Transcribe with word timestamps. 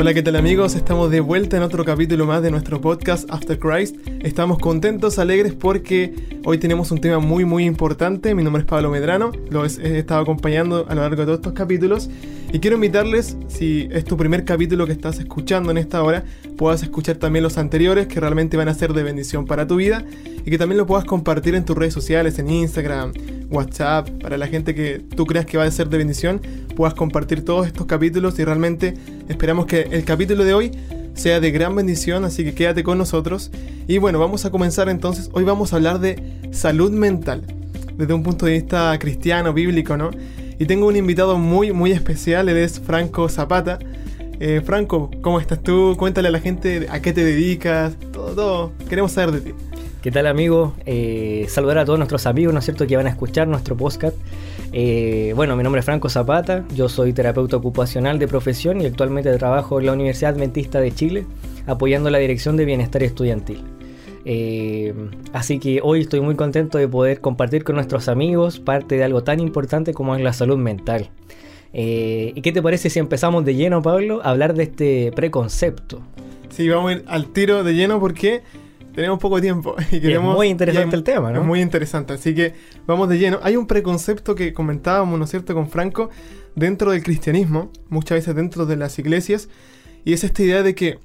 Hola, 0.00 0.14
¿qué 0.14 0.22
tal 0.22 0.36
amigos? 0.36 0.76
Estamos 0.76 1.10
de 1.10 1.20
vuelta 1.20 1.58
en 1.58 1.62
otro 1.62 1.84
capítulo 1.84 2.24
más 2.24 2.40
de 2.40 2.50
nuestro 2.50 2.80
podcast 2.80 3.30
After 3.30 3.58
Christ. 3.58 3.96
Estamos 4.20 4.58
contentos, 4.58 5.18
alegres 5.18 5.52
porque 5.52 6.14
hoy 6.46 6.56
tenemos 6.56 6.90
un 6.90 7.02
tema 7.02 7.18
muy 7.18 7.44
muy 7.44 7.66
importante. 7.66 8.34
Mi 8.34 8.42
nombre 8.42 8.62
es 8.62 8.66
Pablo 8.66 8.90
Medrano, 8.90 9.30
lo 9.50 9.62
he 9.62 9.98
estado 9.98 10.22
acompañando 10.22 10.86
a 10.88 10.94
lo 10.94 11.02
largo 11.02 11.16
de 11.16 11.24
todos 11.26 11.40
estos 11.40 11.52
capítulos 11.52 12.08
y 12.52 12.58
quiero 12.58 12.76
invitarles, 12.76 13.36
si 13.48 13.88
es 13.92 14.04
tu 14.04 14.16
primer 14.16 14.44
capítulo 14.44 14.86
que 14.86 14.92
estás 14.92 15.18
escuchando 15.20 15.70
en 15.70 15.78
esta 15.78 16.02
hora, 16.02 16.24
puedas 16.56 16.82
escuchar 16.82 17.16
también 17.16 17.44
los 17.44 17.58
anteriores 17.58 18.08
que 18.08 18.18
realmente 18.18 18.56
van 18.56 18.68
a 18.68 18.74
ser 18.74 18.92
de 18.92 19.04
bendición 19.04 19.46
para 19.46 19.66
tu 19.66 19.76
vida 19.76 20.04
y 20.44 20.50
que 20.50 20.58
también 20.58 20.78
lo 20.78 20.86
puedas 20.86 21.04
compartir 21.04 21.54
en 21.54 21.64
tus 21.64 21.76
redes 21.76 21.94
sociales, 21.94 22.38
en 22.40 22.50
Instagram, 22.50 23.12
WhatsApp, 23.50 24.10
para 24.20 24.36
la 24.36 24.48
gente 24.48 24.74
que 24.74 25.00
tú 25.14 25.26
creas 25.26 25.46
que 25.46 25.58
va 25.58 25.64
a 25.64 25.70
ser 25.70 25.88
de 25.88 25.98
bendición, 25.98 26.40
puedas 26.74 26.94
compartir 26.94 27.44
todos 27.44 27.68
estos 27.68 27.86
capítulos 27.86 28.38
y 28.38 28.44
realmente 28.44 28.94
esperamos 29.28 29.66
que 29.66 29.82
el 29.90 30.04
capítulo 30.04 30.44
de 30.44 30.54
hoy 30.54 30.72
sea 31.14 31.38
de 31.38 31.50
gran 31.52 31.76
bendición, 31.76 32.24
así 32.24 32.42
que 32.42 32.54
quédate 32.54 32.82
con 32.82 32.98
nosotros. 32.98 33.50
Y 33.86 33.98
bueno, 33.98 34.18
vamos 34.18 34.44
a 34.44 34.50
comenzar 34.50 34.88
entonces. 34.88 35.30
Hoy 35.32 35.44
vamos 35.44 35.72
a 35.72 35.76
hablar 35.76 36.00
de 36.00 36.20
salud 36.50 36.90
mental, 36.90 37.42
desde 37.96 38.12
un 38.12 38.22
punto 38.22 38.46
de 38.46 38.52
vista 38.52 38.98
cristiano, 38.98 39.52
bíblico, 39.52 39.96
¿no? 39.96 40.10
Y 40.60 40.66
tengo 40.66 40.86
un 40.88 40.94
invitado 40.94 41.38
muy, 41.38 41.72
muy 41.72 41.90
especial, 41.90 42.50
él 42.50 42.58
es 42.58 42.80
Franco 42.80 43.30
Zapata. 43.30 43.78
Eh, 44.40 44.60
Franco, 44.62 45.10
¿cómo 45.22 45.40
estás 45.40 45.62
tú? 45.62 45.96
Cuéntale 45.98 46.28
a 46.28 46.30
la 46.30 46.38
gente 46.38 46.86
a 46.90 47.00
qué 47.00 47.14
te 47.14 47.24
dedicas, 47.24 47.96
todo, 48.12 48.34
todo. 48.34 48.72
Queremos 48.86 49.12
saber 49.12 49.36
de 49.36 49.40
ti. 49.40 49.58
¿Qué 50.02 50.10
tal 50.10 50.26
amigo? 50.26 50.74
Eh, 50.84 51.46
saludar 51.48 51.78
a 51.78 51.86
todos 51.86 51.98
nuestros 51.98 52.26
amigos, 52.26 52.52
¿no 52.52 52.58
es 52.58 52.66
cierto?, 52.66 52.86
que 52.86 52.94
van 52.94 53.06
a 53.06 53.08
escuchar 53.08 53.48
nuestro 53.48 53.74
podcast. 53.74 54.14
Eh, 54.74 55.32
bueno, 55.34 55.56
mi 55.56 55.62
nombre 55.62 55.78
es 55.78 55.86
Franco 55.86 56.10
Zapata, 56.10 56.66
yo 56.74 56.90
soy 56.90 57.14
terapeuta 57.14 57.56
ocupacional 57.56 58.18
de 58.18 58.28
profesión 58.28 58.82
y 58.82 58.86
actualmente 58.86 59.34
trabajo 59.38 59.80
en 59.80 59.86
la 59.86 59.94
Universidad 59.94 60.34
Adventista 60.34 60.78
de 60.78 60.92
Chile 60.92 61.26
apoyando 61.66 62.10
la 62.10 62.18
Dirección 62.18 62.58
de 62.58 62.66
Bienestar 62.66 63.02
Estudiantil. 63.02 63.64
Eh, 64.24 64.94
así 65.32 65.58
que 65.58 65.80
hoy 65.82 66.00
estoy 66.00 66.20
muy 66.20 66.34
contento 66.34 66.78
de 66.78 66.86
poder 66.88 67.20
compartir 67.20 67.64
con 67.64 67.76
nuestros 67.76 68.08
amigos 68.08 68.60
parte 68.60 68.96
de 68.96 69.04
algo 69.04 69.24
tan 69.24 69.40
importante 69.40 69.94
como 69.94 70.14
es 70.14 70.22
la 70.22 70.32
salud 70.32 70.58
mental. 70.58 71.10
¿Y 71.72 72.40
qué 72.42 72.50
te 72.52 72.60
parece 72.62 72.90
si 72.90 72.98
empezamos 72.98 73.44
de 73.44 73.54
lleno, 73.54 73.80
Pablo, 73.80 74.20
a 74.24 74.30
hablar 74.30 74.54
de 74.54 74.64
este 74.64 75.12
preconcepto? 75.14 76.00
Sí, 76.48 76.68
vamos 76.68 76.90
a 76.90 76.94
ir 76.94 77.04
al 77.06 77.32
tiro 77.32 77.62
de 77.62 77.74
lleno 77.74 78.00
porque 78.00 78.42
tenemos 78.92 79.20
poco 79.20 79.40
tiempo 79.40 79.76
y 79.92 80.00
queremos... 80.00 80.32
es 80.32 80.36
muy 80.36 80.48
interesante 80.48 80.96
el 80.96 81.04
tema, 81.04 81.30
¿no? 81.30 81.40
Es 81.40 81.46
muy 81.46 81.60
interesante, 81.60 82.12
así 82.14 82.34
que 82.34 82.54
vamos 82.86 83.08
de 83.08 83.18
lleno. 83.18 83.38
Hay 83.44 83.54
un 83.54 83.68
preconcepto 83.68 84.34
que 84.34 84.52
comentábamos, 84.52 85.16
¿no 85.16 85.24
es 85.26 85.30
cierto?, 85.30 85.54
con 85.54 85.68
Franco, 85.68 86.10
dentro 86.56 86.90
del 86.90 87.04
cristianismo, 87.04 87.70
muchas 87.88 88.18
veces 88.18 88.34
dentro 88.34 88.66
de 88.66 88.76
las 88.76 88.98
iglesias, 88.98 89.48
y 90.04 90.12
es 90.12 90.24
esta 90.24 90.42
idea 90.42 90.64
de 90.64 90.74
que 90.74 90.98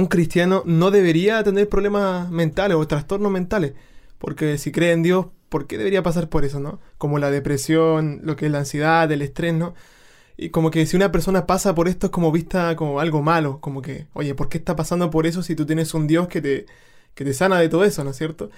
un 0.00 0.06
cristiano 0.06 0.64
no 0.66 0.90
debería 0.90 1.44
tener 1.44 1.68
problemas 1.68 2.28
mentales 2.28 2.76
o 2.76 2.84
trastornos 2.88 3.30
mentales, 3.30 3.74
porque 4.18 4.58
si 4.58 4.72
cree 4.72 4.90
en 4.90 5.04
Dios, 5.04 5.26
¿por 5.48 5.68
qué 5.68 5.78
debería 5.78 6.02
pasar 6.02 6.28
por 6.28 6.44
eso, 6.44 6.58
no? 6.58 6.80
Como 6.98 7.20
la 7.20 7.30
depresión, 7.30 8.20
lo 8.24 8.34
que 8.34 8.46
es 8.46 8.52
la 8.52 8.58
ansiedad, 8.58 9.10
el 9.12 9.22
estrés, 9.22 9.54
¿no? 9.54 9.74
Y 10.36 10.50
como 10.50 10.72
que 10.72 10.84
si 10.86 10.96
una 10.96 11.12
persona 11.12 11.46
pasa 11.46 11.76
por 11.76 11.86
esto 11.86 12.08
es 12.08 12.10
como 12.10 12.32
vista 12.32 12.74
como 12.74 12.98
algo 12.98 13.22
malo, 13.22 13.60
como 13.60 13.82
que, 13.82 14.08
oye, 14.14 14.34
¿por 14.34 14.48
qué 14.48 14.58
está 14.58 14.74
pasando 14.74 15.10
por 15.10 15.28
eso 15.28 15.44
si 15.44 15.54
tú 15.54 15.64
tienes 15.64 15.94
un 15.94 16.08
Dios 16.08 16.26
que 16.26 16.42
te, 16.42 16.66
que 17.14 17.24
te 17.24 17.32
sana 17.32 17.60
de 17.60 17.68
todo 17.68 17.84
eso, 17.84 18.02
¿no 18.02 18.10
es 18.10 18.16
cierto? 18.16 18.50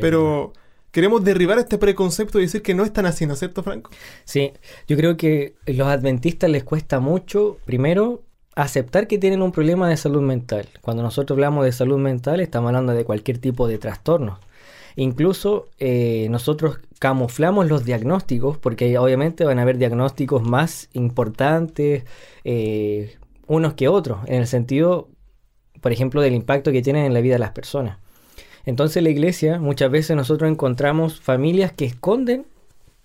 Pero 0.00 0.52
queremos 0.92 1.24
derribar 1.24 1.58
este 1.58 1.78
preconcepto 1.78 2.38
y 2.38 2.42
decir 2.42 2.62
que 2.62 2.74
no 2.74 2.84
es 2.84 2.92
tan 2.92 3.06
así, 3.06 3.26
¿no 3.26 3.32
es 3.32 3.40
cierto, 3.40 3.64
Franco? 3.64 3.90
Sí, 4.24 4.52
yo 4.86 4.96
creo 4.96 5.16
que 5.16 5.56
a 5.66 5.72
los 5.72 5.88
adventistas 5.88 6.48
les 6.48 6.62
cuesta 6.62 7.00
mucho, 7.00 7.58
primero, 7.64 8.22
aceptar 8.56 9.06
que 9.06 9.18
tienen 9.18 9.42
un 9.42 9.52
problema 9.52 9.88
de 9.88 9.96
salud 9.96 10.22
mental. 10.22 10.66
Cuando 10.80 11.04
nosotros 11.04 11.36
hablamos 11.36 11.64
de 11.64 11.70
salud 11.70 11.98
mental, 11.98 12.40
estamos 12.40 12.68
hablando 12.68 12.92
de 12.92 13.04
cualquier 13.04 13.38
tipo 13.38 13.68
de 13.68 13.78
trastorno. 13.78 14.40
Incluso 14.96 15.68
eh, 15.78 16.26
nosotros 16.30 16.80
camuflamos 16.98 17.68
los 17.68 17.84
diagnósticos, 17.84 18.58
porque 18.58 18.98
obviamente 18.98 19.44
van 19.44 19.60
a 19.60 19.62
haber 19.62 19.78
diagnósticos 19.78 20.42
más 20.42 20.88
importantes 20.94 22.04
eh, 22.42 23.16
unos 23.46 23.74
que 23.74 23.86
otros, 23.86 24.18
en 24.26 24.40
el 24.40 24.48
sentido 24.48 25.08
por 25.80 25.92
ejemplo, 25.92 26.20
del 26.20 26.34
impacto 26.34 26.72
que 26.72 26.82
tienen 26.82 27.04
en 27.04 27.14
la 27.14 27.20
vida 27.20 27.34
de 27.34 27.38
las 27.38 27.52
personas. 27.52 27.98
Entonces 28.64 29.02
la 29.02 29.10
iglesia, 29.10 29.60
muchas 29.60 29.90
veces 29.90 30.16
nosotros 30.16 30.50
encontramos 30.50 31.20
familias 31.20 31.72
que 31.72 31.84
esconden 31.84 32.46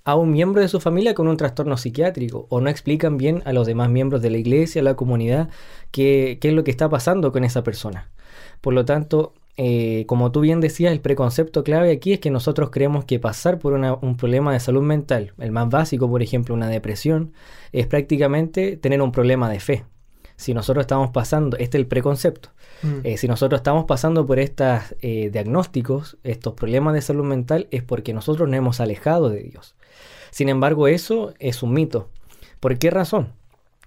a 0.03 0.15
un 0.15 0.31
miembro 0.31 0.61
de 0.61 0.67
su 0.67 0.79
familia 0.79 1.13
con 1.13 1.27
un 1.27 1.37
trastorno 1.37 1.77
psiquiátrico 1.77 2.47
o 2.49 2.61
no 2.61 2.69
explican 2.69 3.17
bien 3.17 3.41
a 3.45 3.53
los 3.53 3.67
demás 3.67 3.89
miembros 3.89 4.21
de 4.21 4.31
la 4.31 4.37
iglesia, 4.37 4.81
a 4.81 4.85
la 4.85 4.95
comunidad, 4.95 5.49
qué, 5.91 6.39
es 6.41 6.53
lo 6.53 6.63
que 6.63 6.71
está 6.71 6.89
pasando 6.89 7.31
con 7.31 7.43
esa 7.43 7.63
persona. 7.63 8.09
Por 8.61 8.73
lo 8.73 8.85
tanto, 8.85 9.33
eh, 9.57 10.05
como 10.07 10.31
tú 10.31 10.41
bien 10.41 10.59
decías, 10.59 10.91
el 10.91 11.01
preconcepto 11.01 11.63
clave 11.63 11.91
aquí 11.91 12.13
es 12.13 12.19
que 12.19 12.31
nosotros 12.31 12.69
creemos 12.71 13.05
que 13.05 13.19
pasar 13.19 13.59
por 13.59 13.73
un 13.73 14.17
problema 14.17 14.53
de 14.53 14.59
salud 14.59 14.81
mental, 14.81 15.33
el 15.37 15.51
más 15.51 15.69
básico, 15.69 16.09
por 16.09 16.23
ejemplo, 16.23 16.55
una 16.55 16.67
depresión, 16.67 17.33
es 17.71 17.87
prácticamente 17.87 18.77
tener 18.77 19.01
un 19.01 19.11
problema 19.11 19.49
de 19.49 19.59
fe 19.59 19.85
si 20.41 20.55
nosotros 20.55 20.81
estamos 20.81 21.11
pasando, 21.11 21.55
este 21.57 21.77
es 21.77 21.81
el 21.81 21.87
preconcepto, 21.87 22.49
mm. 22.81 22.99
eh, 23.03 23.17
si 23.17 23.27
nosotros 23.27 23.59
estamos 23.59 23.85
pasando 23.85 24.25
por 24.25 24.39
estos 24.39 24.95
eh, 25.01 25.29
diagnósticos, 25.31 26.17
estos 26.23 26.55
problemas 26.55 26.95
de 26.95 27.01
salud 27.01 27.25
mental, 27.25 27.67
es 27.69 27.83
porque 27.83 28.11
nosotros 28.11 28.49
nos 28.49 28.57
hemos 28.57 28.79
alejado 28.79 29.29
de 29.29 29.43
Dios. 29.43 29.75
Sin 30.31 30.49
embargo, 30.49 30.87
eso 30.87 31.33
es 31.39 31.61
un 31.61 31.73
mito. 31.73 32.09
¿Por 32.59 32.77
qué 32.77 32.89
razón? 32.89 33.33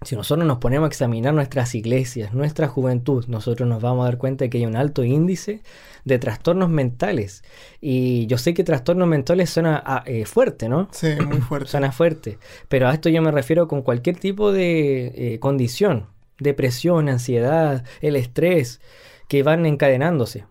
Si 0.03 0.16
nosotros 0.16 0.47
nos 0.47 0.59
ponemos 0.59 0.87
a 0.87 0.88
examinar 0.88 1.32
nuestras 1.32 1.75
iglesias, 1.75 2.34
nuestra 2.34 2.69
juventud, 2.69 3.25
nosotros 3.27 3.69
nos 3.69 3.81
vamos 3.81 4.03
a 4.03 4.09
dar 4.10 4.19
cuenta 4.19 4.44
de 4.44 4.50
que 4.50 4.59
hay 4.59 4.66
un 4.66 4.77
alto 4.77 5.03
índice 5.03 5.62
de 6.05 6.19
trastornos 6.19 6.69
mentales. 6.69 7.43
Y 7.81 8.27
yo 8.27 8.37
sé 8.37 8.53
que 8.53 8.65
trastornos 8.65 9.09
mentales 9.09 9.50
suena 9.50 9.82
ah, 9.84 10.03
eh, 10.06 10.27
fuerte, 10.27 10.69
¿no? 10.69 10.88
Sí, 10.93 11.15
muy 11.27 11.41
fuerte. 11.49 11.71
suena 11.71 11.91
fuerte. 11.91 12.38
Pero 12.69 12.88
a 12.88 12.93
esto 12.94 13.09
yo 13.09 13.22
me 13.22 13.31
refiero 13.31 13.66
con 13.66 13.82
cualquier 13.82 14.19
tipo 14.19 14.53
de 14.53 15.38
condición 15.41 16.15
depresión, 16.38 17.09
ansiedad, 17.09 17.84
el 18.00 18.16
estrés 18.16 18.81
que 19.28 19.43
van 19.43 19.66
encadenándose. 19.66 20.44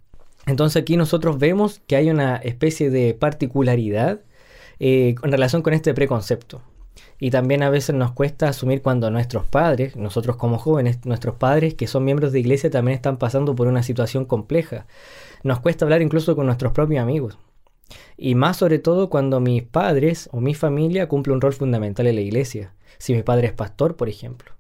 Entonces 0.45 0.81
aquí 0.81 0.97
nosotros 0.97 1.37
vemos 1.37 1.81
que 1.87 1.95
hay 1.95 2.09
una 2.09 2.35
especie 2.37 2.89
de 2.89 3.13
particularidad 3.13 4.21
eh, 4.79 5.16
en 5.22 5.31
relación 5.31 5.61
con 5.61 5.73
este 5.73 5.94
preconcepto. 5.94 6.61
Y 7.19 7.31
también 7.31 7.63
a 7.63 7.69
veces 7.69 7.95
nos 7.95 8.11
cuesta 8.11 8.50
asumir 8.50 8.81
cuando 8.81 9.09
nuestros 9.09 9.45
padres, 9.45 9.95
nosotros 9.95 10.35
como 10.35 10.57
jóvenes, 10.57 11.06
nuestros 11.06 11.35
padres 11.35 11.73
que 11.73 11.88
son 11.88 12.03
miembros 12.03 12.31
de 12.31 12.39
iglesia 12.39 12.69
también 12.69 12.95
están 12.95 13.17
pasando 13.17 13.56
por 13.56 13.67
una 13.67 13.84
situación 13.84 14.25
compleja. 14.25 14.85
Nos 15.44 15.59
cuesta 15.59 15.85
hablar 15.85 16.01
incluso 16.01 16.35
con 16.35 16.45
nuestros 16.45 16.73
propios 16.73 17.01
amigos. 17.01 17.38
Y 18.17 18.35
más 18.35 18.57
sobre 18.57 18.79
todo 18.79 19.09
cuando 19.09 19.39
mis 19.39 19.63
padres 19.63 20.29
o 20.31 20.41
mi 20.41 20.53
familia 20.53 21.07
cumple 21.07 21.34
un 21.34 21.41
rol 21.41 21.53
fundamental 21.53 22.07
en 22.07 22.16
la 22.16 22.22
iglesia. 22.22 22.73
Si 22.97 23.13
mi 23.13 23.23
padre 23.23 23.47
es 23.47 23.53
pastor, 23.53 23.95
por 23.95 24.09
ejemplo 24.09 24.53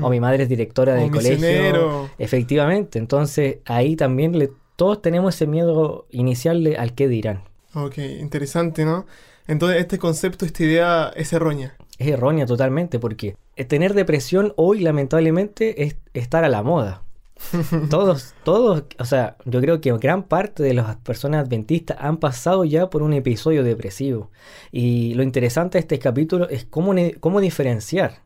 o 0.00 0.08
mi 0.08 0.20
madre 0.20 0.44
es 0.44 0.48
directora 0.48 0.94
del 0.94 1.10
colegio. 1.10 2.08
Efectivamente, 2.18 2.98
entonces 2.98 3.58
ahí 3.66 3.96
también 3.96 4.38
le, 4.38 4.50
todos 4.76 5.02
tenemos 5.02 5.34
ese 5.34 5.46
miedo 5.46 6.06
inicial 6.10 6.64
de, 6.64 6.76
al 6.76 6.94
qué 6.94 7.08
dirán. 7.08 7.42
Ok, 7.74 7.98
interesante, 7.98 8.84
¿no? 8.84 9.06
Entonces 9.46 9.80
este 9.80 9.98
concepto, 9.98 10.44
esta 10.44 10.62
idea 10.62 11.12
es 11.14 11.32
errónea. 11.32 11.74
Es 11.98 12.08
errónea 12.08 12.46
totalmente 12.46 12.98
porque 12.98 13.36
tener 13.68 13.94
depresión 13.94 14.52
hoy 14.56 14.80
lamentablemente 14.80 15.84
es 15.84 15.96
estar 16.14 16.44
a 16.44 16.48
la 16.48 16.62
moda. 16.62 17.02
todos, 17.90 18.34
todos, 18.44 18.84
o 18.98 19.04
sea, 19.04 19.36
yo 19.44 19.60
creo 19.60 19.80
que 19.80 19.92
gran 19.98 20.22
parte 20.22 20.62
de 20.62 20.74
las 20.74 20.96
personas 20.96 21.44
adventistas 21.44 21.96
han 22.00 22.18
pasado 22.18 22.64
ya 22.64 22.88
por 22.88 23.02
un 23.02 23.12
episodio 23.12 23.64
depresivo. 23.64 24.30
Y 24.70 25.14
lo 25.14 25.22
interesante 25.22 25.78
de 25.78 25.80
este 25.80 25.98
capítulo 25.98 26.48
es 26.48 26.64
cómo, 26.64 26.94
cómo 27.20 27.40
diferenciar 27.40 28.22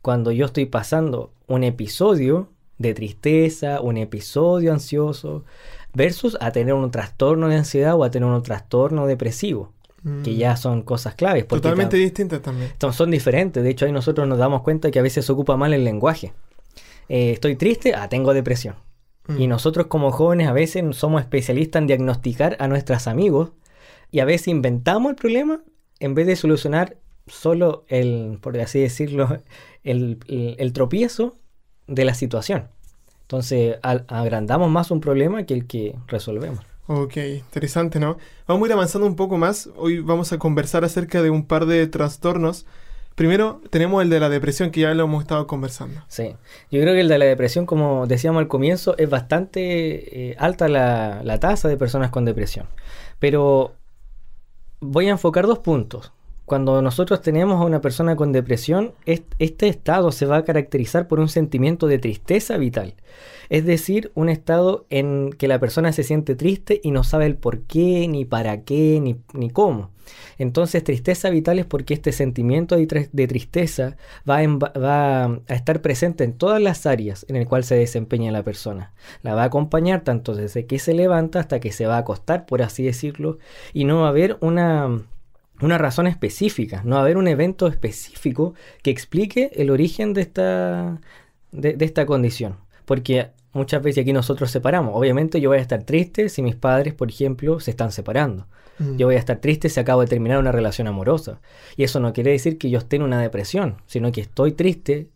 cuando 0.00 0.32
yo 0.32 0.46
estoy 0.46 0.66
pasando 0.66 1.32
un 1.46 1.64
episodio 1.64 2.48
de 2.78 2.94
tristeza, 2.94 3.80
un 3.80 3.96
episodio 3.96 4.72
ansioso, 4.72 5.44
versus 5.94 6.36
a 6.40 6.50
tener 6.50 6.74
un 6.74 6.90
trastorno 6.90 7.48
de 7.48 7.56
ansiedad 7.56 7.94
o 7.94 8.04
a 8.04 8.10
tener 8.10 8.28
un 8.28 8.42
trastorno 8.42 9.06
depresivo. 9.06 9.72
Que 10.24 10.34
ya 10.34 10.54
mm. 10.54 10.56
son 10.56 10.82
cosas 10.82 11.14
claves. 11.14 11.46
Totalmente 11.46 11.96
distintas 11.96 12.42
también. 12.42 12.72
Son 12.92 13.10
diferentes. 13.10 13.62
De 13.62 13.70
hecho, 13.70 13.86
ahí 13.86 13.92
nosotros 13.92 14.26
nos 14.26 14.38
damos 14.38 14.62
cuenta 14.62 14.90
que 14.90 14.98
a 14.98 15.02
veces 15.02 15.24
se 15.24 15.32
ocupa 15.32 15.56
mal 15.56 15.72
el 15.72 15.84
lenguaje. 15.84 16.32
Eh, 17.08 17.32
estoy 17.32 17.56
triste, 17.56 17.94
ah, 17.94 18.08
tengo 18.08 18.34
depresión. 18.34 18.74
Mm. 19.28 19.40
Y 19.40 19.46
nosotros 19.46 19.86
como 19.86 20.10
jóvenes 20.10 20.48
a 20.48 20.52
veces 20.52 20.96
somos 20.96 21.20
especialistas 21.20 21.80
en 21.80 21.86
diagnosticar 21.86 22.56
a 22.58 22.68
nuestros 22.68 23.06
amigos 23.06 23.52
y 24.10 24.20
a 24.20 24.24
veces 24.24 24.48
inventamos 24.48 25.10
el 25.10 25.16
problema 25.16 25.62
en 26.00 26.14
vez 26.14 26.26
de 26.26 26.36
solucionar 26.36 26.96
solo 27.26 27.84
el, 27.88 28.38
por 28.40 28.58
así 28.58 28.80
decirlo, 28.80 29.38
el, 29.84 30.72
tropiezo 30.72 31.36
de 31.86 32.04
la 32.04 32.14
situación. 32.14 32.68
Entonces, 33.22 33.78
agrandamos 33.82 34.70
más 34.70 34.90
un 34.90 35.00
problema 35.00 35.44
que 35.44 35.54
el 35.54 35.66
que 35.66 35.96
resolvemos. 36.08 36.64
Ok, 36.94 37.16
interesante, 37.16 37.98
¿no? 37.98 38.18
Vamos 38.46 38.64
a 38.64 38.66
ir 38.66 38.72
avanzando 38.72 39.06
un 39.06 39.16
poco 39.16 39.38
más. 39.38 39.70
Hoy 39.76 40.00
vamos 40.00 40.32
a 40.32 40.38
conversar 40.38 40.84
acerca 40.84 41.22
de 41.22 41.30
un 41.30 41.46
par 41.46 41.66
de 41.66 41.86
trastornos 41.86 42.66
Primero 43.14 43.60
tenemos 43.68 44.02
el 44.02 44.08
de 44.08 44.20
la 44.20 44.28
depresión 44.28 44.70
que 44.70 44.80
ya 44.80 44.94
lo 44.94 45.04
hemos 45.04 45.22
estado 45.22 45.46
conversando. 45.46 46.00
Sí, 46.08 46.34
yo 46.70 46.80
creo 46.80 46.94
que 46.94 47.00
el 47.00 47.08
de 47.08 47.18
la 47.18 47.26
depresión, 47.26 47.66
como 47.66 48.06
decíamos 48.06 48.40
al 48.40 48.48
comienzo, 48.48 48.96
es 48.96 49.10
bastante 49.10 50.30
eh, 50.30 50.36
alta 50.38 50.68
la, 50.68 51.20
la 51.22 51.38
tasa 51.38 51.68
de 51.68 51.76
personas 51.76 52.10
con 52.10 52.24
depresión. 52.24 52.66
Pero 53.18 53.74
voy 54.80 55.08
a 55.08 55.10
enfocar 55.10 55.46
dos 55.46 55.58
puntos. 55.58 56.12
Cuando 56.44 56.82
nosotros 56.82 57.22
tenemos 57.22 57.60
a 57.60 57.64
una 57.64 57.80
persona 57.80 58.16
con 58.16 58.32
depresión, 58.32 58.92
este 59.06 59.68
estado 59.68 60.10
se 60.10 60.26
va 60.26 60.38
a 60.38 60.44
caracterizar 60.44 61.06
por 61.06 61.20
un 61.20 61.28
sentimiento 61.28 61.86
de 61.86 61.98
tristeza 61.98 62.58
vital. 62.58 62.94
Es 63.48 63.64
decir, 63.64 64.10
un 64.14 64.28
estado 64.28 64.86
en 64.90 65.30
que 65.30 65.46
la 65.46 65.60
persona 65.60 65.92
se 65.92 66.02
siente 66.02 66.34
triste 66.34 66.80
y 66.82 66.90
no 66.90 67.04
sabe 67.04 67.26
el 67.26 67.36
por 67.36 67.60
qué, 67.60 68.08
ni 68.08 68.24
para 68.24 68.62
qué, 68.62 69.00
ni, 69.32 69.50
cómo. 69.50 69.90
Entonces, 70.36 70.82
tristeza 70.82 71.30
vital 71.30 71.58
es 71.60 71.66
porque 71.66 71.94
este 71.94 72.10
sentimiento 72.12 72.76
de, 72.76 73.26
tristeza 73.28 73.96
va 74.28 74.38
a, 74.38 75.38
estar 75.48 75.80
presente 75.80 76.24
en 76.24 76.32
todas 76.32 76.60
las 76.60 76.86
áreas 76.86 77.24
en 77.28 77.36
el 77.36 77.46
cual 77.46 77.62
se 77.62 77.76
desempeña 77.76 78.32
la 78.32 78.42
persona. 78.42 78.92
La 79.22 79.34
va 79.34 79.42
a 79.42 79.46
acompañar 79.46 80.02
tanto 80.02 80.34
desde 80.34 80.66
que 80.66 80.78
se 80.78 80.94
levanta 80.94 81.38
hasta 81.38 81.60
que 81.60 81.72
se 81.72 81.86
va 81.86 81.96
a 81.96 82.00
acostar, 82.00 82.46
por 82.46 82.62
así 82.62 82.82
decirlo, 82.82 83.38
y 83.72 83.84
no 83.84 84.00
va 84.00 84.06
a 84.06 84.10
haber 84.10 84.38
una 84.40 85.02
una 85.62 85.78
razón 85.78 86.06
específica, 86.06 86.82
no 86.84 86.96
va 86.96 87.02
a 87.02 87.04
haber 87.04 87.16
un 87.16 87.28
evento 87.28 87.66
específico 87.66 88.54
que 88.82 88.90
explique 88.90 89.50
el 89.54 89.70
origen 89.70 90.12
de 90.12 90.22
esta, 90.22 91.00
de, 91.52 91.76
esta 91.80 92.04
condición. 92.06 92.56
Porque 92.84 93.28
muchas 93.52 93.82
veces 93.82 94.02
aquí 94.02 94.12
nosotros 94.12 94.50
separamos. 94.50 94.92
Obviamente 94.94 95.40
yo 95.40 95.50
voy 95.50 95.58
a 95.58 95.62
estar 95.62 95.84
triste 95.84 96.28
si 96.28 96.42
mis 96.42 96.56
padres, 96.56 96.94
por 96.94 97.08
ejemplo, 97.10 97.60
se 97.60 97.70
están 97.70 97.92
separando. 97.92 98.46
Mm. 98.78 98.96
Yo 98.96 99.06
voy 99.06 99.16
a 99.16 99.18
estar 99.18 99.38
triste 99.38 99.68
si 99.68 99.78
acabo 99.78 100.00
de 100.00 100.08
terminar 100.08 100.38
una 100.38 100.52
relación 100.52 100.88
amorosa. 100.88 101.40
Y 101.76 101.84
eso 101.84 102.00
no 102.00 102.12
quiere 102.12 102.32
decir 102.32 102.58
que 102.58 102.68
yo 102.68 102.78
esté 102.78 102.96
en 102.96 103.02
una 103.02 103.20
depresión, 103.20 103.76
sino 103.86 104.10
que 104.10 104.22
estoy 104.22 104.52
triste. 104.52 105.08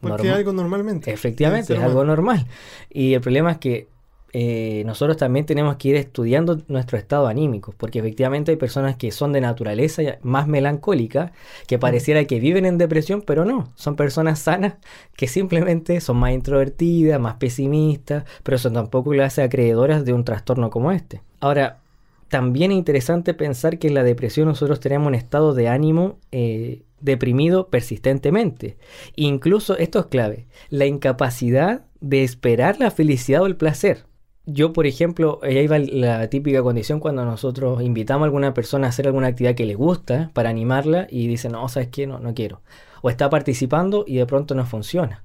Porque 0.00 0.28
es 0.28 0.34
algo 0.34 0.52
normalmente. 0.52 1.12
Efectivamente, 1.12 1.74
es 1.74 1.80
algo 1.80 2.04
normal. 2.04 2.46
Y 2.90 3.14
el 3.14 3.20
problema 3.20 3.52
es 3.52 3.58
que 3.58 3.91
eh, 4.34 4.82
nosotros 4.86 5.18
también 5.18 5.44
tenemos 5.44 5.76
que 5.76 5.88
ir 5.88 5.96
estudiando 5.96 6.62
nuestro 6.68 6.96
estado 6.96 7.26
anímico, 7.26 7.74
porque 7.76 7.98
efectivamente 7.98 8.50
hay 8.50 8.56
personas 8.56 8.96
que 8.96 9.10
son 9.10 9.32
de 9.32 9.42
naturaleza 9.42 10.02
más 10.22 10.48
melancólica, 10.48 11.32
que 11.66 11.78
pareciera 11.78 12.24
que 12.24 12.40
viven 12.40 12.64
en 12.64 12.78
depresión, 12.78 13.22
pero 13.22 13.44
no, 13.44 13.68
son 13.74 13.94
personas 13.94 14.38
sanas 14.38 14.74
que 15.16 15.28
simplemente 15.28 16.00
son 16.00 16.16
más 16.16 16.32
introvertidas, 16.32 17.20
más 17.20 17.34
pesimistas, 17.34 18.24
pero 18.42 18.56
eso 18.56 18.72
tampoco 18.72 19.12
hace 19.22 19.42
acreedoras 19.42 20.04
de 20.04 20.14
un 20.14 20.24
trastorno 20.24 20.70
como 20.70 20.92
este. 20.92 21.20
Ahora, 21.40 21.80
también 22.28 22.72
es 22.72 22.78
interesante 22.78 23.34
pensar 23.34 23.78
que 23.78 23.88
en 23.88 23.94
la 23.94 24.02
depresión 24.02 24.48
nosotros 24.48 24.80
tenemos 24.80 25.08
un 25.08 25.14
estado 25.14 25.52
de 25.52 25.68
ánimo 25.68 26.18
eh, 26.30 26.84
deprimido 27.02 27.68
persistentemente. 27.68 28.78
Incluso, 29.14 29.76
esto 29.76 29.98
es 29.98 30.06
clave, 30.06 30.46
la 30.70 30.86
incapacidad 30.86 31.84
de 32.00 32.24
esperar 32.24 32.80
la 32.80 32.90
felicidad 32.90 33.42
o 33.42 33.46
el 33.46 33.56
placer 33.56 34.06
yo, 34.46 34.72
por 34.72 34.86
ejemplo, 34.86 35.38
ahí 35.42 35.66
va 35.66 35.78
la 35.78 36.28
típica 36.28 36.62
condición 36.62 37.00
cuando 37.00 37.24
nosotros 37.24 37.82
invitamos 37.82 38.22
a 38.22 38.26
alguna 38.26 38.54
persona 38.54 38.86
a 38.86 38.90
hacer 38.90 39.06
alguna 39.06 39.28
actividad 39.28 39.54
que 39.54 39.66
le 39.66 39.74
gusta 39.74 40.30
para 40.34 40.50
animarla 40.50 41.06
y 41.10 41.28
dice, 41.28 41.48
no, 41.48 41.68
¿sabes 41.68 41.88
qué? 41.88 42.06
No, 42.06 42.18
no 42.18 42.34
quiero. 42.34 42.60
O 43.02 43.10
está 43.10 43.30
participando 43.30 44.04
y 44.06 44.16
de 44.16 44.26
pronto 44.26 44.54
no 44.54 44.66
funciona. 44.66 45.24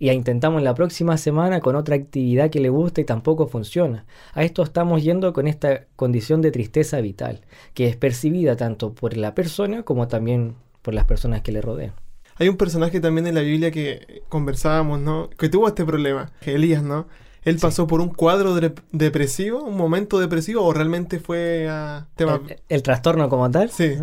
Y 0.00 0.10
intentamos 0.10 0.62
la 0.62 0.74
próxima 0.74 1.18
semana 1.18 1.60
con 1.60 1.76
otra 1.76 1.94
actividad 1.94 2.48
que 2.48 2.58
le 2.58 2.70
gusta 2.70 3.02
y 3.02 3.04
tampoco 3.04 3.46
funciona. 3.46 4.06
A 4.32 4.42
esto 4.42 4.62
estamos 4.62 5.02
yendo 5.04 5.32
con 5.34 5.46
esta 5.46 5.84
condición 5.94 6.40
de 6.40 6.50
tristeza 6.50 7.00
vital, 7.02 7.42
que 7.74 7.86
es 7.86 7.96
percibida 7.96 8.56
tanto 8.56 8.94
por 8.94 9.16
la 9.16 9.34
persona 9.34 9.82
como 9.82 10.08
también 10.08 10.54
por 10.80 10.94
las 10.94 11.04
personas 11.04 11.42
que 11.42 11.52
le 11.52 11.60
rodean. 11.60 11.92
Hay 12.36 12.48
un 12.48 12.56
personaje 12.56 13.00
también 13.00 13.26
en 13.26 13.34
la 13.34 13.42
Biblia 13.42 13.70
que 13.70 14.22
conversábamos, 14.30 15.00
¿no? 15.00 15.28
Que 15.28 15.50
tuvo 15.50 15.68
este 15.68 15.84
problema, 15.84 16.32
Elías, 16.46 16.82
¿no? 16.82 17.06
¿Él 17.42 17.58
pasó 17.58 17.86
por 17.86 18.00
un 18.00 18.08
cuadro 18.08 18.54
depresivo, 18.92 19.62
un 19.62 19.76
momento 19.76 20.18
depresivo, 20.18 20.62
o 20.62 20.72
realmente 20.72 21.20
fue 21.20 21.68
a 21.68 22.06
tema... 22.14 22.40
el, 22.68 22.82
trastorno 22.82 23.28
como 23.28 23.50
tal? 23.50 23.70
Sí. 23.70 23.94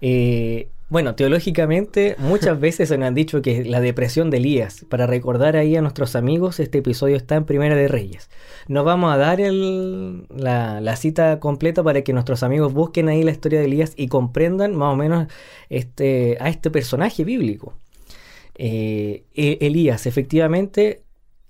Eh, 0.00 0.68
bueno, 0.88 1.16
teológicamente 1.16 2.14
muchas 2.18 2.60
veces 2.60 2.88
se 2.88 2.98
nos 2.98 3.08
han 3.08 3.14
dicho 3.14 3.42
que 3.42 3.64
la 3.64 3.80
depresión 3.80 4.30
de 4.30 4.36
Elías, 4.36 4.84
para 4.88 5.06
recordar 5.06 5.56
ahí 5.56 5.74
a 5.76 5.82
nuestros 5.82 6.14
amigos, 6.14 6.60
este 6.60 6.78
episodio 6.78 7.16
está 7.16 7.34
en 7.34 7.44
Primera 7.44 7.74
de 7.74 7.88
Reyes. 7.88 8.30
No 8.68 8.84
vamos 8.84 9.12
a 9.12 9.16
dar 9.16 9.40
la, 9.40 10.96
cita 10.96 11.40
completa 11.40 11.82
para 11.82 12.02
que 12.02 12.12
nuestros 12.12 12.42
amigos 12.42 12.72
busquen 12.72 13.08
ahí 13.08 13.22
la 13.22 13.32
historia 13.32 13.58
de 13.58 13.66
Elías 13.66 13.94
y 13.96 14.08
comprendan 14.08 14.76
más 14.76 14.92
o 14.92 14.96
menos 14.96 15.26
este, 15.70 16.36
a 16.40 16.48
este 16.48 16.70
personaje 16.70 17.24
bíblico. 17.24 17.74
Eh, 18.54 19.24
e, 19.34 19.58
Elías, 19.60 20.06
efectivamente, 20.06 21.02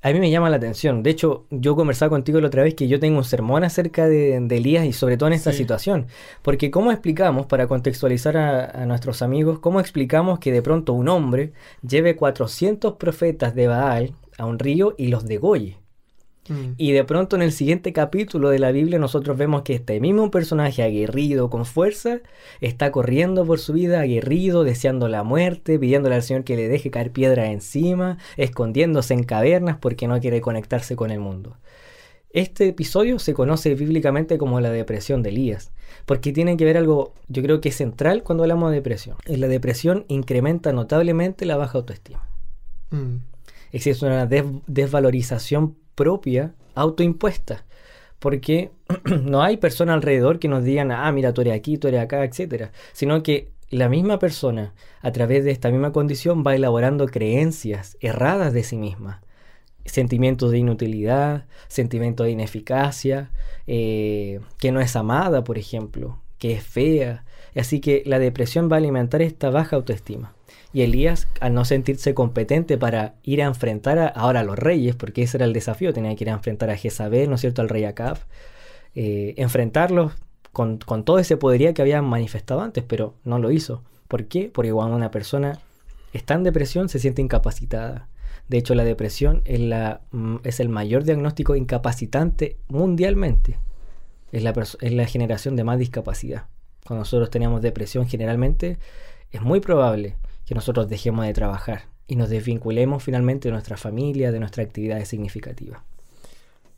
a 0.06 0.12
mí 0.12 0.20
me 0.20 0.31
llama 0.31 0.50
la 0.50 0.56
atención. 0.56 1.03
De 1.03 1.11
hecho, 1.11 1.47
yo 1.50 1.75
conversaba 1.75 2.11
contigo 2.11 2.41
la 2.41 2.47
otra 2.47 2.62
vez 2.62 2.75
que 2.75 2.87
yo 2.87 3.00
tengo 3.00 3.19
un 3.19 3.25
sermón 3.25 3.64
acerca 3.64 4.06
de, 4.06 4.37
Elías 4.37 4.87
y 4.87 4.93
sobre 4.93 5.17
todo 5.17 5.26
en 5.26 5.32
esta 5.32 5.53
situación. 5.53 6.06
Porque 6.43 6.70
¿cómo 6.70 6.93
explicamos, 6.93 7.47
para 7.47 7.67
contextualizar 7.67 8.37
a, 8.37 8.87
nuestros 8.87 9.20
amigos, 9.20 9.58
cómo 9.58 9.81
explicamos 9.81 10.38
que 10.38 10.53
de 10.53 10.62
pronto 10.62 10.93
un 10.93 11.08
hombre 11.08 11.53
lleve 11.82 12.14
400 12.14 12.94
profetas 12.94 13.56
de 13.56 13.67
Baal 13.67 14.14
a 14.38 14.47
un 14.47 14.61
río 14.61 14.94
y 14.97 15.08
los 15.08 15.26
degolle? 15.26 15.79
Mm. 16.48 16.72
Y 16.76 16.93
de 16.93 17.04
pronto 17.04 17.37
en 17.37 17.43
el 17.43 17.52
siguiente 17.52 17.93
capítulo 17.93 18.50
de 18.50 18.58
la 18.58 18.72
Biblia 18.72 18.98
nosotros 18.98 19.37
vemos 19.37 19.62
que 19.62 19.75
este 19.75 20.00
mismo 20.00 20.31
personaje 20.31 20.82
aguerrido, 20.82 21.50
con 21.50 21.64
fuerza, 21.64 22.20
está 22.60 22.90
corriendo 22.90 23.44
por 23.44 23.58
su 23.58 23.72
vida, 23.72 24.00
aguerrido, 24.00 24.64
deseando 24.64 25.08
la 25.08 25.22
muerte, 25.22 25.78
pidiéndole 25.78 26.16
al 26.16 26.22
Señor 26.22 26.44
que 26.44 26.56
le 26.56 26.69
deje 26.69 26.90
caer 26.90 27.10
piedra 27.10 27.50
encima, 27.50 28.19
escondiéndose 28.37 29.14
en 29.14 29.25
cavernas 29.25 29.76
porque 29.81 30.08
no 30.08 30.20
quiere 30.20 30.40
conectarse 30.40 30.96
con 30.96 31.10
el 31.10 31.20
mundo. 31.20 31.56
Este 32.31 32.69
episodio 32.69 33.19
se 33.19 33.32
conoce 33.32 33.75
bíblicamente 33.75 34.37
como 34.37 34.60
la 34.60 34.70
depresión 34.70 35.22
de 35.22 35.31
Elías, 35.31 35.72
porque 36.04 36.32
tiene 36.32 36.58
que 36.58 36.66
ver 36.66 36.76
algo, 36.76 37.14
yo 37.28 37.43
creo 37.43 37.62
que 37.62 37.70
es 37.70 37.76
central 37.76 38.22
cuando 38.22 38.44
hablamos 38.44 38.70
de 38.70 38.76
depresión. 38.76 39.16
La 39.25 39.48
depresión 39.48 40.04
incrementa 40.08 40.72
notablemente 40.72 41.46
la 41.46 41.56
baja 41.56 41.78
autoestima. 41.78 42.28
Mm. 42.90 43.16
Existe 43.72 44.04
una 44.04 44.26
desvalorización 44.26 45.76
propia, 45.96 46.54
autoimpuesta. 46.76 47.64
Porque 48.20 48.70
no 49.04 49.43
hay 49.43 49.56
persona 49.56 49.94
alrededor 49.94 50.38
que 50.38 50.46
nos 50.46 50.62
digan, 50.62 50.93
ah, 50.93 51.10
mira, 51.10 51.34
tú 51.34 51.40
eres 51.40 51.54
aquí, 51.54 51.76
tú 51.76 51.88
eres 51.88 52.00
acá, 52.00 52.22
etc. 52.25 52.70
Sino 52.93 53.25
que 53.25 53.50
la 53.69 53.88
misma 53.88 54.20
persona, 54.20 54.75
a 55.00 55.10
través 55.10 55.44
de 55.44 55.50
esta 55.50 55.70
misma 55.70 55.93
condición, 55.93 56.44
va 56.46 56.54
elaborando 56.54 57.06
creencias 57.06 57.96
erradas 58.00 58.53
de 58.53 58.62
sí 58.62 58.76
misma. 58.76 59.22
Sentimientos 59.84 60.53
de 60.53 60.58
inutilidad, 60.58 61.46
sentimientos 61.69 62.26
de 62.26 62.32
ineficacia, 62.32 63.31
eh, 63.67 64.41
que 64.58 64.72
no 64.72 64.81
es 64.81 64.94
amada, 64.94 65.43
por 65.44 65.58
ejemplo, 65.58 66.20
que 66.38 66.53
es 66.53 66.62
fea. 66.62 67.24
Así 67.56 67.81
que 67.81 68.03
la 68.06 68.19
depresión 68.19 68.70
va 68.70 68.76
a 68.76 68.79
alimentar 68.79 69.22
esta 69.22 69.50
baja 69.50 69.76
autoestima. 69.76 70.34
Y 70.77 70.83
Elías, 70.83 71.27
al 71.41 71.55
no 71.55 71.65
sentirse 71.65 72.13
competente 72.13 72.77
para 72.77 73.15
ir 73.23 73.41
a 73.41 73.47
enfrentar 73.47 73.99
a, 73.99 74.09
ahora 74.09 74.41
a 74.41 74.45
los 74.45 74.59
reyes, 74.59 74.95
porque 74.95 75.23
ese 75.23 75.39
era 75.39 75.47
el 75.47 75.55
desafío, 75.55 75.95
tenía 75.95 76.15
que 76.15 76.25
ir 76.25 76.29
a 76.29 76.35
enfrentar 76.35 76.69
a 76.69 76.77
Jezabel, 76.77 77.31
¿no 77.31 77.37
es 77.37 77.41
cierto?, 77.41 77.63
al 77.63 77.71
rey 77.71 77.85
Acab, 77.85 78.19
eh, 78.95 79.33
enfrentarlos 79.39 80.13
con, 80.53 80.79
todo 80.79 81.19
ese 81.19 81.39
poderío 81.39 81.73
que 81.73 81.81
habían 81.81 82.05
manifestado 82.05 82.61
antes, 82.61 82.85
pero 82.87 83.15
no 83.25 83.39
lo 83.39 83.53
hizo. 83.53 83.85
¿Por 84.06 84.27
qué? 84.27 84.51
Porque 84.53 84.71
cuando 84.71 84.95
una 84.95 85.11
persona 85.11 85.61
está 86.13 86.35
en 86.35 86.45
depresión 86.45 86.91
se 86.91 86.99
siente 86.99 87.23
incapacitada. 87.23 88.09
De 88.47 88.59
hecho, 88.59 88.75
la 88.75 88.85
depresión 88.85 89.41
es, 89.47 89.61
la, 89.61 90.03
mm, 90.11 90.41
es 90.45 90.61
el 90.61 90.69
mayor 90.69 91.05
diagnóstico 91.05 91.56
incapacitante 91.56 92.59
mundialmente. 92.69 93.59
Es 94.31 94.43
la, 94.43 94.51
es 94.51 94.93
la 94.93 95.06
generación 95.06 95.56
de 95.56 95.65
más 95.65 95.79
discapacidad. 95.79 96.49
Cuando 96.87 97.01
nosotros 97.01 97.31
tenemos 97.31 97.63
depresión 97.63 98.06
generalmente 98.06 98.77
es 99.33 99.41
muy 99.41 99.61
probable 99.61 100.17
que 100.46 100.55
nosotros 100.55 100.88
dejemos 100.88 101.26
de 101.26 101.34
trabajar 101.34 101.82
y 102.06 102.17
nos 102.17 102.31
desvinculemos 102.31 103.03
finalmente 103.03 103.48
de 103.48 103.53
nuestra 103.53 103.76
familia, 103.76 104.32
de 104.32 104.41
nuestra 104.41 104.62
actividad 104.62 105.05
significativa. 105.05 105.82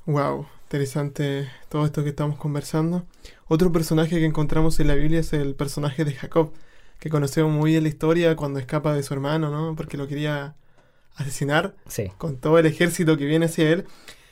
Wow, 0.07 0.47
interesante 0.65 1.49
todo 1.69 1.85
esto 1.85 2.03
que 2.03 2.09
estamos 2.09 2.39
conversando. 2.39 3.05
Otro 3.47 3.71
personaje 3.71 4.19
que 4.19 4.25
encontramos 4.25 4.81
en 4.81 4.89
la 4.89 4.95
Biblia 4.95 5.21
es 5.21 5.35
el 5.35 5.55
personaje 5.55 6.07
de 6.07 6.15
Jacob, 6.15 6.53
que 6.99 7.11
conocemos 7.11 7.53
muy 7.53 7.73
bien 7.73 7.83
la 7.83 7.91
historia 7.91 8.35
cuando 8.35 8.59
escapa 8.59 8.95
de 8.95 9.03
su 9.03 9.13
hermano, 9.13 9.51
¿no? 9.51 9.77
Porque 9.77 9.99
lo 9.99 10.09
quería 10.09 10.55
asesinar 11.17 11.75
con 12.17 12.39
todo 12.39 12.59
el 12.59 12.65
ejército 12.65 13.19
que 13.19 13.27
viene 13.27 13.47
hacia 13.47 13.71
él. 13.71 13.85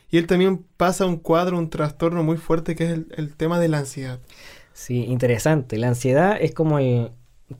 Y 0.08 0.18
él 0.18 0.26
también 0.26 0.64
pasa 0.78 1.04
un 1.04 1.18
cuadro, 1.18 1.58
un 1.58 1.68
trastorno 1.68 2.22
muy 2.22 2.38
fuerte 2.38 2.74
que 2.74 2.84
es 2.84 2.90
el, 2.92 3.08
el 3.16 3.36
tema 3.36 3.58
de 3.60 3.68
la 3.68 3.78
ansiedad. 3.78 4.18
Sí, 4.72 5.04
interesante. 5.04 5.76
La 5.78 5.88
ansiedad 5.88 6.38
es 6.40 6.54
como 6.54 6.78
el, 6.78 7.10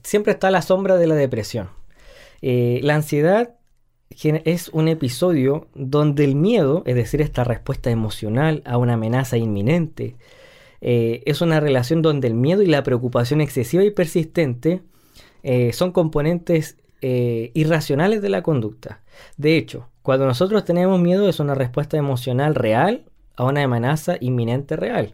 siempre 0.03 0.33
está 0.33 0.47
a 0.47 0.51
la 0.51 0.61
sombra 0.61 0.97
de 0.97 1.07
la 1.07 1.15
depresión. 1.15 1.69
Eh, 2.41 2.79
la 2.83 2.95
ansiedad 2.95 3.55
es 4.09 4.69
un 4.69 4.87
episodio 4.87 5.67
donde 5.75 6.23
el 6.23 6.35
miedo, 6.35 6.83
es 6.85 6.95
decir, 6.95 7.21
esta 7.21 7.43
respuesta 7.43 7.91
emocional 7.91 8.61
a 8.65 8.77
una 8.77 8.93
amenaza 8.93 9.37
inminente, 9.37 10.15
eh, 10.81 11.23
es 11.25 11.41
una 11.41 11.59
relación 11.59 12.01
donde 12.01 12.27
el 12.27 12.33
miedo 12.33 12.61
y 12.61 12.67
la 12.67 12.83
preocupación 12.83 13.41
excesiva 13.41 13.83
y 13.83 13.91
persistente 13.91 14.81
eh, 15.43 15.73
son 15.73 15.91
componentes 15.91 16.77
irracionales 16.99 18.23
de 18.23 18.29
la 18.29 18.41
conducta. 18.41 19.03
De 19.37 19.55
hecho, 19.55 19.87
cuando 20.01 20.25
nosotros 20.25 20.65
tenemos 20.65 20.99
miedo 20.99 21.29
es 21.29 21.39
una 21.39 21.53
respuesta 21.53 21.95
emocional 21.95 22.55
real 22.55 23.05
a 23.35 23.45
una 23.45 23.63
amenaza 23.63 24.17
inminente 24.19 24.75
real. 24.75 25.13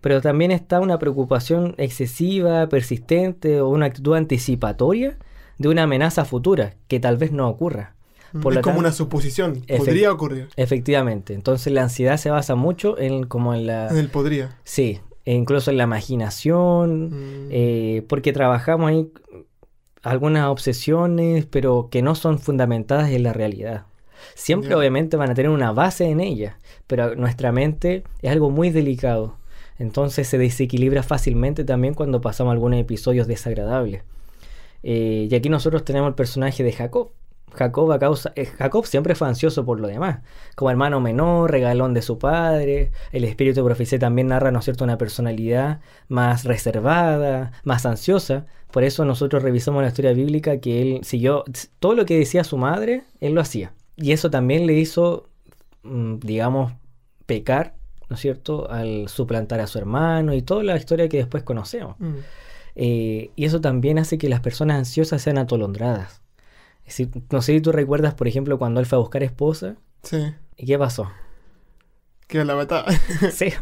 Pero 0.00 0.20
también 0.20 0.50
está 0.50 0.80
una 0.80 0.98
preocupación 0.98 1.74
excesiva, 1.76 2.68
persistente 2.68 3.60
o 3.60 3.68
una 3.68 3.86
actitud 3.86 4.14
anticipatoria 4.14 5.18
de 5.58 5.68
una 5.68 5.82
amenaza 5.82 6.24
futura 6.24 6.74
que 6.88 7.00
tal 7.00 7.16
vez 7.16 7.32
no 7.32 7.48
ocurra. 7.48 7.94
Por 8.40 8.56
es 8.56 8.60
como 8.60 8.78
una 8.78 8.92
suposición, 8.92 9.62
podría 9.76 10.12
ocurrir. 10.12 10.48
Efectivamente, 10.56 11.34
entonces 11.34 11.72
la 11.72 11.82
ansiedad 11.82 12.16
se 12.16 12.30
basa 12.30 12.54
mucho 12.54 12.96
en 12.98 13.24
como 13.24 13.54
en 13.54 13.66
la... 13.66 13.88
En 13.88 13.98
el 13.98 14.08
podría. 14.08 14.56
Sí, 14.62 15.00
e 15.24 15.34
incluso 15.34 15.70
en 15.70 15.78
la 15.78 15.84
imaginación, 15.84 17.08
mm. 17.08 17.48
eh, 17.50 18.04
porque 18.08 18.32
trabajamos 18.32 18.90
ahí 18.90 19.10
algunas 20.02 20.46
obsesiones, 20.46 21.44
pero 21.46 21.88
que 21.90 22.02
no 22.02 22.14
son 22.14 22.38
fundamentadas 22.38 23.10
en 23.10 23.24
la 23.24 23.32
realidad. 23.32 23.84
Siempre 24.34 24.74
obviamente 24.74 25.16
van 25.16 25.30
a 25.30 25.34
tener 25.34 25.50
una 25.50 25.72
base 25.72 26.04
en 26.04 26.20
ella, 26.20 26.58
pero 26.86 27.14
nuestra 27.16 27.52
mente 27.52 28.04
es 28.22 28.30
algo 28.30 28.50
muy 28.50 28.70
delicado. 28.70 29.36
Entonces 29.80 30.28
se 30.28 30.36
desequilibra 30.36 31.02
fácilmente 31.02 31.64
también 31.64 31.94
cuando 31.94 32.20
pasamos 32.20 32.52
algunos 32.52 32.78
episodios 32.78 33.26
desagradables. 33.26 34.02
Eh, 34.82 35.26
y 35.30 35.34
aquí 35.34 35.48
nosotros 35.48 35.84
tenemos 35.84 36.08
el 36.08 36.14
personaje 36.14 36.62
de 36.62 36.70
Jacob. 36.70 37.12
Jacob, 37.54 37.90
a 37.90 37.98
causa, 37.98 38.30
eh, 38.36 38.44
Jacob 38.44 38.84
siempre 38.84 39.14
fue 39.14 39.26
ansioso 39.26 39.64
por 39.64 39.80
lo 39.80 39.88
demás. 39.88 40.20
Como 40.54 40.70
hermano 40.70 41.00
menor, 41.00 41.50
regalón 41.50 41.94
de 41.94 42.02
su 42.02 42.18
padre. 42.18 42.92
El 43.10 43.24
espíritu 43.24 43.60
de 43.60 43.64
profecía 43.64 43.98
también 43.98 44.28
narra, 44.28 44.50
¿no 44.50 44.58
es 44.58 44.66
cierto?, 44.66 44.84
una 44.84 44.98
personalidad 44.98 45.80
más 46.08 46.44
reservada, 46.44 47.52
más 47.64 47.86
ansiosa. 47.86 48.44
Por 48.70 48.84
eso 48.84 49.06
nosotros 49.06 49.42
revisamos 49.42 49.80
la 49.80 49.88
historia 49.88 50.12
bíblica 50.12 50.60
que 50.60 50.82
él 50.82 51.00
siguió 51.04 51.44
todo 51.78 51.94
lo 51.94 52.04
que 52.04 52.18
decía 52.18 52.44
su 52.44 52.58
madre, 52.58 53.04
él 53.20 53.32
lo 53.32 53.40
hacía. 53.40 53.72
Y 53.96 54.12
eso 54.12 54.30
también 54.30 54.66
le 54.66 54.74
hizo, 54.74 55.30
mm, 55.84 56.18
digamos, 56.18 56.74
pecar, 57.24 57.79
¿no 58.10 58.16
es 58.16 58.20
cierto?, 58.20 58.68
al 58.70 59.08
suplantar 59.08 59.60
a 59.60 59.68
su 59.68 59.78
hermano 59.78 60.34
y 60.34 60.42
toda 60.42 60.64
la 60.64 60.76
historia 60.76 61.08
que 61.08 61.16
después 61.16 61.44
conocemos. 61.44 61.94
Mm. 62.00 62.16
Eh, 62.74 63.30
y 63.36 63.44
eso 63.44 63.60
también 63.60 63.98
hace 63.98 64.18
que 64.18 64.28
las 64.28 64.40
personas 64.40 64.78
ansiosas 64.78 65.22
sean 65.22 65.38
atolondradas. 65.38 66.20
no 67.30 67.40
sé 67.40 67.52
si 67.54 67.60
tú 67.60 67.72
recuerdas, 67.72 68.14
por 68.14 68.26
ejemplo, 68.26 68.58
cuando 68.58 68.80
él 68.80 68.86
fue 68.86 68.96
a 68.96 69.00
buscar 69.00 69.22
esposa. 69.22 69.76
Sí. 70.02 70.34
¿Y 70.56 70.66
qué 70.66 70.76
pasó? 70.76 71.10
Que 72.26 72.44
la 72.44 72.56
mataba. 72.56 72.90
sí. 73.32 73.52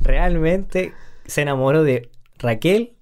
Realmente 0.00 0.92
se 1.24 1.42
enamoró 1.42 1.82
de 1.82 2.10
Raquel 2.38 2.92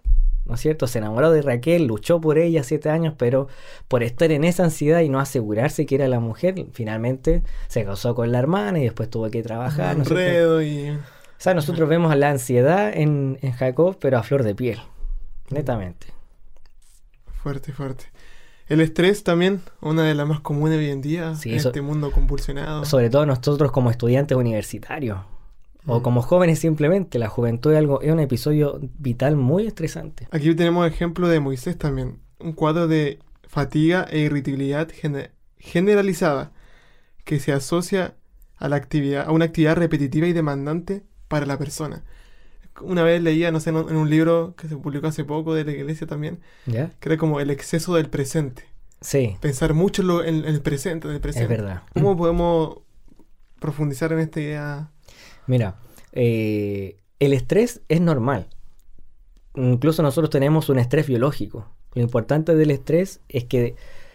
¿no 0.50 0.57
es 0.57 0.61
cierto? 0.61 0.88
Se 0.88 0.99
enamoró 0.99 1.30
de 1.30 1.42
Raquel, 1.42 1.87
luchó 1.87 2.21
por 2.21 2.37
ella 2.37 2.64
siete 2.64 2.90
años, 2.90 3.14
pero 3.16 3.47
por 3.87 4.02
estar 4.02 4.33
en 4.33 4.42
esa 4.42 4.64
ansiedad 4.64 5.00
y 5.00 5.09
no 5.09 5.21
asegurarse 5.21 5.87
que 5.87 5.95
era 5.95 6.09
la 6.09 6.19
mujer, 6.19 6.66
finalmente 6.73 7.45
se 7.69 7.85
casó 7.85 8.16
con 8.16 8.33
la 8.33 8.40
hermana 8.40 8.80
y 8.80 8.83
después 8.83 9.09
tuvo 9.09 9.30
que 9.30 9.45
trabajar. 9.45 9.97
¿no 9.97 10.62
y... 10.62 10.90
O 10.90 10.99
sea, 11.38 11.54
nosotros 11.54 11.88
vemos 11.88 12.14
la 12.16 12.30
ansiedad 12.30 12.92
en, 12.92 13.38
Jacob, 13.57 13.97
pero 14.00 14.19
a 14.19 14.25
flor 14.25 14.42
de 14.42 14.57
piel, 14.57 14.80
netamente. 15.50 16.09
Fuerte, 17.42 17.73
fuerte. 17.73 18.07
El 18.66 18.80
estrés 18.80 19.23
también, 19.23 19.62
una 19.80 20.02
de 20.02 20.14
las 20.14 20.26
más 20.26 20.40
comunes 20.40 20.78
hoy 20.78 20.90
en 20.90 21.00
día 21.00 21.33
en 21.45 21.54
este 21.54 21.80
mundo 21.80 22.11
compulsionado. 22.11 22.85
Sobre 22.85 23.09
todo 23.09 23.25
nosotros 23.25 23.71
como 23.71 23.90
estudiantes 23.92 24.37
universitarios. 24.37 25.19
O 25.90 26.02
como 26.02 26.23
jóvenes 26.23 26.59
simplemente, 26.59 27.18
la 27.18 27.28
juventud 27.28 27.73
es, 27.73 27.78
algo, 27.78 28.00
es 28.00 28.12
un 28.12 28.20
episodio 28.20 28.80
vital 28.99 29.37
muy 29.37 29.66
estresante. 29.66 30.28
Aquí 30.30 30.54
tenemos 30.54 30.87
ejemplo 30.87 31.28
de 31.28 31.40
Moisés 31.40 31.76
también, 31.76 32.20
un 32.38 32.52
cuadro 32.52 32.88
de 32.88 33.18
fatiga 33.47 34.06
e 34.11 34.20
irritabilidad 34.20 34.88
generalizada 35.59 36.52
que 37.25 37.40
se 37.40 37.52
asocia 37.52 38.14
a, 38.56 38.68
la 38.68 38.76
actividad, 38.76 39.26
a 39.26 39.32
una 39.32 39.47
actividad 39.47 39.76
repetitiva 39.76 40.26
y 40.26 40.32
demandante 40.32 41.02
para 41.28 41.47
la 41.47 41.59
persona. 41.59 42.04
Una 42.80 43.02
vez 43.02 43.23
leía, 43.23 43.50
no 43.50 43.61
sé, 43.61 43.70
en 43.70 43.76
un, 43.76 44.09
libro 44.09 44.54
que 44.56 44.68
se 44.68 44.76
publicó 44.76 45.09
hace 45.09 45.25
poco 45.25 45.54
de 45.54 45.64
la 45.64 45.73
iglesia 45.73 46.06
también, 46.06 46.40
que 46.64 47.09
era 47.09 47.16
como 47.16 47.40
el 47.40 47.50
exceso 47.50 47.94
del 47.94 48.09
presente. 48.09 48.64
Sí. 49.00 49.37
Pensar 49.40 49.75
mucho 49.75 50.23
en, 50.23 50.44
el 50.44 50.61
presente, 50.61 51.09
en 51.09 51.14
el 51.14 51.20
presente. 51.20 51.52
Es 51.52 51.61
verdad. 51.61 51.82
¿Cómo 51.94 52.16
podemos 52.16 52.78
profundizar 53.59 54.12
en 54.12 54.20
esta 54.20 54.40
idea? 54.40 54.90
Mira, 55.50 55.75
eh, 56.12 56.99
el 57.19 57.33
estrés 57.33 57.80
es 57.88 58.00
normal. 58.00 58.47
Incluso 59.57 60.00
nosotros 60.00 60.30
tenemos 60.30 60.69
un 60.69 60.78
estrés 60.78 61.09
biológico. 61.09 61.66
Lo 61.92 62.02
importante 62.02 62.54
del 62.54 62.71
estrés 62.71 63.21
es 63.28 63.47
que 63.47 63.75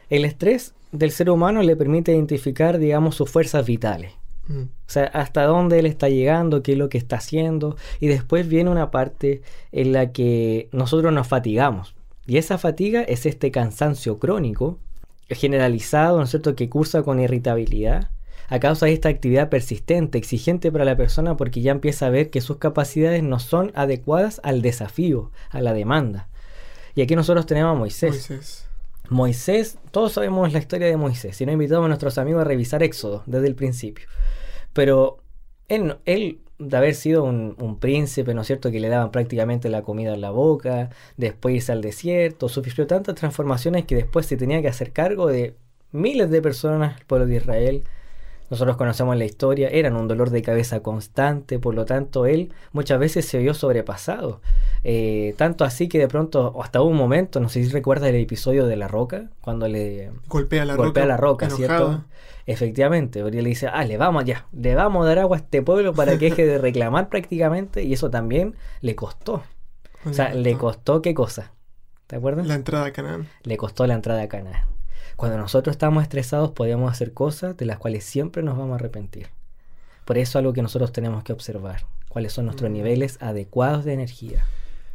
el 0.10 0.24
estrés 0.24 0.76
del 0.94 1.12
ser 1.12 1.30
humano 1.30 1.62
le 1.62 1.76
permite 1.76 2.14
identificar, 2.14 2.78
digamos, 2.78 3.16
sus 3.16 3.30
fuerzas 3.30 3.66
vitales. 3.66 4.14
Mm. 4.48 4.62
O 4.62 4.68
sea, 4.88 5.08
hasta 5.08 5.44
dónde 5.44 5.78
él 5.80 5.88
está 5.88 6.08
llegando, 6.08 6.64
qué 6.64 6.72
es 6.72 6.78
lo 6.78 6.88
que 6.88 6.98
está 6.98 7.18
haciendo. 7.18 7.76
Y 8.00 8.08
después 8.08 8.48
viene 8.48 8.70
una 8.70 8.90
parte 8.90 9.42
en 9.74 9.92
la 9.92 10.14
que 10.14 10.70
nosotros 10.72 11.12
nos 11.12 11.28
fatigamos. 11.28 11.96
Y 12.26 12.38
esa 12.38 12.58
fatiga 12.58 13.02
es 13.02 13.26
este 13.26 13.52
cansancio 13.52 14.20
crónico, 14.20 14.80
generalizado, 15.28 16.20
¿no 16.20 16.24
es 16.24 16.30
cierto?, 16.30 16.56
que 16.56 16.70
cursa 16.70 17.04
con 17.04 17.20
irritabilidad, 17.20 18.10
a 18.48 18.60
causa 18.60 18.86
de 18.86 18.94
esta 18.94 19.10
actividad 19.10 19.50
persistente, 19.50 20.18
exigente 20.18 20.72
para 20.72 20.86
la 20.86 20.96
persona 20.96 21.38
porque 21.38 21.62
ya 21.62 21.72
empieza 21.72 22.08
a 22.08 22.10
ver 22.10 22.30
que 22.30 22.42
sus 22.42 22.58
capacidades 22.58 23.24
no 23.24 23.40
son 23.40 23.72
adecuadas 23.76 24.40
al 24.44 24.62
desafío, 24.62 25.32
a 25.50 25.62
la 25.62 25.74
demanda. 25.74 26.30
Y 26.96 27.02
aquí 27.02 27.16
nosotros 27.16 27.46
tenemos 27.46 27.76
a 27.76 27.80
Moisés. 27.80 28.12
Moisés. 28.12 28.68
Moisés, 29.10 29.78
todos 29.92 30.14
sabemos 30.14 30.52
la 30.52 30.60
historia 30.60 30.88
de 30.88 30.98
Moisés, 30.98 31.38
si 31.38 31.46
no 31.46 31.52
invitamos 31.52 31.86
a 31.86 31.90
nuestros 31.90 32.18
amigos 32.18 32.42
a 32.42 32.46
revisar 32.46 32.82
Éxodo 32.84 33.24
desde 33.26 33.48
el 33.48 33.56
principio. 33.56 34.08
Pero 34.74 35.20
él, 35.68 35.98
él 36.06 36.40
de 36.58 36.78
haber 36.78 36.96
sido 36.96 37.24
un, 37.24 37.78
príncipe, 37.80 38.34
¿no 38.34 38.42
es 38.42 38.48
cierto?, 38.48 38.72
que 38.72 38.80
le 38.80 38.88
daban 38.88 39.12
prácticamente 39.12 39.70
la 39.70 39.82
comida 39.82 40.14
en 40.14 40.22
la 40.22 40.32
boca, 40.32 40.90
después 41.18 41.56
irse 41.56 41.72
al 41.72 41.82
desierto, 41.82 42.50
sufrió 42.50 42.88
tantas 42.88 43.16
transformaciones 43.16 43.86
que 43.86 43.96
después 43.96 44.26
se 44.26 44.38
tenía 44.38 44.62
que 44.62 44.70
hacer 44.70 44.92
cargo 44.92 45.28
de 45.28 45.56
miles 45.92 46.30
de 46.30 46.42
personas, 46.42 47.00
el 47.00 47.06
pueblo 47.06 47.28
de 47.28 47.36
Israel, 47.36 47.84
nosotros 48.50 48.78
conocemos 48.78 49.18
la 49.18 49.26
historia, 49.26 49.70
eran 49.70 49.96
un 49.96 50.08
dolor 50.08 50.30
de 50.30 50.42
cabeza 50.42 50.82
constante, 50.82 51.60
por 51.60 51.74
lo 51.74 51.86
tanto 51.86 52.26
él 52.26 52.54
muchas 52.74 53.00
veces 53.00 53.26
se 53.26 53.40
vio 53.40 53.54
sobrepasado. 53.54 54.42
Eh, 54.84 55.34
tanto 55.38 55.64
así 55.64 55.88
que 55.88 55.98
de 55.98 56.08
pronto, 56.08 56.62
hasta 56.62 56.82
un 56.82 56.96
momento, 56.96 57.40
no 57.40 57.50
sé 57.50 57.64
si 57.64 57.72
recuerdas 57.72 58.10
el 58.10 58.16
episodio 58.16 58.68
de 58.68 58.76
La 58.76 58.88
Roca, 58.88 59.30
cuando 59.42 59.68
le 59.68 60.12
golpea 60.28 60.66
la 60.66 60.76
golpea 60.76 61.04
roca, 61.04 61.08
la 61.08 61.18
roca 61.18 61.50
¿cierto? 61.50 62.04
Efectivamente, 62.46 63.22
él 63.22 63.32
le 63.32 63.50
dice, 63.50 63.68
ah, 63.68 63.84
le 63.84 63.98
vamos 63.98 64.24
ya, 64.26 64.46
le 64.54 64.76
vamos 64.76 65.04
a 65.04 65.08
dar 65.08 65.20
agua 65.20 65.38
a 65.38 65.40
este 65.40 65.64
pueblo 65.64 65.94
para 65.94 66.20
que 66.20 66.30
deje 66.30 66.46
de 66.46 66.60
reclamar 66.60 67.10
prácticamente, 67.10 67.84
y 67.84 67.94
eso 67.94 68.12
también 68.12 68.56
le 68.82 68.96
costó. 68.96 69.44
O 70.06 70.14
sea, 70.14 70.34
le 70.36 70.56
costó 70.56 71.02
qué 71.02 71.16
cosa. 71.16 71.52
¿Te 72.06 72.18
acuerdas? 72.18 72.46
La 72.46 72.54
entrada 72.54 72.86
a 72.86 72.92
Canaán. 72.92 73.28
Le 73.42 73.58
costó 73.58 73.88
la 73.88 73.96
entrada 73.96 74.22
a 74.22 74.28
Canaán. 74.28 74.75
Cuando 75.16 75.38
nosotros 75.38 75.74
estamos 75.74 76.04
estresados 76.04 76.52
podemos 76.52 76.92
hacer 76.92 77.14
cosas 77.14 77.56
de 77.56 77.66
las 77.66 77.78
cuales 77.78 78.04
siempre 78.04 78.44
nos 78.44 78.58
vamos 78.58 78.74
a 78.74 78.76
arrepentir. 78.76 79.28
Por 80.04 80.18
eso 80.18 80.32
es 80.32 80.36
algo 80.36 80.54
que 80.54 80.62
nosotros 80.62 80.92
tenemos 80.92 81.24
que 81.24 81.34
observar, 81.34 81.86
cuáles 82.10 82.34
son 82.34 82.46
nuestros 82.46 82.70
mm. 82.70 82.74
niveles 82.74 83.18
adecuados 83.22 83.86
de 83.86 83.94
energía. 83.94 84.46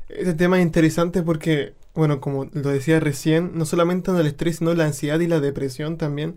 Este 0.09 0.35
tema 0.35 0.59
es 0.59 0.63
interesante 0.63 1.23
porque, 1.23 1.75
bueno, 1.95 2.21
como 2.21 2.45
lo 2.53 2.69
decía 2.69 3.01
recién, 3.01 3.53
no 3.55 3.65
solamente 3.65 4.11
en 4.11 4.19
el 4.19 4.27
estrés, 4.27 4.57
sino 4.57 4.75
la 4.75 4.85
ansiedad 4.85 5.21
y 5.21 5.27
la 5.27 5.41
depresión 5.41 5.97
también. 5.97 6.37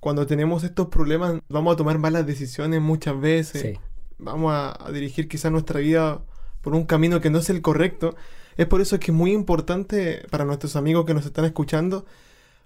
Cuando 0.00 0.26
tenemos 0.26 0.64
estos 0.64 0.88
problemas 0.88 1.40
vamos 1.48 1.74
a 1.74 1.76
tomar 1.76 1.98
malas 1.98 2.26
decisiones 2.26 2.80
muchas 2.80 3.18
veces. 3.20 3.78
Vamos 4.18 4.52
a, 4.52 4.84
a 4.84 4.90
dirigir 4.90 5.28
quizás 5.28 5.52
nuestra 5.52 5.80
vida 5.80 6.22
por 6.60 6.74
un 6.74 6.84
camino 6.84 7.20
que 7.20 7.30
no 7.30 7.38
es 7.38 7.50
el 7.50 7.62
correcto. 7.62 8.16
Es 8.56 8.66
por 8.66 8.80
eso 8.80 8.98
que 8.98 9.10
es 9.10 9.16
muy 9.16 9.32
importante 9.32 10.22
para 10.30 10.44
nuestros 10.44 10.74
amigos 10.74 11.06
que 11.06 11.14
nos 11.14 11.24
están 11.24 11.44
escuchando 11.44 12.04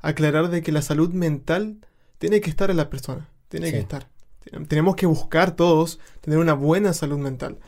aclarar 0.01 0.49
de 0.49 0.63
que 0.63 0.73
la 0.73 0.83
salud 0.83 1.13
mental 1.13 1.79
tiene 2.19 2.41
que 2.41 2.51
estar 2.51 2.71
en 2.71 2.77
la 2.77 2.91
persona, 2.91 3.29
tiene 3.49 3.71
que 3.71 3.79
estar. 3.79 4.09
Tenemos 4.69 4.97
que 4.97 5.07
buscar 5.07 5.55
todos 5.55 6.01
tener 6.21 6.39
una 6.39 6.55
buena 6.55 6.93
salud 6.93 7.19
mental. 7.19 7.59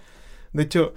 De 0.53 0.63
hecho, 0.65 0.95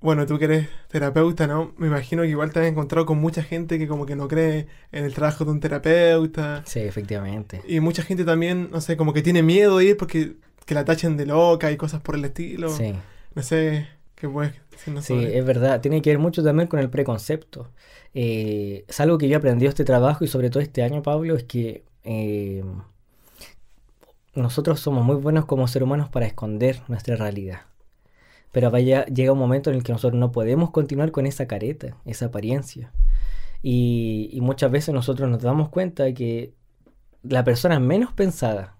bueno, 0.00 0.26
tú 0.26 0.38
que 0.38 0.44
eres 0.44 0.68
terapeuta, 0.88 1.46
¿no? 1.46 1.74
Me 1.78 1.86
imagino 1.86 2.22
que 2.22 2.28
igual 2.28 2.52
te 2.52 2.60
has 2.60 2.66
encontrado 2.66 3.06
con 3.06 3.18
mucha 3.18 3.42
gente 3.42 3.78
que 3.78 3.88
como 3.88 4.06
que 4.06 4.14
no 4.14 4.28
cree 4.28 4.66
en 4.92 5.04
el 5.04 5.14
trabajo 5.14 5.44
de 5.44 5.50
un 5.52 5.60
terapeuta. 5.60 6.62
Sí, 6.66 6.80
efectivamente. 6.80 7.62
Y 7.66 7.80
mucha 7.80 8.02
gente 8.02 8.24
también, 8.24 8.68
no 8.70 8.80
sé, 8.80 8.96
como 8.96 9.12
que 9.12 9.22
tiene 9.22 9.42
miedo 9.42 9.78
de 9.78 9.86
ir 9.86 9.96
porque 9.96 10.36
que 10.64 10.74
la 10.74 10.84
tachen 10.84 11.16
de 11.16 11.26
loca 11.26 11.70
y 11.70 11.76
cosas 11.76 12.02
por 12.02 12.16
el 12.16 12.24
estilo. 12.24 12.68
Sí. 12.68 12.94
No 13.34 13.42
sé, 13.42 13.88
puedes 14.22 14.54
decirnos 14.70 15.04
Sí, 15.04 15.14
es 15.14 15.44
verdad. 15.44 15.80
Tiene 15.80 16.02
que 16.02 16.10
ver 16.10 16.18
mucho 16.18 16.42
también 16.42 16.68
con 16.68 16.80
el 16.80 16.90
preconcepto. 16.90 17.70
Eh, 18.14 18.84
es 18.88 19.00
algo 19.00 19.18
que 19.18 19.28
yo 19.28 19.34
he 19.34 19.36
aprendido 19.36 19.68
este 19.68 19.84
trabajo 19.84 20.24
y 20.24 20.28
sobre 20.28 20.50
todo 20.50 20.62
este 20.62 20.82
año, 20.82 21.02
Pablo, 21.02 21.36
es 21.36 21.44
que 21.44 21.84
eh, 22.02 22.64
nosotros 24.34 24.80
somos 24.80 25.04
muy 25.04 25.16
buenos 25.16 25.44
como 25.44 25.68
seres 25.68 25.84
humanos 25.84 26.08
para 26.08 26.26
esconder 26.26 26.82
nuestra 26.88 27.16
realidad. 27.16 27.60
Pero 28.52 28.70
vaya, 28.70 29.04
llega 29.06 29.32
un 29.32 29.38
momento 29.38 29.70
en 29.70 29.76
el 29.76 29.82
que 29.82 29.92
nosotros 29.92 30.18
no 30.18 30.32
podemos 30.32 30.70
continuar 30.70 31.10
con 31.10 31.26
esa 31.26 31.46
careta, 31.46 31.96
esa 32.06 32.26
apariencia. 32.26 32.92
Y, 33.62 34.30
y 34.32 34.40
muchas 34.40 34.70
veces 34.70 34.94
nosotros 34.94 35.28
nos 35.28 35.42
damos 35.42 35.68
cuenta 35.68 36.04
de 36.04 36.14
que 36.14 36.54
la 37.22 37.44
persona 37.44 37.80
menos 37.80 38.12
pensada 38.12 38.75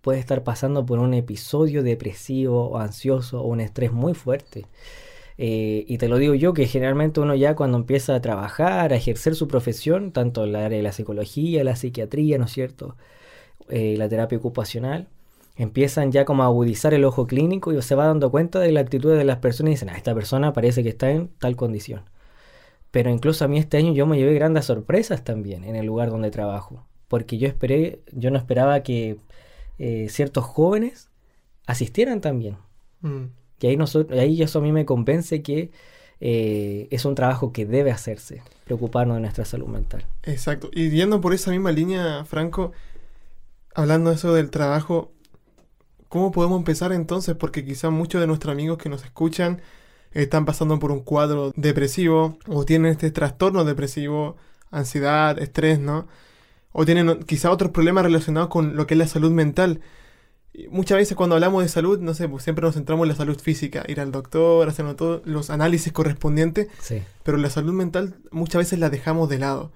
puede 0.00 0.18
estar 0.18 0.42
pasando 0.44 0.86
por 0.86 0.98
un 0.98 1.14
episodio 1.14 1.82
depresivo 1.82 2.68
o 2.70 2.78
ansioso 2.78 3.42
o 3.42 3.48
un 3.48 3.60
estrés 3.60 3.92
muy 3.92 4.14
fuerte. 4.14 4.66
Eh, 5.38 5.84
y 5.88 5.98
te 5.98 6.08
lo 6.08 6.18
digo 6.18 6.34
yo, 6.34 6.52
que 6.52 6.66
generalmente 6.66 7.20
uno 7.20 7.34
ya 7.34 7.56
cuando 7.56 7.78
empieza 7.78 8.14
a 8.14 8.20
trabajar, 8.20 8.92
a 8.92 8.96
ejercer 8.96 9.34
su 9.34 9.48
profesión, 9.48 10.12
tanto 10.12 10.44
en 10.44 10.52
la 10.52 10.66
área 10.66 10.76
de 10.78 10.82
la 10.82 10.92
psicología, 10.92 11.64
la 11.64 11.76
psiquiatría, 11.76 12.38
¿no 12.38 12.44
es 12.44 12.52
cierto? 12.52 12.96
Eh, 13.70 13.94
la 13.96 14.08
terapia 14.08 14.38
ocupacional, 14.38 15.08
empiezan 15.56 16.12
ya 16.12 16.24
como 16.24 16.42
a 16.42 16.46
agudizar 16.46 16.94
el 16.94 17.04
ojo 17.04 17.26
clínico 17.26 17.72
y 17.72 17.80
se 17.82 17.94
va 17.94 18.06
dando 18.06 18.30
cuenta 18.30 18.60
de 18.60 18.72
la 18.72 18.80
actitud 18.80 19.16
de 19.16 19.24
las 19.24 19.38
personas 19.38 19.70
y 19.70 19.74
dicen, 19.74 19.90
ah, 19.90 19.96
esta 19.96 20.14
persona 20.14 20.52
parece 20.52 20.82
que 20.82 20.90
está 20.90 21.10
en 21.10 21.28
tal 21.38 21.56
condición. 21.56 22.02
Pero 22.90 23.10
incluso 23.10 23.44
a 23.44 23.48
mí 23.48 23.58
este 23.58 23.76
año 23.76 23.92
yo 23.94 24.06
me 24.06 24.18
llevé 24.18 24.34
grandes 24.34 24.66
sorpresas 24.66 25.24
también 25.24 25.64
en 25.64 25.76
el 25.76 25.86
lugar 25.86 26.10
donde 26.10 26.30
trabajo, 26.30 26.86
porque 27.08 27.38
yo 27.38 27.48
esperé, 27.48 28.02
yo 28.12 28.30
no 28.30 28.38
esperaba 28.38 28.82
que 28.82 29.18
eh, 29.82 30.08
ciertos 30.10 30.44
jóvenes 30.44 31.08
asistieran 31.66 32.20
también. 32.20 32.58
Mm. 33.00 33.24
Y 33.60 33.66
ahí, 33.66 33.76
nosotros, 33.78 34.18
ahí 34.18 34.42
eso 34.42 34.58
a 34.58 34.62
mí 34.62 34.72
me 34.72 34.84
convence 34.84 35.42
que 35.42 35.70
eh, 36.20 36.86
es 36.90 37.06
un 37.06 37.14
trabajo 37.14 37.50
que 37.50 37.64
debe 37.64 37.90
hacerse, 37.90 38.42
preocuparnos 38.66 39.16
de 39.16 39.22
nuestra 39.22 39.46
salud 39.46 39.68
mental. 39.68 40.04
Exacto. 40.22 40.68
Y 40.74 40.90
yendo 40.90 41.22
por 41.22 41.32
esa 41.32 41.50
misma 41.50 41.72
línea, 41.72 42.26
Franco, 42.26 42.72
hablando 43.74 44.10
de 44.10 44.16
eso 44.16 44.34
del 44.34 44.50
trabajo, 44.50 45.12
¿cómo 46.08 46.30
podemos 46.30 46.58
empezar 46.58 46.92
entonces? 46.92 47.34
Porque 47.34 47.64
quizás 47.64 47.90
muchos 47.90 48.20
de 48.20 48.26
nuestros 48.26 48.52
amigos 48.52 48.76
que 48.76 48.90
nos 48.90 49.02
escuchan 49.02 49.62
están 50.12 50.44
pasando 50.44 50.78
por 50.78 50.92
un 50.92 51.00
cuadro 51.00 51.52
depresivo 51.56 52.38
o 52.48 52.66
tienen 52.66 52.92
este 52.92 53.10
trastorno 53.10 53.64
depresivo, 53.64 54.36
ansiedad, 54.70 55.38
estrés, 55.38 55.80
¿no? 55.80 56.06
O 56.72 56.84
tienen 56.84 57.22
quizá 57.24 57.50
otros 57.50 57.70
problemas 57.72 58.04
relacionados 58.04 58.48
con 58.48 58.76
lo 58.76 58.86
que 58.86 58.94
es 58.94 58.98
la 58.98 59.06
salud 59.06 59.30
mental 59.30 59.80
muchas 60.70 60.98
veces 60.98 61.16
cuando 61.16 61.36
hablamos 61.36 61.62
de 61.62 61.68
salud, 61.68 62.00
no 62.00 62.14
sé, 62.14 62.28
pues 62.28 62.42
siempre 62.42 62.64
nos 62.64 62.74
centramos 62.74 63.04
en 63.04 63.10
la 63.10 63.14
salud 63.14 63.38
física, 63.38 63.84
ir 63.88 64.00
al 64.00 64.12
doctor, 64.12 64.68
hacer 64.68 64.94
todos 64.94 65.22
los 65.24 65.50
análisis 65.50 65.92
correspondientes, 65.92 66.68
pero 67.22 67.38
la 67.38 67.50
salud 67.50 67.72
mental 67.72 68.16
muchas 68.30 68.60
veces 68.60 68.78
la 68.78 68.90
dejamos 68.90 69.28
de 69.28 69.38
lado. 69.38 69.72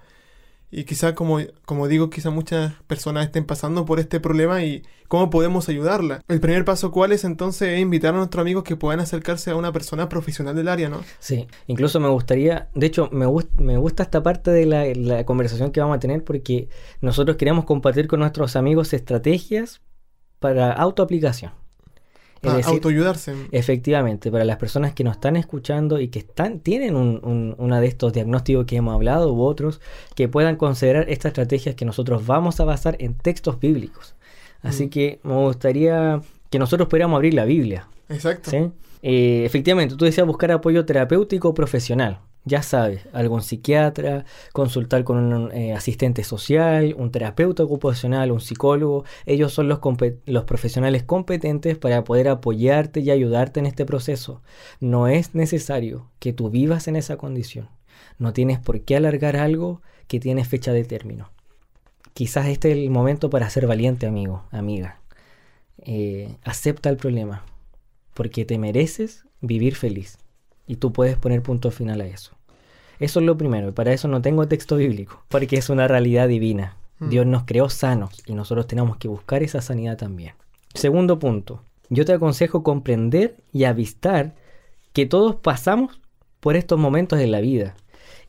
Y 0.71 0.83
quizá, 0.83 1.15
como, 1.15 1.39
como 1.65 1.87
digo, 1.87 2.09
quizá 2.09 2.29
muchas 2.31 2.73
personas 2.87 3.25
estén 3.25 3.45
pasando 3.45 3.85
por 3.85 3.99
este 3.99 4.19
problema 4.19 4.63
y 4.63 4.83
cómo 5.07 5.29
podemos 5.29 5.69
ayudarla. 5.69 6.21
El 6.27 6.39
primer 6.39 6.65
paso, 6.65 6.91
¿cuál 6.91 7.11
es 7.11 7.23
entonces? 7.23 7.69
Es 7.69 7.79
invitar 7.79 8.13
a 8.13 8.17
nuestros 8.17 8.41
amigos 8.41 8.63
que 8.63 8.75
puedan 8.75 8.99
acercarse 8.99 9.51
a 9.51 9.55
una 9.55 9.71
persona 9.71 10.09
profesional 10.09 10.55
del 10.55 10.67
área, 10.67 10.89
¿no? 10.89 11.01
Sí, 11.19 11.47
incluso 11.67 11.99
me 11.99 12.09
gustaría, 12.09 12.69
de 12.73 12.87
hecho, 12.87 13.09
me, 13.11 13.25
me 13.57 13.77
gusta 13.77 14.03
esta 14.03 14.23
parte 14.23 14.51
de 14.51 14.65
la, 14.65 14.85
la 14.95 15.25
conversación 15.25 15.71
que 15.71 15.79
vamos 15.79 15.97
a 15.97 15.99
tener 15.99 16.23
porque 16.23 16.69
nosotros 17.01 17.37
queremos 17.37 17.65
compartir 17.65 18.07
con 18.07 18.19
nuestros 18.19 18.55
amigos 18.55 18.93
estrategias 18.93 19.81
para 20.39 20.71
autoaplicación. 20.71 21.64
Para 22.45 22.65
autoayudarse. 22.67 23.33
Efectivamente, 23.51 24.31
para 24.31 24.45
las 24.45 24.57
personas 24.57 24.93
que 24.93 25.03
nos 25.03 25.15
están 25.15 25.35
escuchando 25.35 25.99
y 25.99 26.07
que 26.09 26.19
están, 26.19 26.59
tienen 26.59 26.95
un, 26.95 27.55
una 27.57 27.79
de 27.81 27.87
estos 27.87 28.13
diagnósticos 28.13 28.65
que 28.65 28.77
hemos 28.77 28.93
hablado 28.93 29.33
u 29.33 29.41
otros, 29.41 29.81
que 30.15 30.27
puedan 30.27 30.55
considerar 30.55 31.09
estas 31.09 31.29
estrategias 31.29 31.75
que 31.75 31.85
nosotros 31.85 32.25
vamos 32.25 32.59
a 32.59 32.65
basar 32.65 32.95
en 32.99 33.15
textos 33.15 33.59
bíblicos. 33.59 34.15
Así 34.61 34.87
mm. 34.87 34.89
que 34.89 35.19
me 35.23 35.35
gustaría 35.35 36.21
que 36.49 36.59
nosotros 36.59 36.87
pudiéramos 36.89 37.17
abrir 37.17 37.33
la 37.33 37.45
Biblia. 37.45 37.87
Exacto. 38.09 38.51
Eh, 39.07 39.45
efectivamente, 39.45 39.95
tú 39.95 40.05
decías 40.05 40.25
buscar 40.25 40.51
apoyo 40.51 40.83
terapéutico 40.83 41.53
profesional 41.53 42.21
ya 42.45 42.61
sabes, 42.61 43.01
algún 43.11 43.41
psiquiatra, 43.41 44.23
consultar 44.53 45.03
con 45.03 45.17
un 45.17 45.51
eh, 45.51 45.73
asistente 45.73 46.23
social, 46.23 46.95
un 46.97 47.11
terapeuta 47.11 47.63
ocupacional, 47.63 48.31
un 48.31 48.39
psicólogo. 48.39 49.03
Ellos 49.25 49.51
son 49.51 49.67
los, 49.67 49.79
los 50.25 50.43
profesionales 50.43 51.03
competentes 51.03 51.77
para 51.77 52.03
poder 52.03 52.27
apoyarte 52.27 52.99
y 52.99 53.09
ayudarte 53.09 53.59
en 53.59 53.65
este 53.65 53.85
proceso. 53.85 54.41
No 54.79 55.07
es 55.07 55.33
necesario 55.33 56.11
que 56.19 56.33
tú 56.33 56.51
vivas 56.51 56.87
en 56.87 56.95
esa 56.95 57.17
condición. 57.17 57.69
No 58.19 58.31
tienes 58.31 58.59
por 58.59 58.81
qué 58.81 58.95
alargar 58.95 59.35
algo 59.35 59.81
que 60.07 60.19
tiene 60.19 60.45
fecha 60.45 60.71
de 60.71 60.85
término. 60.85 61.31
Quizás 62.13 62.47
este 62.47 62.71
es 62.71 62.77
el 62.77 62.91
momento 62.91 63.29
para 63.31 63.49
ser 63.49 63.65
valiente, 63.65 64.05
amigo, 64.05 64.43
amiga. 64.51 64.99
Eh, 65.79 66.37
acepta 66.43 66.89
el 66.89 66.97
problema, 66.97 67.43
porque 68.15 68.45
te 68.45 68.57
mereces 68.57 69.25
vivir 69.41 69.75
feliz. 69.75 70.17
Y 70.65 70.77
tú 70.77 70.91
puedes 70.91 71.17
poner 71.17 71.43
punto 71.43 71.69
final 71.69 72.01
a 72.01 72.07
eso. 72.07 72.31
Eso 72.97 73.19
es 73.19 73.25
lo 73.25 73.37
primero, 73.37 73.69
y 73.69 73.71
para 73.73 73.93
eso 73.93 74.07
no 74.07 74.21
tengo 74.21 74.47
texto 74.47 74.77
bíblico, 74.77 75.23
porque 75.27 75.57
es 75.57 75.69
una 75.69 75.87
realidad 75.87 76.27
divina. 76.27 76.77
Mm. 76.99 77.09
Dios 77.09 77.25
nos 77.27 77.43
creó 77.43 77.69
sanos 77.69 78.23
y 78.25 78.33
nosotros 78.33 78.67
tenemos 78.67 78.97
que 78.97 79.09
buscar 79.09 79.43
esa 79.43 79.61
sanidad 79.61 79.97
también. 79.97 80.33
Segundo 80.73 81.19
punto, 81.19 81.61
yo 81.89 82.05
te 82.05 82.13
aconsejo 82.13 82.63
comprender 82.63 83.35
y 83.51 83.65
avistar 83.65 84.33
que 84.93 85.05
todos 85.05 85.35
pasamos 85.35 85.99
por 86.39 86.55
estos 86.55 86.79
momentos 86.79 87.19
de 87.19 87.27
la 87.27 87.41
vida. 87.41 87.75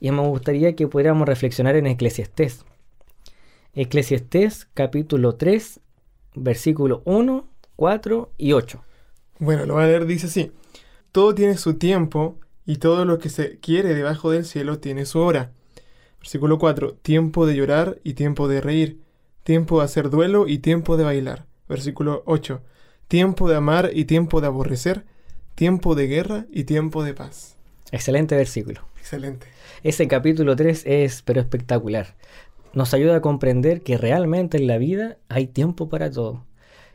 Y 0.00 0.10
me 0.10 0.22
gustaría 0.22 0.74
que 0.74 0.88
pudiéramos 0.88 1.28
reflexionar 1.28 1.76
en 1.76 1.86
Eclesiastés. 1.86 2.64
Eclesiastés 3.72 4.66
capítulo 4.74 5.36
3, 5.36 5.80
versículo 6.34 7.02
1, 7.04 7.48
4 7.76 8.32
y 8.36 8.52
8. 8.52 8.82
Bueno, 9.38 9.66
lo 9.66 9.74
voy 9.74 9.84
a 9.84 9.86
leer, 9.86 10.06
dice 10.06 10.26
así. 10.26 10.52
Todo 11.12 11.34
tiene 11.34 11.56
su 11.56 11.74
tiempo 11.74 12.38
y 12.64 12.76
todo 12.76 13.04
lo 13.04 13.18
que 13.18 13.28
se 13.28 13.58
quiere 13.58 13.94
debajo 13.94 14.30
del 14.30 14.44
cielo 14.44 14.78
tiene 14.78 15.04
su 15.04 15.20
hora. 15.20 15.52
Versículo 16.20 16.58
4. 16.58 16.94
Tiempo 16.94 17.46
de 17.46 17.54
llorar 17.54 17.98
y 18.02 18.14
tiempo 18.14 18.48
de 18.48 18.60
reír, 18.60 19.00
tiempo 19.44 19.78
de 19.78 19.84
hacer 19.84 20.10
duelo 20.10 20.48
y 20.48 20.58
tiempo 20.58 20.96
de 20.96 21.04
bailar. 21.04 21.46
Versículo 21.68 22.22
8. 22.26 22.62
Tiempo 23.08 23.48
de 23.48 23.56
amar 23.56 23.90
y 23.92 24.06
tiempo 24.06 24.40
de 24.40 24.48
aborrecer, 24.48 25.04
tiempo 25.54 25.94
de 25.94 26.06
guerra 26.08 26.46
y 26.50 26.64
tiempo 26.64 27.04
de 27.04 27.14
paz. 27.14 27.56
Excelente 27.92 28.34
versículo. 28.36 28.80
Excelente. 28.98 29.46
Ese 29.84 30.08
capítulo 30.08 30.56
3 30.56 30.82
es 30.86 31.22
pero 31.22 31.40
espectacular. 31.40 32.16
Nos 32.72 32.92
ayuda 32.92 33.16
a 33.16 33.20
comprender 33.20 33.82
que 33.82 33.96
realmente 33.96 34.56
en 34.56 34.66
la 34.66 34.78
vida 34.78 35.18
hay 35.28 35.46
tiempo 35.46 35.88
para 35.88 36.10
todo. 36.10 36.44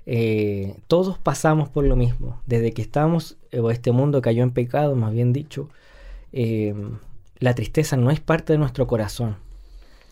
Eh, 0.06 0.76
todos 0.88 1.18
pasamos 1.18 1.70
por 1.70 1.86
lo 1.86 1.96
mismo. 1.96 2.42
Desde 2.46 2.74
que 2.74 2.82
estamos, 2.82 3.38
eh, 3.52 3.60
o 3.60 3.72
este 3.72 3.92
mundo 3.92 4.22
cayó 4.22 4.44
en 4.44 4.52
pecado, 4.52 4.96
más 4.96 5.14
bien 5.14 5.34
dicho, 5.34 5.70
eh, 6.34 6.74
la 7.40 7.54
tristeza 7.56 7.98
no 7.98 8.12
es 8.12 8.20
parte 8.20 8.54
de 8.54 8.60
nuestro 8.60 8.88
corazón. 8.88 9.38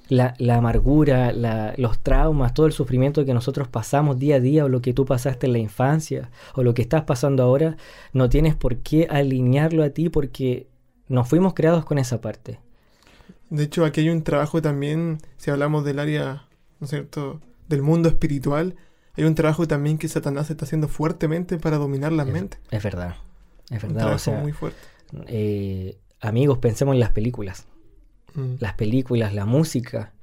La, 0.10 0.34
amargura, 0.56 1.32
los 1.78 2.00
traumas, 2.00 2.56
todo 2.56 2.66
el 2.66 2.72
sufrimiento 2.72 3.26
que 3.26 3.36
nosotros 3.36 3.68
pasamos 3.68 4.18
día 4.18 4.38
a 4.38 4.40
día, 4.40 4.66
o 4.66 4.70
lo 4.70 4.82
que 4.82 4.92
tú 4.92 5.06
pasaste 5.06 5.46
en 5.46 5.54
la 5.54 5.60
infancia, 5.60 6.32
o 6.56 6.64
lo 6.64 6.74
que 6.74 6.82
estás 6.82 7.04
pasando 7.04 7.44
ahora, 7.44 7.78
no 8.12 8.28
tienes 8.28 8.56
por 8.56 8.78
qué 8.78 9.08
alinearlo 9.08 9.84
a 9.84 9.92
ti 9.92 10.10
porque 10.10 10.66
no 11.08 11.26
fuimos 11.26 11.54
creados 11.54 11.86
con 11.86 12.00
esa 12.00 12.22
parte. 12.22 12.60
De 13.52 13.64
hecho, 13.64 13.86
aquí 13.86 14.02
hay 14.02 14.10
un 14.10 14.24
trabajo 14.24 14.64
también, 14.64 15.20
si 15.38 15.52
hablamos 15.52 15.86
del 15.86 16.00
área, 16.00 16.48
¿no 16.80 16.86
es 16.86 16.90
cierto?, 16.90 17.40
del 17.68 17.84
mundo 17.84 18.10
espiritual, 18.10 18.76
hay 19.20 19.26
un 19.26 19.36
trabajo 19.36 19.68
también 19.68 19.98
que 19.98 20.08
Satanás 20.08 20.50
está 20.50 20.64
haciendo 20.64 20.88
fuertemente 20.88 21.58
para 21.58 21.78
dominar 21.78 22.14
la 22.14 22.24
mente. 22.24 22.58
Es 22.72 22.82
verdad, 22.82 23.16
es 23.70 23.82
verdad. 23.82 23.90
Un 23.90 23.98
trabajo 23.98 24.32
muy 24.32 24.54
fuerte. 24.54 24.80
Eh, 25.28 25.98
amigos, 26.22 26.60
pensemos 26.60 26.94
en 26.94 27.02
las 27.02 27.12
películas. 27.12 27.66
Mm. 28.34 28.54
Las 28.60 28.76
películas, 28.76 29.34
la 29.34 29.46
música. 29.46 30.14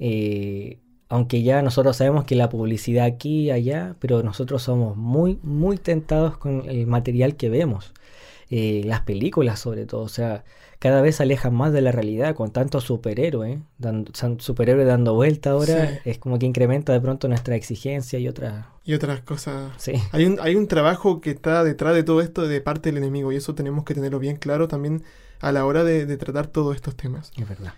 Eh, 0.00 0.80
aunque 1.08 1.44
ya 1.44 1.62
nosotros 1.62 1.96
sabemos 1.96 2.24
que 2.24 2.34
la 2.34 2.48
publicidad 2.48 3.04
aquí 3.04 3.42
y 3.42 3.50
allá, 3.52 3.94
pero 4.00 4.24
nosotros 4.24 4.62
somos 4.62 4.96
muy, 4.96 5.38
muy 5.44 5.76
tentados 5.76 6.36
con 6.36 6.68
el 6.68 6.88
material 6.88 7.36
que 7.36 7.48
vemos. 7.48 7.92
Eh, 8.54 8.82
las 8.84 9.00
películas 9.00 9.60
sobre 9.60 9.86
todo, 9.86 10.02
o 10.02 10.10
sea, 10.10 10.44
cada 10.78 11.00
vez 11.00 11.16
se 11.16 11.22
alejan 11.22 11.54
más 11.54 11.72
de 11.72 11.80
la 11.80 11.90
realidad 11.90 12.34
con 12.34 12.50
tanto 12.50 12.82
superhéroe, 12.82 13.62
dando, 13.78 14.12
superhéroe 14.40 14.84
dando 14.84 15.14
vuelta 15.14 15.52
ahora, 15.52 16.00
es 16.04 16.18
como 16.18 16.38
que 16.38 16.44
incrementa 16.44 16.92
de 16.92 17.00
pronto 17.00 17.28
nuestra 17.28 17.56
exigencia 17.56 18.18
y 18.18 18.28
otras... 18.28 18.66
Y 18.84 18.92
otras 18.92 19.22
cosas. 19.22 19.72
Sí. 19.78 19.92
Hay 20.12 20.26
un, 20.26 20.38
hay 20.38 20.54
un 20.56 20.68
trabajo 20.68 21.22
que 21.22 21.30
está 21.30 21.64
detrás 21.64 21.94
de 21.94 22.02
todo 22.02 22.20
esto 22.20 22.46
de 22.46 22.60
parte 22.60 22.90
del 22.90 22.98
enemigo 22.98 23.32
y 23.32 23.36
eso 23.36 23.54
tenemos 23.54 23.86
que 23.86 23.94
tenerlo 23.94 24.18
bien 24.18 24.36
claro 24.36 24.68
también 24.68 25.02
a 25.40 25.50
la 25.50 25.64
hora 25.64 25.82
de, 25.82 26.14
tratar 26.18 26.46
todos 26.46 26.76
estos 26.76 26.94
temas. 26.94 27.32
Es 27.38 27.48
verdad. 27.48 27.72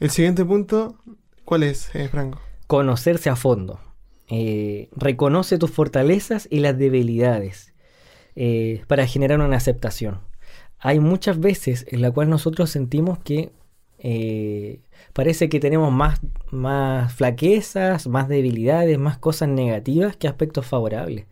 El 0.00 0.10
siguiente 0.10 0.44
punto, 0.44 0.96
¿cuál 1.44 1.62
es, 1.62 1.94
eh, 1.94 2.08
Franco? 2.08 2.40
Conocerse 2.66 3.30
a 3.30 3.36
fondo. 3.36 3.78
Eh, 4.26 4.88
reconoce 4.96 5.56
tus 5.56 5.70
fortalezas 5.70 6.48
y 6.50 6.58
las 6.58 6.76
debilidades. 6.76 7.75
Eh, 8.36 8.82
para 8.86 9.06
generar 9.06 9.40
una 9.40 9.56
aceptación. 9.56 10.20
Hay 10.78 11.00
muchas 11.00 11.40
veces 11.40 11.86
en 11.88 12.02
la 12.02 12.10
cual 12.10 12.28
nosotros 12.28 12.68
sentimos 12.68 13.18
que 13.18 13.50
eh, 13.98 14.80
parece 15.14 15.48
que 15.48 15.58
tenemos 15.58 15.90
más, 15.90 16.20
más 16.50 17.14
flaquezas, 17.14 18.06
más 18.06 18.28
debilidades, 18.28 18.98
más 18.98 19.16
cosas 19.16 19.48
negativas 19.48 20.16
que 20.16 20.28
aspectos 20.28 20.66
favorables. 20.66 21.24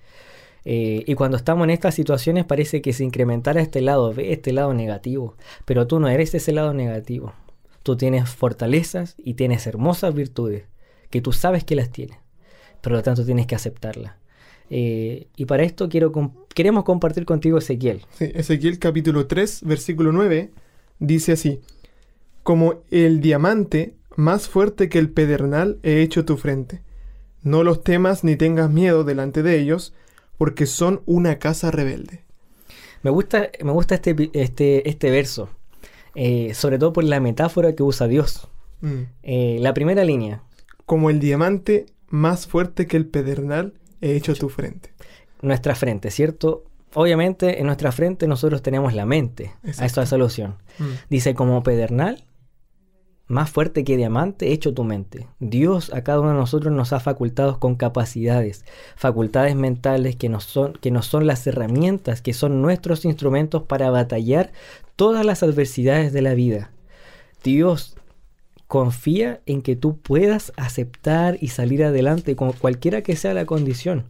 Eh, 0.64 1.04
y 1.06 1.14
cuando 1.14 1.36
estamos 1.36 1.64
en 1.64 1.70
estas 1.70 1.94
situaciones 1.94 2.46
parece 2.46 2.80
que 2.80 2.94
se 2.94 3.04
incrementara 3.04 3.60
este 3.60 3.82
lado 3.82 4.14
B, 4.14 4.32
este 4.32 4.52
lado 4.52 4.72
negativo. 4.72 5.36
Pero 5.66 5.86
tú 5.86 6.00
no 6.00 6.08
eres 6.08 6.34
ese 6.34 6.52
lado 6.52 6.72
negativo. 6.72 7.34
Tú 7.82 7.96
tienes 7.98 8.30
fortalezas 8.30 9.14
y 9.18 9.34
tienes 9.34 9.66
hermosas 9.66 10.14
virtudes 10.14 10.64
que 11.10 11.20
tú 11.20 11.32
sabes 11.32 11.64
que 11.64 11.76
las 11.76 11.90
tienes. 11.90 12.18
Por 12.80 12.92
lo 12.92 13.02
tanto, 13.02 13.24
tienes 13.24 13.46
que 13.46 13.54
aceptarlas. 13.54 14.14
Eh, 14.70 15.28
y 15.36 15.44
para 15.44 15.62
esto 15.62 15.88
quiero 15.88 16.12
queremos 16.54 16.84
compartir 16.84 17.24
contigo 17.24 17.58
Ezequiel. 17.58 18.02
Sí, 18.12 18.30
Ezequiel 18.34 18.78
capítulo 18.78 19.26
3, 19.26 19.62
versículo 19.64 20.12
9, 20.12 20.50
dice 20.98 21.32
así, 21.32 21.60
como 22.42 22.82
el 22.90 23.20
diamante 23.20 23.94
más 24.16 24.48
fuerte 24.48 24.88
que 24.88 24.98
el 24.98 25.10
pedernal 25.10 25.78
he 25.82 26.00
hecho 26.02 26.24
tu 26.24 26.36
frente. 26.36 26.82
No 27.42 27.62
los 27.62 27.82
temas 27.82 28.24
ni 28.24 28.36
tengas 28.36 28.70
miedo 28.70 29.04
delante 29.04 29.42
de 29.42 29.58
ellos, 29.60 29.92
porque 30.38 30.66
son 30.66 31.02
una 31.06 31.38
casa 31.38 31.70
rebelde. 31.70 32.20
Me 33.02 33.10
gusta, 33.10 33.50
me 33.62 33.72
gusta 33.72 33.96
este, 33.96 34.30
este, 34.32 34.88
este 34.88 35.10
verso, 35.10 35.50
eh, 36.14 36.54
sobre 36.54 36.78
todo 36.78 36.92
por 36.92 37.04
la 37.04 37.20
metáfora 37.20 37.74
que 37.74 37.82
usa 37.82 38.08
Dios. 38.08 38.48
Mm. 38.80 39.02
Eh, 39.22 39.58
la 39.60 39.74
primera 39.74 40.04
línea. 40.04 40.42
Como 40.86 41.10
el 41.10 41.20
diamante 41.20 41.86
más 42.08 42.46
fuerte 42.46 42.86
que 42.86 42.96
el 42.96 43.06
pedernal 43.06 43.74
he 44.04 44.16
hecho 44.16 44.34
tu 44.34 44.48
frente. 44.48 44.92
Nuestra 45.40 45.74
frente, 45.74 46.10
¿cierto? 46.10 46.64
Obviamente 46.94 47.60
en 47.60 47.66
nuestra 47.66 47.90
frente 47.90 48.28
nosotros 48.28 48.62
tenemos 48.62 48.94
la 48.94 49.06
mente 49.06 49.52
a 49.78 49.86
esta 49.86 50.06
solución. 50.06 50.56
Mm. 50.78 50.84
Dice 51.10 51.34
como 51.34 51.62
pedernal 51.62 52.24
más 53.26 53.50
fuerte 53.50 53.84
que 53.84 53.96
diamante 53.96 54.52
hecho 54.52 54.74
tu 54.74 54.84
mente. 54.84 55.26
Dios 55.40 55.92
a 55.94 56.04
cada 56.04 56.20
uno 56.20 56.30
de 56.30 56.36
nosotros 56.36 56.72
nos 56.72 56.92
ha 56.92 57.00
facultado 57.00 57.58
con 57.58 57.74
capacidades, 57.74 58.66
facultades 58.96 59.56
mentales 59.56 60.16
que 60.16 60.28
nos 60.28 60.44
son, 60.44 60.74
que 60.74 60.90
nos 60.90 61.06
son 61.06 61.26
las 61.26 61.46
herramientas, 61.46 62.20
que 62.20 62.34
son 62.34 62.60
nuestros 62.60 63.04
instrumentos 63.06 63.62
para 63.62 63.90
batallar 63.90 64.52
todas 64.94 65.24
las 65.24 65.42
adversidades 65.42 66.12
de 66.12 66.22
la 66.22 66.34
vida. 66.34 66.70
Dios 67.42 67.96
confía 68.66 69.40
en 69.46 69.62
que 69.62 69.76
tú 69.76 69.98
puedas 69.98 70.52
aceptar 70.56 71.36
y 71.40 71.48
salir 71.48 71.84
adelante 71.84 72.36
con 72.36 72.52
cualquiera 72.52 73.02
que 73.02 73.16
sea 73.16 73.34
la 73.34 73.46
condición. 73.46 74.04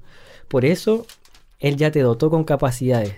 Por 0.49 0.65
eso 0.65 1.07
Él 1.59 1.77
ya 1.77 1.91
te 1.91 2.01
dotó 2.01 2.31
con 2.31 2.45
capacidades. 2.45 3.15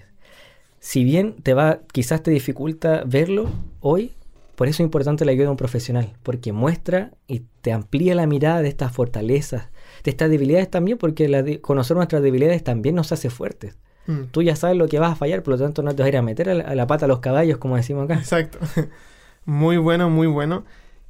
Si 0.80 1.04
bien 1.04 1.34
te 1.42 1.54
va, 1.54 1.80
quizás 1.92 2.22
te 2.22 2.30
dificulta 2.30 3.02
verlo 3.04 3.50
hoy, 3.80 4.12
por 4.54 4.68
eso 4.68 4.82
es 4.82 4.86
importante 4.86 5.24
la 5.24 5.32
ayuda 5.32 5.44
de 5.44 5.50
un 5.50 5.56
profesional, 5.56 6.12
porque 6.22 6.52
muestra 6.52 7.10
y 7.26 7.42
te 7.60 7.72
amplía 7.72 8.14
la 8.14 8.26
mirada 8.26 8.62
de 8.62 8.68
estas 8.68 8.90
fortalezas, 8.90 9.68
de 10.02 10.10
estas 10.10 10.30
debilidades 10.30 10.70
también, 10.70 10.96
porque 10.96 11.60
conocer 11.60 11.96
nuestras 11.96 12.22
debilidades 12.22 12.64
también 12.64 12.94
nos 12.94 13.12
hace 13.12 13.28
fuertes. 13.28 13.76
Mm. 14.06 14.24
Tú 14.30 14.42
ya 14.42 14.56
sabes 14.56 14.76
lo 14.76 14.88
que 14.88 14.98
vas 14.98 15.12
a 15.12 15.16
fallar, 15.16 15.42
por 15.42 15.54
lo 15.54 15.58
tanto 15.58 15.82
no 15.82 15.94
te 15.94 16.02
vas 16.02 16.06
a 16.06 16.08
ir 16.08 16.16
a 16.16 16.22
meter 16.22 16.48
a 16.48 16.74
la, 16.74 16.86
pata 16.86 17.04
a 17.04 17.08
los 17.08 17.18
caballos, 17.18 17.58
como 17.58 17.76
decimos 17.76 18.04
acá. 18.04 18.14
Exacto. 18.14 18.58
Muy 19.44 19.76
bueno, 19.76 20.10
muy 20.10 20.26
bueno. 20.26 20.64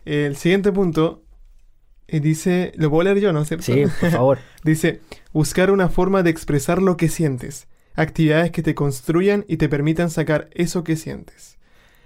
El 0.07 0.37
siguiente 0.37 0.73
punto 0.73 1.23
eh, 2.09 2.21
dice, 2.21 2.73
lo 2.77 2.89
puedo 2.91 3.03
leer 3.05 3.19
yo, 3.21 3.33
¿no? 3.33 3.45
Sí, 3.45 3.57
por 4.01 4.11
favor. 4.11 4.39
dice, 4.65 5.01
buscar 5.33 5.71
una 5.71 5.89
forma 5.89 6.23
de 6.23 6.31
expresar 6.31 6.81
lo 6.81 6.97
que 6.97 7.09
sientes, 7.09 7.67
actividades 7.95 8.53
que 8.53 8.63
te 8.63 8.75
construyan 8.75 9.45
y 9.49 9.57
te 9.59 9.69
permitan 9.69 10.09
sacar 10.11 10.49
eso 10.53 10.85
que 10.85 10.97
sientes. 10.97 11.59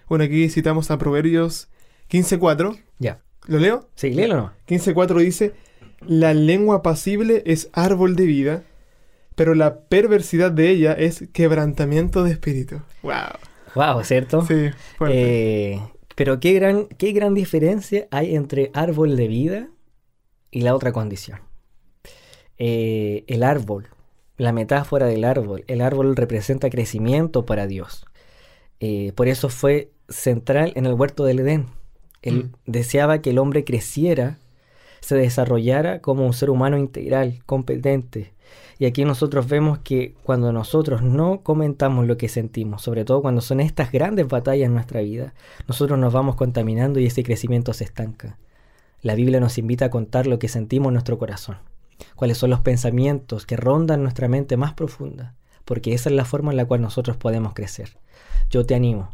Bueno, 0.09 0.25
aquí 0.25 0.49
citamos 0.49 0.91
a 0.91 0.99
Proverbios 0.99 1.69
15.4. 2.11 2.79
Ya. 2.99 3.21
¿Lo 3.47 3.59
leo? 3.59 3.89
Sí, 3.95 4.11
léelo 4.11 4.37
no. 4.37 4.53
15.4 4.67 5.19
dice, 5.21 5.53
la 6.07 6.35
lengua 6.35 6.83
pasible 6.83 7.43
es 7.47 7.69
árbol 7.73 8.17
de 8.17 8.27
vida, 8.27 8.63
pero 9.35 9.55
la 9.55 9.81
perversidad 9.81 10.51
de 10.51 10.71
ella 10.71 10.93
es 10.95 11.25
quebrantamiento 11.33 12.25
de 12.25 12.33
espíritu. 12.33 12.81
Wow. 13.03 13.13
Wow, 13.75 14.03
¿cierto? 14.05 14.45
Sí, 14.47 14.71
fuerte. 14.97 15.73
Eh, 15.75 15.81
pero 16.21 16.39
qué 16.39 16.53
gran, 16.53 16.85
qué 16.99 17.13
gran 17.13 17.33
diferencia 17.33 18.07
hay 18.11 18.37
entre 18.37 18.71
árbol 18.75 19.17
de 19.17 19.27
vida 19.27 19.71
y 20.51 20.61
la 20.61 20.75
otra 20.75 20.93
condición. 20.93 21.41
Eh, 22.59 23.25
el 23.27 23.43
árbol, 23.43 23.89
la 24.37 24.53
metáfora 24.53 25.07
del 25.07 25.25
árbol, 25.25 25.65
el 25.67 25.81
árbol 25.81 26.15
representa 26.17 26.69
crecimiento 26.69 27.47
para 27.47 27.67
Dios. 27.67 28.05
Eh, 28.81 29.13
por 29.15 29.29
eso 29.29 29.49
fue 29.49 29.93
central 30.11 30.75
en 30.77 30.85
el 30.85 30.93
huerto 30.93 31.25
del 31.25 31.39
Edén. 31.39 31.69
Él 32.21 32.51
mm. 32.67 32.71
deseaba 32.71 33.23
que 33.23 33.31
el 33.31 33.39
hombre 33.39 33.65
creciera, 33.65 34.41
se 35.01 35.17
desarrollara 35.17 36.03
como 36.03 36.27
un 36.27 36.35
ser 36.35 36.51
humano 36.51 36.77
integral, 36.77 37.41
competente. 37.47 38.35
Y 38.81 38.87
aquí 38.87 39.05
nosotros 39.05 39.47
vemos 39.47 39.81
que 39.81 40.15
cuando 40.23 40.55
nosotros 40.55 41.03
no 41.03 41.43
comentamos 41.43 42.07
lo 42.07 42.17
que 42.17 42.31
sentimos, 42.31 42.81
sobre 42.81 43.05
todo 43.05 43.21
cuando 43.21 43.43
son 43.43 43.61
estas 43.61 43.93
grandes 43.93 44.27
batallas 44.27 44.69
en 44.69 44.73
nuestra 44.73 45.03
vida, 45.03 45.35
nosotros 45.69 45.99
nos 45.99 46.15
vamos 46.15 46.35
contaminando 46.35 46.99
y 46.99 47.05
ese 47.05 47.23
crecimiento 47.23 47.75
se 47.75 47.85
estanca. 47.85 48.39
La 49.03 49.15
Biblia 49.15 49.39
nos 49.39 49.59
invita 49.59 49.85
a 49.85 49.91
contar 49.91 50.27
lo 50.27 50.39
que 50.39 50.49
sentimos 50.49 50.89
en 50.89 50.95
nuestro 50.95 51.19
corazón, 51.19 51.59
cuáles 52.17 52.39
son 52.39 52.49
los 52.49 52.61
pensamientos 52.61 53.45
que 53.45 53.59
rondan 53.59 54.03
nuestra 54.03 54.29
mente 54.29 54.57
más 54.57 54.73
profunda, 54.73 55.35
porque 55.67 55.93
esa 55.93 56.09
es 56.09 56.17
la 56.17 56.25
forma 56.25 56.51
en 56.51 56.57
la 56.57 56.65
cual 56.65 56.81
nosotros 56.81 57.19
podemos 57.19 57.53
crecer. 57.53 57.99
Yo 58.49 58.65
te 58.65 58.75
animo, 58.75 59.11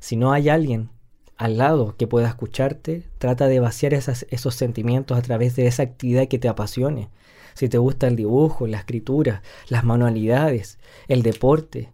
si 0.00 0.16
no 0.16 0.32
hay 0.32 0.48
alguien 0.48 0.90
al 1.36 1.56
lado 1.56 1.94
que 1.96 2.08
pueda 2.08 2.26
escucharte, 2.26 3.04
trata 3.18 3.46
de 3.46 3.60
vaciar 3.60 3.94
esos 3.94 4.54
sentimientos 4.56 5.16
a 5.16 5.22
través 5.22 5.54
de 5.54 5.68
esa 5.68 5.84
actividad 5.84 6.26
que 6.26 6.40
te 6.40 6.48
apasione. 6.48 7.10
Si 7.54 7.68
te 7.68 7.78
gusta 7.78 8.06
el 8.06 8.16
dibujo, 8.16 8.66
la 8.66 8.78
escritura, 8.78 9.42
las 9.68 9.84
manualidades, 9.84 10.78
el 11.08 11.22
deporte, 11.22 11.92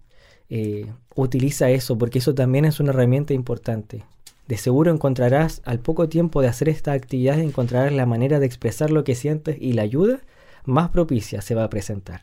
eh, 0.49 0.91
utiliza 1.15 1.71
eso 1.71 1.97
porque 1.97 2.19
eso 2.19 2.35
también 2.35 2.65
es 2.65 2.81
una 2.81 2.91
herramienta 2.91 3.35
importante. 3.35 4.05
De 4.49 4.57
seguro 4.57 4.91
encontrarás, 4.91 5.63
al 5.65 5.79
poco 5.79 6.09
tiempo 6.09 6.43
de 6.43 6.49
hacer 6.49 6.69
esta 6.69 6.93
actividad, 6.93 7.39
encontrarás 7.39 7.93
la 7.93 8.07
manera 8.07 8.41
de 8.41 8.47
expresar 8.47 8.91
lo 8.91 9.05
que 9.05 9.15
sientes 9.15 9.57
y 9.61 9.75
la 9.75 9.83
ayuda 9.83 10.21
más 10.65 10.91
propicia 10.91 11.41
se 11.41 11.55
va 11.55 11.65
a 11.65 11.71
presentar. 11.71 12.23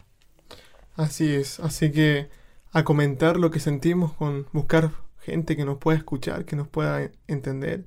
Así 0.95 1.33
es, 1.33 1.59
así 1.59 1.91
que 1.91 2.27
a 2.71 2.83
comentar 2.83 3.37
lo 3.37 3.49
que 3.51 3.59
sentimos 3.59 4.13
con 4.13 4.47
buscar 4.51 4.91
gente 5.19 5.55
que 5.55 5.65
nos 5.65 5.77
pueda 5.77 5.97
escuchar, 5.97 6.45
que 6.45 6.55
nos 6.55 6.67
pueda 6.67 7.11
entender, 7.27 7.85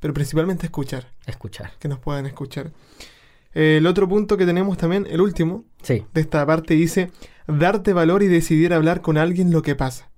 pero 0.00 0.14
principalmente 0.14 0.66
escuchar. 0.66 1.08
Escuchar. 1.26 1.72
Que 1.78 1.88
nos 1.88 1.98
puedan 1.98 2.26
escuchar. 2.26 2.72
El 3.54 3.86
otro 3.86 4.08
punto 4.08 4.36
que 4.36 4.46
tenemos 4.46 4.76
también, 4.76 5.06
el 5.08 5.20
último, 5.20 5.64
sí. 5.82 6.04
de 6.12 6.20
esta 6.20 6.44
parte 6.44 6.74
dice, 6.74 7.10
darte 7.46 7.92
valor 7.92 8.22
y 8.22 8.26
decidir 8.26 8.74
hablar 8.74 9.00
con 9.00 9.16
alguien 9.16 9.52
lo 9.52 9.62
que 9.62 9.76
pasa. 9.76 10.10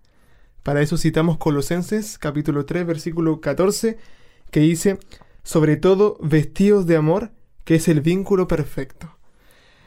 Para 0.62 0.81
eso 0.81 0.96
citamos 0.96 1.37
Colosenses 1.38 2.18
capítulo 2.18 2.64
3 2.64 2.87
versículo 2.87 3.40
14, 3.40 3.99
que 4.51 4.61
dice, 4.61 4.99
sobre 5.42 5.77
todo 5.77 6.16
vestidos 6.20 6.87
de 6.87 6.96
amor, 6.96 7.31
que 7.64 7.77
es 7.77 7.88
el 7.88 8.01
vínculo 8.01 8.49
perfecto. 8.49 9.16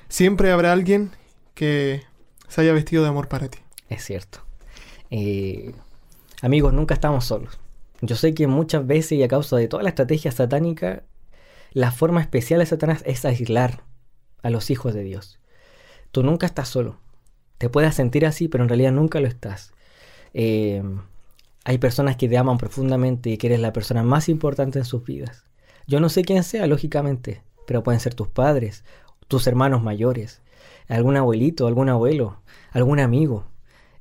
Siempre 0.07 0.51
habrá 0.51 0.71
alguien 0.71 1.12
que 1.53 2.03
se 2.47 2.62
haya 2.62 2.73
vestido 2.73 3.03
de 3.03 3.09
amor 3.09 3.27
para 3.27 3.49
ti. 3.49 3.59
Es 3.89 4.03
cierto. 4.03 4.39
Eh, 5.09 5.73
Amigos, 6.41 6.73
nunca 6.73 6.93
estamos 6.93 7.25
solos. 7.25 7.59
Yo 8.01 8.15
sé 8.15 8.33
que 8.33 8.47
muchas 8.47 8.88
veces 8.88 9.13
y 9.13 9.23
a 9.23 9.27
causa 9.27 9.57
de 9.57 9.67
toda 9.67 9.83
la 9.83 9.89
estrategia 9.89 10.31
satánica, 10.31 11.03
la 11.71 11.91
forma 11.91 12.21
especial 12.21 12.60
de 12.60 12.65
Satanás 12.65 13.03
es 13.05 13.25
aislar 13.25 13.84
a 14.41 14.49
los 14.49 14.69
hijos 14.69 14.93
de 14.93 15.03
Dios. 15.03 15.39
Tú 16.12 16.23
nunca 16.23 16.45
estás 16.45 16.69
solo. 16.69 16.97
Te 17.58 17.69
puedes 17.69 17.95
sentir 17.95 18.25
así, 18.25 18.47
pero 18.47 18.63
en 18.63 18.69
realidad 18.69 18.91
nunca 18.91 19.19
lo 19.19 19.27
estás. 19.27 19.73
Eh, 20.34 20.82
hay 21.65 21.77
personas 21.77 22.15
que 22.15 22.29
te 22.29 22.38
aman 22.38 22.58
profundamente 22.58 23.29
y 23.29 23.38
que 23.38 23.47
eres 23.47 23.60
la 23.60 23.73
persona 23.73 24.03
más 24.03 24.29
importante 24.29 24.79
en 24.79 24.86
sus 24.86 25.03
vidas. 25.03 25.45
Yo 25.88 25.99
no 25.99 26.10
sé 26.10 26.23
quién 26.23 26.43
sea, 26.43 26.67
lógicamente, 26.67 27.43
pero 27.67 27.84
pueden 27.84 27.99
ser 27.99 28.13
tus 28.13 28.27
padres, 28.27 28.84
tus 29.27 29.45
hermanos 29.45 29.84
mayores, 29.84 30.41
algún 30.88 31.17
abuelito, 31.17 31.67
algún 31.67 31.89
abuelo, 31.89 32.41
algún 32.71 32.99
amigo. 32.99 33.45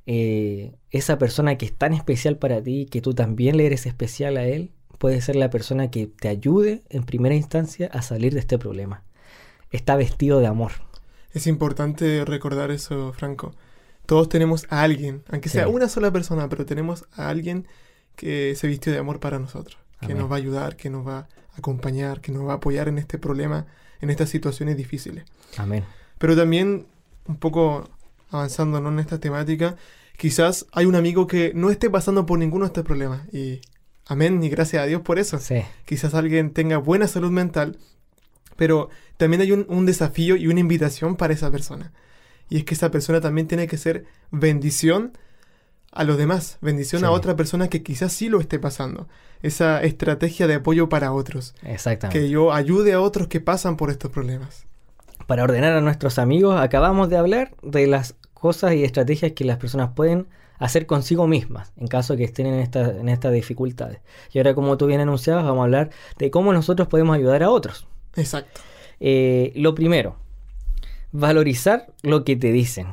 Eh, 0.05 0.75
esa 0.89 1.17
persona 1.19 1.57
que 1.57 1.65
es 1.65 1.75
tan 1.75 1.93
especial 1.93 2.37
para 2.37 2.63
ti, 2.63 2.87
que 2.89 3.01
tú 3.01 3.13
también 3.13 3.57
le 3.57 3.65
eres 3.65 3.85
especial 3.85 4.37
a 4.37 4.45
él, 4.45 4.71
puede 4.99 5.21
ser 5.21 5.35
la 5.35 5.49
persona 5.49 5.89
que 5.89 6.05
te 6.05 6.27
ayude 6.27 6.83
en 6.89 7.03
primera 7.03 7.33
instancia 7.33 7.89
a 7.91 8.03
salir 8.03 8.33
de 8.33 8.41
este 8.41 8.59
problema. 8.59 9.01
Está 9.71 9.95
vestido 9.95 10.39
de 10.39 10.47
amor. 10.47 10.73
Es 11.33 11.47
importante 11.47 12.25
recordar 12.25 12.69
eso, 12.69 13.13
Franco. 13.13 13.55
Todos 14.05 14.29
tenemos 14.29 14.65
a 14.69 14.81
alguien, 14.81 15.23
aunque 15.29 15.49
sea 15.49 15.67
una 15.67 15.87
sola 15.87 16.11
persona, 16.11 16.49
pero 16.49 16.65
tenemos 16.65 17.05
a 17.13 17.29
alguien 17.29 17.67
que 18.15 18.55
se 18.55 18.67
vistió 18.67 18.91
de 18.91 18.99
amor 18.99 19.19
para 19.19 19.39
nosotros, 19.39 19.77
que 20.05 20.13
nos 20.13 20.29
va 20.29 20.35
a 20.35 20.39
ayudar, 20.39 20.75
que 20.75 20.89
nos 20.89 21.07
va 21.07 21.19
a 21.19 21.27
acompañar, 21.55 22.19
que 22.19 22.31
nos 22.31 22.47
va 22.47 22.53
a 22.53 22.55
apoyar 22.55 22.87
en 22.87 22.97
este 22.97 23.17
problema, 23.17 23.67
en 24.01 24.09
estas 24.09 24.29
situaciones 24.29 24.77
difíciles. 24.77 25.25
Amén. 25.57 25.85
Pero 26.17 26.35
también, 26.35 26.87
un 27.27 27.37
poco 27.37 27.87
avanzando 28.31 28.79
en 28.79 28.99
esta 28.99 29.19
temática, 29.19 29.77
quizás 30.17 30.65
hay 30.71 30.85
un 30.85 30.95
amigo 30.95 31.27
que 31.27 31.53
no 31.55 31.69
esté 31.69 31.89
pasando 31.89 32.25
por 32.25 32.39
ninguno 32.39 32.65
de 32.65 32.69
estos 32.69 32.83
problemas. 32.83 33.21
Y 33.33 33.61
amén, 34.09 34.43
y 34.43 34.49
gracias 34.49 34.83
a 34.83 34.85
Dios 34.85 35.01
por 35.01 35.19
eso. 35.19 35.39
Quizás 35.85 36.13
alguien 36.13 36.51
tenga 36.51 36.77
buena 36.77 37.07
salud 37.07 37.31
mental, 37.31 37.77
pero 38.57 38.89
también 39.17 39.41
hay 39.41 39.51
un, 39.53 39.85
desafío 39.85 40.35
y 40.35 40.47
una 40.47 40.59
invitación 40.59 41.15
para 41.15 41.33
esa 41.33 41.49
persona. 41.49 41.93
Y 42.49 42.57
es 42.57 42.65
que 42.65 42.73
esa 42.73 42.91
persona 42.91 43.21
también 43.21 43.47
tiene 43.47 43.67
que 43.67 43.77
ser 43.77 44.05
bendición 44.31 45.13
a 45.91 46.03
los 46.03 46.17
demás, 46.17 46.57
bendición 46.61 47.03
a 47.05 47.07
Sí. 47.07 47.13
otra 47.13 47.35
persona 47.35 47.67
que 47.69 47.83
quizás 47.83 48.11
sí 48.11 48.27
lo 48.27 48.39
esté 48.39 48.59
pasando. 48.59 49.07
Esa 49.41 49.81
estrategia 49.83 50.47
de 50.47 50.55
apoyo 50.55 50.89
para 50.89 51.13
otros. 51.13 51.55
Exactamente. 51.63 52.19
Que 52.19 52.29
yo 52.29 52.51
ayude 52.51 52.93
a 52.93 53.01
otros 53.01 53.27
que 53.27 53.39
pasan 53.39 53.77
por 53.77 53.89
estos 53.89 54.11
problemas. 54.11 54.65
Para 55.27 55.43
ordenar 55.43 55.73
a 55.73 55.81
nuestros 55.81 56.19
amigos, 56.19 56.59
acabamos 56.59 57.09
de 57.09 57.17
hablar 57.17 57.55
de 57.61 57.87
las 57.87 58.15
cosas 58.39 58.73
y 58.73 58.83
estrategias 58.83 59.33
que 59.33 59.45
las 59.45 59.57
personas 59.57 59.91
pueden 59.95 60.27
hacer 60.57 60.85
consigo 60.85 61.27
mismas 61.27 61.71
en 61.77 61.87
caso 61.87 62.13
de 62.13 62.17
que 62.19 62.23
estén 62.25 62.45
en, 62.47 62.55
esta- 62.59 62.89
en 62.97 63.07
estas 63.09 63.31
dificultades. 63.31 63.99
Y 64.33 64.39
ahora, 64.39 64.53
como 64.55 64.75
tú 64.77 64.87
bien 64.87 64.99
anunciabas, 64.99 65.43
vamos 65.45 65.59
a 65.61 65.63
hablar 65.63 65.89
de 66.17 66.31
cómo 66.31 66.51
nosotros 66.51 66.87
podemos 66.87 67.15
ayudar 67.15 67.43
a 67.43 67.49
otros. 67.49 67.87
Exacto. 68.15 68.59
Eh, 68.99 69.53
lo 69.55 69.73
primero, 69.75 70.17
valorizar 71.11 71.87
lo 72.01 72.23
que 72.23 72.35
te 72.35 72.51
dicen. 72.51 72.87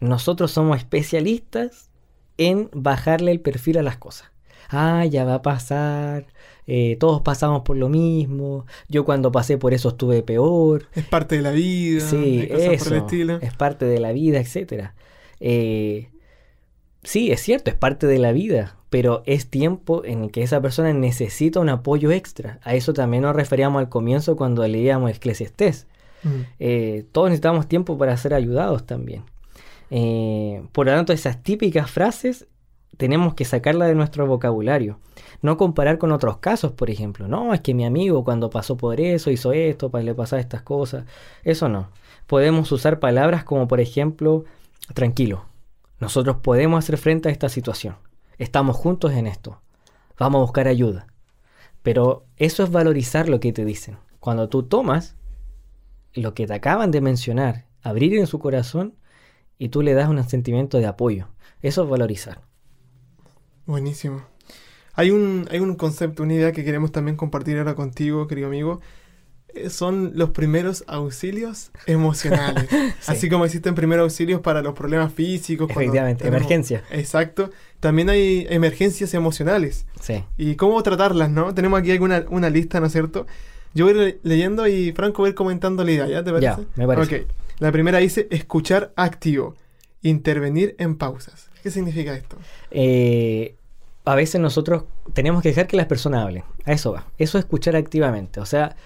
Nosotros 0.00 0.50
somos 0.50 0.76
especialistas 0.78 1.90
en 2.38 2.68
bajarle 2.74 3.30
el 3.32 3.40
perfil 3.40 3.78
a 3.78 3.82
las 3.82 3.96
cosas. 3.96 4.30
Ah, 4.68 5.04
ya 5.06 5.24
va 5.24 5.34
a 5.36 5.42
pasar. 5.42 6.26
eh, 6.66 6.96
todos 6.98 7.22
pasamos 7.22 7.62
por 7.62 7.76
lo 7.76 7.88
mismo. 7.88 8.66
Yo 8.88 9.04
cuando 9.04 9.30
pasé 9.32 9.58
por 9.58 9.72
eso 9.74 9.90
estuve 9.90 10.22
peor. 10.22 10.86
Es 10.94 11.04
parte 11.04 11.36
de 11.36 11.42
la 11.42 11.52
vida. 11.52 12.00
Sí, 12.00 12.48
eso. 12.50 12.90
por 12.90 13.14
el. 13.14 13.30
Es 13.42 13.54
parte 13.54 13.84
de 13.86 14.00
la 14.00 14.12
vida, 14.12 14.40
etcétera. 14.40 14.94
Eh, 15.40 16.08
sí, 17.02 17.30
es 17.30 17.40
cierto, 17.40 17.70
es 17.70 17.76
parte 17.76 18.06
de 18.06 18.18
la 18.18 18.32
vida, 18.32 18.76
pero 18.90 19.22
es 19.26 19.48
tiempo 19.48 20.04
en 20.04 20.30
que 20.30 20.42
esa 20.42 20.60
persona 20.60 20.92
necesita 20.92 21.60
un 21.60 21.68
apoyo 21.68 22.10
extra. 22.10 22.58
A 22.62 22.74
eso 22.74 22.92
también 22.92 23.22
nos 23.22 23.36
referíamos 23.36 23.80
al 23.80 23.88
comienzo 23.88 24.36
cuando 24.36 24.66
leíamos 24.66 25.10
Eclesiastés. 25.10 25.86
Mm. 26.22 26.40
Eh, 26.58 27.04
todos 27.12 27.28
necesitamos 27.28 27.68
tiempo 27.68 27.98
para 27.98 28.16
ser 28.16 28.34
ayudados 28.34 28.86
también. 28.86 29.22
Eh, 29.90 30.62
por 30.72 30.86
lo 30.86 30.92
tanto, 30.92 31.12
esas 31.12 31.42
típicas 31.42 31.90
frases 31.90 32.46
tenemos 32.96 33.34
que 33.34 33.44
sacarlas 33.44 33.88
de 33.88 33.94
nuestro 33.94 34.26
vocabulario. 34.26 34.98
No 35.42 35.56
comparar 35.56 35.98
con 35.98 36.12
otros 36.12 36.38
casos, 36.38 36.72
por 36.72 36.90
ejemplo. 36.90 37.28
No, 37.28 37.52
es 37.52 37.60
que 37.60 37.74
mi 37.74 37.84
amigo 37.84 38.24
cuando 38.24 38.50
pasó 38.50 38.76
por 38.76 39.00
eso 39.00 39.30
hizo 39.30 39.52
esto, 39.52 39.90
para 39.90 40.04
le 40.04 40.14
pasar 40.14 40.40
estas 40.40 40.62
cosas. 40.62 41.04
Eso 41.44 41.68
no. 41.68 41.90
Podemos 42.26 42.72
usar 42.72 42.98
palabras 42.98 43.44
como, 43.44 43.68
por 43.68 43.80
ejemplo, 43.80 44.44
tranquilo. 44.94 45.44
Nosotros 46.00 46.36
podemos 46.42 46.84
hacer 46.84 46.98
frente 46.98 47.28
a 47.28 47.32
esta 47.32 47.48
situación. 47.48 47.96
Estamos 48.38 48.76
juntos 48.76 49.12
en 49.12 49.26
esto. 49.26 49.60
Vamos 50.18 50.38
a 50.38 50.42
buscar 50.42 50.68
ayuda. 50.68 51.06
Pero 51.82 52.24
eso 52.36 52.64
es 52.64 52.70
valorizar 52.70 53.28
lo 53.28 53.40
que 53.40 53.52
te 53.52 53.64
dicen. 53.64 53.98
Cuando 54.20 54.48
tú 54.48 54.64
tomas 54.64 55.16
lo 56.14 56.34
que 56.34 56.46
te 56.46 56.54
acaban 56.54 56.90
de 56.90 57.00
mencionar, 57.00 57.66
abrir 57.82 58.14
en 58.18 58.26
su 58.26 58.38
corazón 58.38 58.94
y 59.58 59.68
tú 59.68 59.82
le 59.82 59.94
das 59.94 60.08
un 60.08 60.22
sentimiento 60.28 60.78
de 60.78 60.86
apoyo. 60.86 61.28
Eso 61.62 61.84
es 61.84 61.88
valorizar. 61.88 62.40
Buenísimo. 63.66 64.22
Hay 64.94 65.10
un, 65.10 65.46
hay 65.50 65.58
un 65.60 65.74
concepto, 65.74 66.22
una 66.22 66.34
idea 66.34 66.52
que 66.52 66.64
queremos 66.64 66.90
también 66.92 67.16
compartir 67.16 67.58
ahora 67.58 67.74
contigo, 67.74 68.26
querido 68.26 68.46
amigo. 68.48 68.80
Eh, 69.54 69.68
Son 69.70 70.12
los 70.14 70.30
primeros 70.30 70.84
auxilios 70.86 71.70
emocionales. 71.86 72.66
Sí. 73.00 73.12
Así 73.12 73.28
como 73.28 73.44
existen 73.44 73.74
primeros 73.74 74.04
auxilios 74.04 74.40
para 74.40 74.62
los 74.62 74.74
problemas 74.74 75.12
físicos. 75.12 75.70
Efectivamente, 75.70 76.24
tenemos- 76.24 76.38
emergencia. 76.42 76.82
Exacto. 76.90 77.50
También 77.78 78.08
hay 78.10 78.46
emergencias 78.50 79.12
emocionales. 79.14 79.86
Sí. 80.00 80.24
¿Y 80.38 80.56
cómo 80.56 80.82
tratarlas, 80.82 81.30
no? 81.30 81.54
Tenemos 81.54 81.78
aquí 81.78 81.90
alguna 81.92 82.24
una 82.30 82.50
lista, 82.50 82.80
¿no 82.80 82.86
es 82.86 82.92
cierto? 82.92 83.26
Yo 83.74 83.84
voy 83.84 83.94
a 83.94 83.96
ir 83.96 84.02
le- 84.02 84.18
leyendo 84.30 84.66
y 84.66 84.92
Franco 84.92 85.22
va 85.22 85.28
a 85.28 85.30
ir 85.30 85.34
comentando 85.34 85.84
la 85.84 85.90
idea, 85.92 86.08
¿ya? 86.08 86.24
¿Te 86.24 86.32
parece? 86.32 86.46
Ya, 86.46 86.58
me 86.76 86.86
parece. 86.86 87.20
Ok. 87.22 87.26
La 87.58 87.70
primera 87.70 87.98
dice 87.98 88.26
escuchar 88.30 88.92
activo, 88.96 89.54
intervenir 90.02 90.74
en 90.78 90.96
pausas. 90.96 91.48
¿Qué 91.62 91.70
significa 91.70 92.14
esto? 92.16 92.36
Eh, 92.70 93.55
a 94.06 94.14
veces 94.14 94.40
nosotros 94.40 94.84
tenemos 95.12 95.42
que 95.42 95.50
dejar 95.50 95.66
que 95.66 95.76
las 95.76 95.86
personas 95.86 96.22
hablen. 96.22 96.44
A 96.64 96.72
eso 96.72 96.92
va. 96.92 97.04
Eso 97.18 97.38
es 97.38 97.44
escuchar 97.44 97.76
activamente. 97.76 98.40
O 98.40 98.46
sea, 98.46 98.76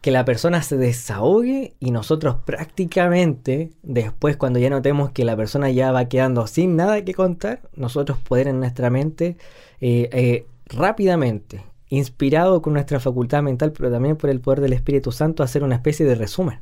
que 0.00 0.10
la 0.10 0.24
persona 0.24 0.62
se 0.62 0.78
desahogue 0.78 1.74
y 1.78 1.90
nosotros 1.90 2.36
prácticamente, 2.46 3.72
después 3.82 4.38
cuando 4.38 4.58
ya 4.58 4.70
notemos 4.70 5.10
que 5.10 5.24
la 5.24 5.36
persona 5.36 5.70
ya 5.70 5.92
va 5.92 6.06
quedando 6.06 6.46
sin 6.46 6.76
nada 6.76 7.04
que 7.04 7.12
contar, 7.12 7.60
nosotros 7.76 8.16
poder 8.18 8.48
en 8.48 8.60
nuestra 8.60 8.88
mente 8.88 9.36
eh, 9.82 10.08
eh, 10.12 10.46
rápidamente, 10.66 11.62
inspirado 11.90 12.62
con 12.62 12.72
nuestra 12.72 12.98
facultad 12.98 13.42
mental, 13.42 13.72
pero 13.72 13.90
también 13.90 14.16
por 14.16 14.30
el 14.30 14.40
poder 14.40 14.62
del 14.62 14.72
Espíritu 14.72 15.12
Santo, 15.12 15.42
hacer 15.42 15.62
una 15.62 15.74
especie 15.74 16.06
de 16.06 16.14
resumen 16.14 16.60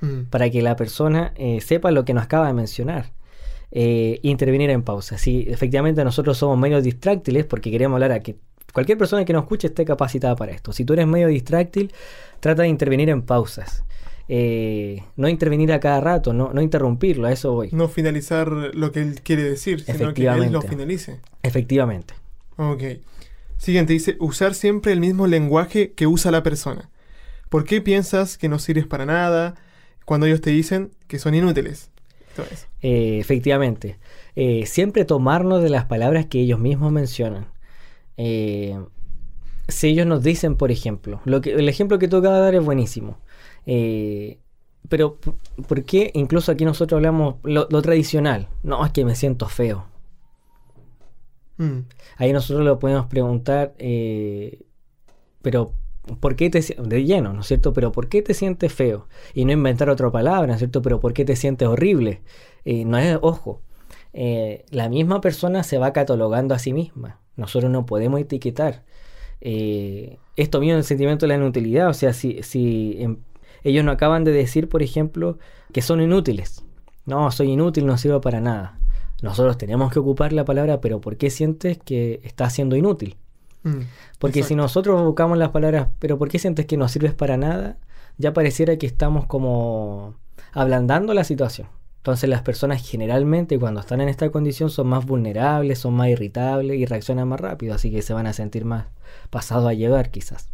Mm. 0.00 0.24
para 0.30 0.48
que 0.50 0.62
la 0.62 0.76
persona 0.76 1.32
eh, 1.36 1.60
sepa 1.60 1.90
lo 1.90 2.04
que 2.04 2.14
nos 2.14 2.24
acaba 2.24 2.46
de 2.46 2.54
mencionar. 2.54 3.12
Eh, 3.72 4.18
intervenir 4.22 4.70
en 4.70 4.82
pausa. 4.82 5.16
Si 5.16 5.46
efectivamente 5.48 6.02
nosotros 6.02 6.36
somos 6.36 6.58
medios 6.58 6.82
distráctiles, 6.82 7.44
porque 7.44 7.70
queremos 7.70 7.96
hablar 7.96 8.12
a 8.12 8.20
que 8.20 8.36
cualquier 8.72 8.98
persona 8.98 9.24
que 9.24 9.32
nos 9.32 9.44
escuche 9.44 9.68
esté 9.68 9.84
capacitada 9.84 10.34
para 10.36 10.52
esto. 10.52 10.72
Si 10.72 10.84
tú 10.84 10.94
eres 10.94 11.06
medio 11.06 11.28
distráctil, 11.28 11.92
trata 12.40 12.62
de 12.62 12.68
intervenir 12.68 13.10
en 13.10 13.22
pausas. 13.22 13.84
Eh, 14.28 15.02
no 15.16 15.28
intervenir 15.28 15.72
a 15.72 15.80
cada 15.80 16.00
rato, 16.00 16.32
no, 16.32 16.52
no 16.52 16.62
interrumpirlo, 16.62 17.26
a 17.26 17.32
eso 17.32 17.52
voy. 17.52 17.70
No 17.72 17.88
finalizar 17.88 18.48
lo 18.48 18.92
que 18.92 19.02
él 19.02 19.20
quiere 19.22 19.42
decir, 19.42 19.80
sino 19.80 20.14
que 20.14 20.26
él 20.26 20.52
lo 20.52 20.62
finalice. 20.62 21.20
Efectivamente. 21.42 22.14
Ok. 22.56 22.82
Siguiente 23.56 23.92
dice, 23.92 24.16
usar 24.20 24.54
siempre 24.54 24.92
el 24.92 25.00
mismo 25.00 25.26
lenguaje 25.26 25.92
que 25.92 26.06
usa 26.06 26.30
la 26.30 26.42
persona. 26.42 26.90
¿Por 27.48 27.64
qué 27.64 27.80
piensas 27.80 28.38
que 28.38 28.48
no 28.48 28.58
sirves 28.58 28.86
para 28.86 29.04
nada 29.04 29.56
cuando 30.04 30.26
ellos 30.26 30.40
te 30.40 30.50
dicen 30.50 30.92
que 31.08 31.18
son 31.18 31.34
inútiles? 31.34 31.90
Eso. 32.50 32.66
Eh, 32.82 33.18
efectivamente. 33.20 33.98
Eh, 34.36 34.66
siempre 34.66 35.04
tomarnos 35.04 35.62
de 35.62 35.70
las 35.70 35.84
palabras 35.86 36.26
que 36.26 36.40
ellos 36.40 36.58
mismos 36.58 36.92
mencionan. 36.92 37.48
Eh, 38.16 38.78
si 39.68 39.88
ellos 39.88 40.06
nos 40.06 40.22
dicen, 40.22 40.56
por 40.56 40.70
ejemplo, 40.70 41.20
lo 41.24 41.40
que, 41.40 41.52
el 41.52 41.68
ejemplo 41.68 41.98
que 41.98 42.08
tú 42.08 42.16
acabas 42.18 42.38
de 42.38 42.44
dar 42.44 42.54
es 42.54 42.64
buenísimo. 42.64 43.18
Eh, 43.66 44.38
pero, 44.88 45.16
¿por- 45.16 45.36
¿por 45.66 45.84
qué 45.84 46.10
incluso 46.14 46.50
aquí 46.52 46.64
nosotros 46.64 46.98
hablamos 46.98 47.36
lo, 47.44 47.68
lo 47.70 47.82
tradicional? 47.82 48.48
No, 48.62 48.84
es 48.84 48.92
que 48.92 49.04
me 49.04 49.14
siento 49.14 49.48
feo. 49.48 49.86
Mm, 51.58 51.80
Ahí 52.16 52.32
nosotros 52.32 52.64
lo 52.64 52.78
podemos 52.78 53.06
preguntar, 53.06 53.74
eh, 53.78 54.62
pero 55.42 55.72
¿por 56.18 56.36
qué 56.36 56.50
te 56.50 56.60
de 56.60 57.04
lleno, 57.04 57.32
¿no 57.32 57.40
es 57.40 57.46
cierto? 57.46 57.72
Pero 57.72 57.92
¿por 57.92 58.08
qué 58.08 58.22
te 58.22 58.34
sientes 58.34 58.72
feo? 58.72 59.06
Y 59.34 59.44
no 59.44 59.52
inventar 59.52 59.90
otra 59.90 60.10
palabra, 60.10 60.46
¿no 60.46 60.52
es 60.54 60.58
cierto? 60.58 60.82
Pero 60.82 61.00
¿por 61.00 61.12
qué 61.12 61.24
te 61.24 61.36
sientes 61.36 61.68
horrible? 61.68 62.22
Eh, 62.64 62.84
no 62.84 62.98
es, 62.98 63.18
ojo, 63.20 63.60
eh, 64.12 64.64
la 64.70 64.88
misma 64.88 65.20
persona 65.20 65.62
se 65.62 65.78
va 65.78 65.92
catalogando 65.92 66.54
a 66.54 66.58
sí 66.58 66.72
misma. 66.72 67.20
Nosotros 67.36 67.70
no 67.70 67.86
podemos 67.86 68.20
etiquetar. 68.20 68.84
Eh, 69.40 70.18
esto 70.36 70.60
viene 70.60 70.76
del 70.76 70.84
sentimiento 70.84 71.24
de 71.26 71.28
la 71.28 71.36
inutilidad, 71.36 71.88
o 71.88 71.94
sea, 71.94 72.12
si, 72.12 72.42
si 72.42 72.96
em, 72.98 73.18
ellos 73.62 73.84
no 73.84 73.92
acaban 73.92 74.24
de 74.24 74.32
decir, 74.32 74.68
por 74.68 74.82
ejemplo, 74.82 75.38
que 75.72 75.82
son 75.82 76.00
inútiles. 76.00 76.64
No, 77.06 77.30
soy 77.30 77.52
inútil, 77.52 77.86
no 77.86 77.96
sirvo 77.98 78.20
para 78.20 78.40
nada. 78.40 78.78
Nosotros 79.22 79.58
tenemos 79.58 79.92
que 79.92 79.98
ocupar 79.98 80.32
la 80.32 80.44
palabra, 80.44 80.80
pero 80.80 81.00
¿por 81.00 81.16
qué 81.16 81.30
sientes 81.30 81.78
que 81.78 82.20
estás 82.24 82.54
siendo 82.54 82.76
inútil? 82.76 83.16
Mm, 83.62 83.80
Porque 84.18 84.42
si 84.42 84.54
nosotros 84.54 85.02
buscamos 85.02 85.38
las 85.38 85.50
palabras, 85.50 85.88
pero 85.98 86.18
¿por 86.18 86.28
qué 86.28 86.38
sientes 86.38 86.66
que 86.66 86.76
no 86.76 86.88
sirves 86.88 87.14
para 87.14 87.36
nada? 87.36 87.78
Ya 88.18 88.32
pareciera 88.32 88.76
que 88.76 88.86
estamos 88.86 89.26
como 89.26 90.14
ablandando 90.52 91.14
la 91.14 91.24
situación. 91.24 91.68
Entonces 91.98 92.30
las 92.30 92.40
personas 92.40 92.82
generalmente 92.88 93.58
cuando 93.58 93.80
están 93.80 94.00
en 94.00 94.08
esta 94.08 94.30
condición 94.30 94.70
son 94.70 94.86
más 94.86 95.04
vulnerables, 95.04 95.78
son 95.78 95.94
más 95.94 96.08
irritables 96.08 96.78
y 96.78 96.86
reaccionan 96.86 97.28
más 97.28 97.40
rápido, 97.40 97.74
así 97.74 97.90
que 97.90 98.00
se 98.00 98.14
van 98.14 98.26
a 98.26 98.32
sentir 98.32 98.64
más 98.64 98.86
pasados 99.28 99.68
a 99.68 99.74
llevar 99.74 100.10
quizás. 100.10 100.48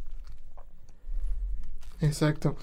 Exacto. 2.01 2.57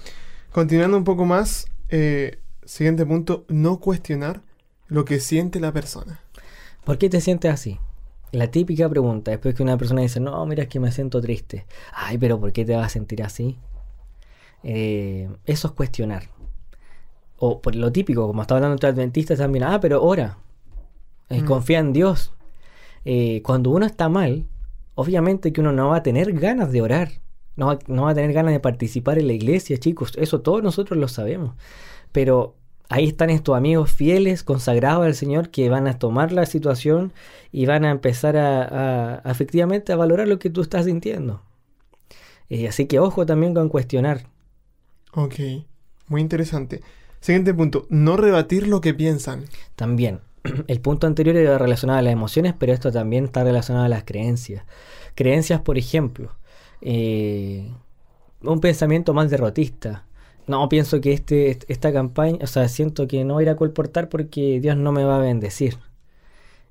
Continuando 0.52 0.98
un 0.98 1.06
poco 1.06 1.26
más, 1.26 1.66
eh, 1.90 2.40
siguiente 2.66 3.06
punto, 3.06 3.46
no 3.48 3.80
cuestionar 3.80 4.42
lo 4.88 5.06
que 5.06 5.20
siente 5.20 5.62
la 5.62 5.72
persona. 5.72 6.20
¿Por 6.84 6.98
qué 6.98 7.10
te 7.10 7.22
sientes 7.22 7.52
así? 7.52 7.80
La 8.34 8.48
típica 8.50 8.90
pregunta, 8.90 9.30
después 9.30 9.54
que 9.54 9.62
una 9.62 9.78
persona 9.78 10.02
dice, 10.02 10.20
no, 10.20 10.44
mira, 10.48 10.64
es 10.64 10.70
que 10.70 10.80
me 10.80 10.92
siento 10.92 11.22
triste. 11.22 11.68
Ay, 11.94 12.18
pero 12.18 12.40
¿por 12.40 12.52
qué 12.52 12.66
te 12.66 12.76
vas 12.76 12.88
a 12.88 12.90
sentir 12.90 13.22
así? 13.22 13.60
Eh, 14.64 15.30
eso 15.46 15.68
es 15.68 15.74
cuestionar. 15.74 16.30
O 17.38 17.62
por 17.62 17.76
lo 17.76 17.92
típico, 17.92 18.26
como 18.26 18.42
está 18.42 18.56
hablando 18.56 18.74
entre 18.74 18.90
adventistas 18.90 19.38
también, 19.38 19.66
ah, 19.66 19.80
pero 19.80 20.04
ora. 20.04 20.40
Eh, 21.30 21.42
Mm. 21.42 21.46
Confía 21.46 21.78
en 21.78 21.94
Dios. 21.94 22.34
Eh, 23.06 23.42
cuando 23.44 23.70
uno 23.70 23.86
está 23.86 24.10
mal, 24.10 24.48
obviamente 24.96 25.54
que 25.54 25.62
uno 25.62 25.72
no 25.72 25.90
va 25.90 25.98
a 25.98 26.04
tener 26.04 26.34
ganas 26.34 26.72
de 26.72 26.82
orar. 26.82 27.12
No 27.56 27.68
va, 27.68 27.80
no 27.86 28.04
va 28.06 28.12
a 28.12 28.16
tener 28.16 28.34
ganas 28.34 28.54
de 28.54 28.60
participar 28.60 29.20
en 29.20 29.28
la 29.28 29.34
iglesia, 29.34 29.78
chicos. 29.78 30.14
Eso 30.18 30.42
todos 30.42 30.64
nosotros 30.64 30.98
lo 30.98 31.08
sabemos. 31.08 31.54
Pero 32.12 32.56
ahí 32.94 33.08
están 33.08 33.32
estos 33.32 33.58
amigos 33.58 33.92
fieles, 33.92 34.44
consagrados 34.44 35.04
al 35.04 35.16
Señor, 35.16 35.50
que 35.50 35.68
van 35.68 35.88
a 35.88 35.98
tomar 35.98 36.32
la 36.32 36.46
situación 36.46 37.12
y 37.52 37.66
van 37.66 37.86
a 37.86 37.90
empezar 37.90 38.38
a, 38.38 39.20
efectivamente 39.26 39.92
a 39.92 39.96
valorar 39.96 40.28
lo 40.28 40.38
que 40.38 40.52
tú 40.52 40.62
estás 40.62 40.86
sintiendo. 40.86 41.42
Eh, 42.50 42.68
así 42.68 42.86
que 42.86 43.00
ojo 43.00 43.26
también 43.26 43.56
con 43.56 43.68
cuestionar. 43.68 44.28
Ok, 45.12 45.34
muy 46.08 46.22
interesante. 46.22 46.82
Siguiente 47.20 47.52
punto, 47.56 47.88
no 47.90 48.16
rebatir 48.16 48.68
lo 48.68 48.80
que 48.80 48.94
piensan. 48.94 49.46
También, 49.76 50.20
el 50.68 50.80
punto 50.80 51.08
anterior 51.08 51.36
era 51.36 51.58
relacionado 51.58 51.98
a 51.98 52.04
las 52.04 52.14
emociones, 52.14 52.54
pero 52.56 52.74
esto 52.74 52.92
también 52.92 53.26
está 53.26 53.44
relacionado 53.44 53.86
a 53.86 53.90
las 53.90 54.04
creencias. 54.04 54.66
Creencias, 55.16 55.62
por 55.62 55.80
ejemplo, 55.80 56.30
eh, 56.80 57.72
un 58.44 58.60
pensamiento 58.60 59.16
más 59.16 59.32
derrotista. 59.32 60.06
No, 60.48 60.68
pienso 60.70 61.00
que 61.00 61.14
este, 61.14 61.58
esta 61.68 61.94
campaña, 61.94 62.40
o 62.42 62.48
sea, 62.48 62.68
siento 62.68 63.08
que 63.08 63.24
no 63.24 63.36
voy 63.36 63.44
a 63.44 63.46
ir 63.46 63.50
a 63.50 63.56
colportar 63.56 64.10
porque 64.10 64.60
Dios 64.60 64.76
no 64.76 64.92
me 64.92 65.04
va 65.04 65.18
a 65.18 65.20
bendecir. 65.20 65.78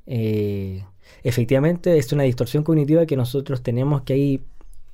Eh, 0.07 0.85
efectivamente, 1.23 1.97
es 1.97 2.13
una 2.13 2.25
distorsión 2.25 2.65
cognitiva 2.65 3.07
que 3.07 3.17
nosotros 3.17 3.63
tenemos 3.63 4.03
que 4.03 4.13
ahí 4.13 4.43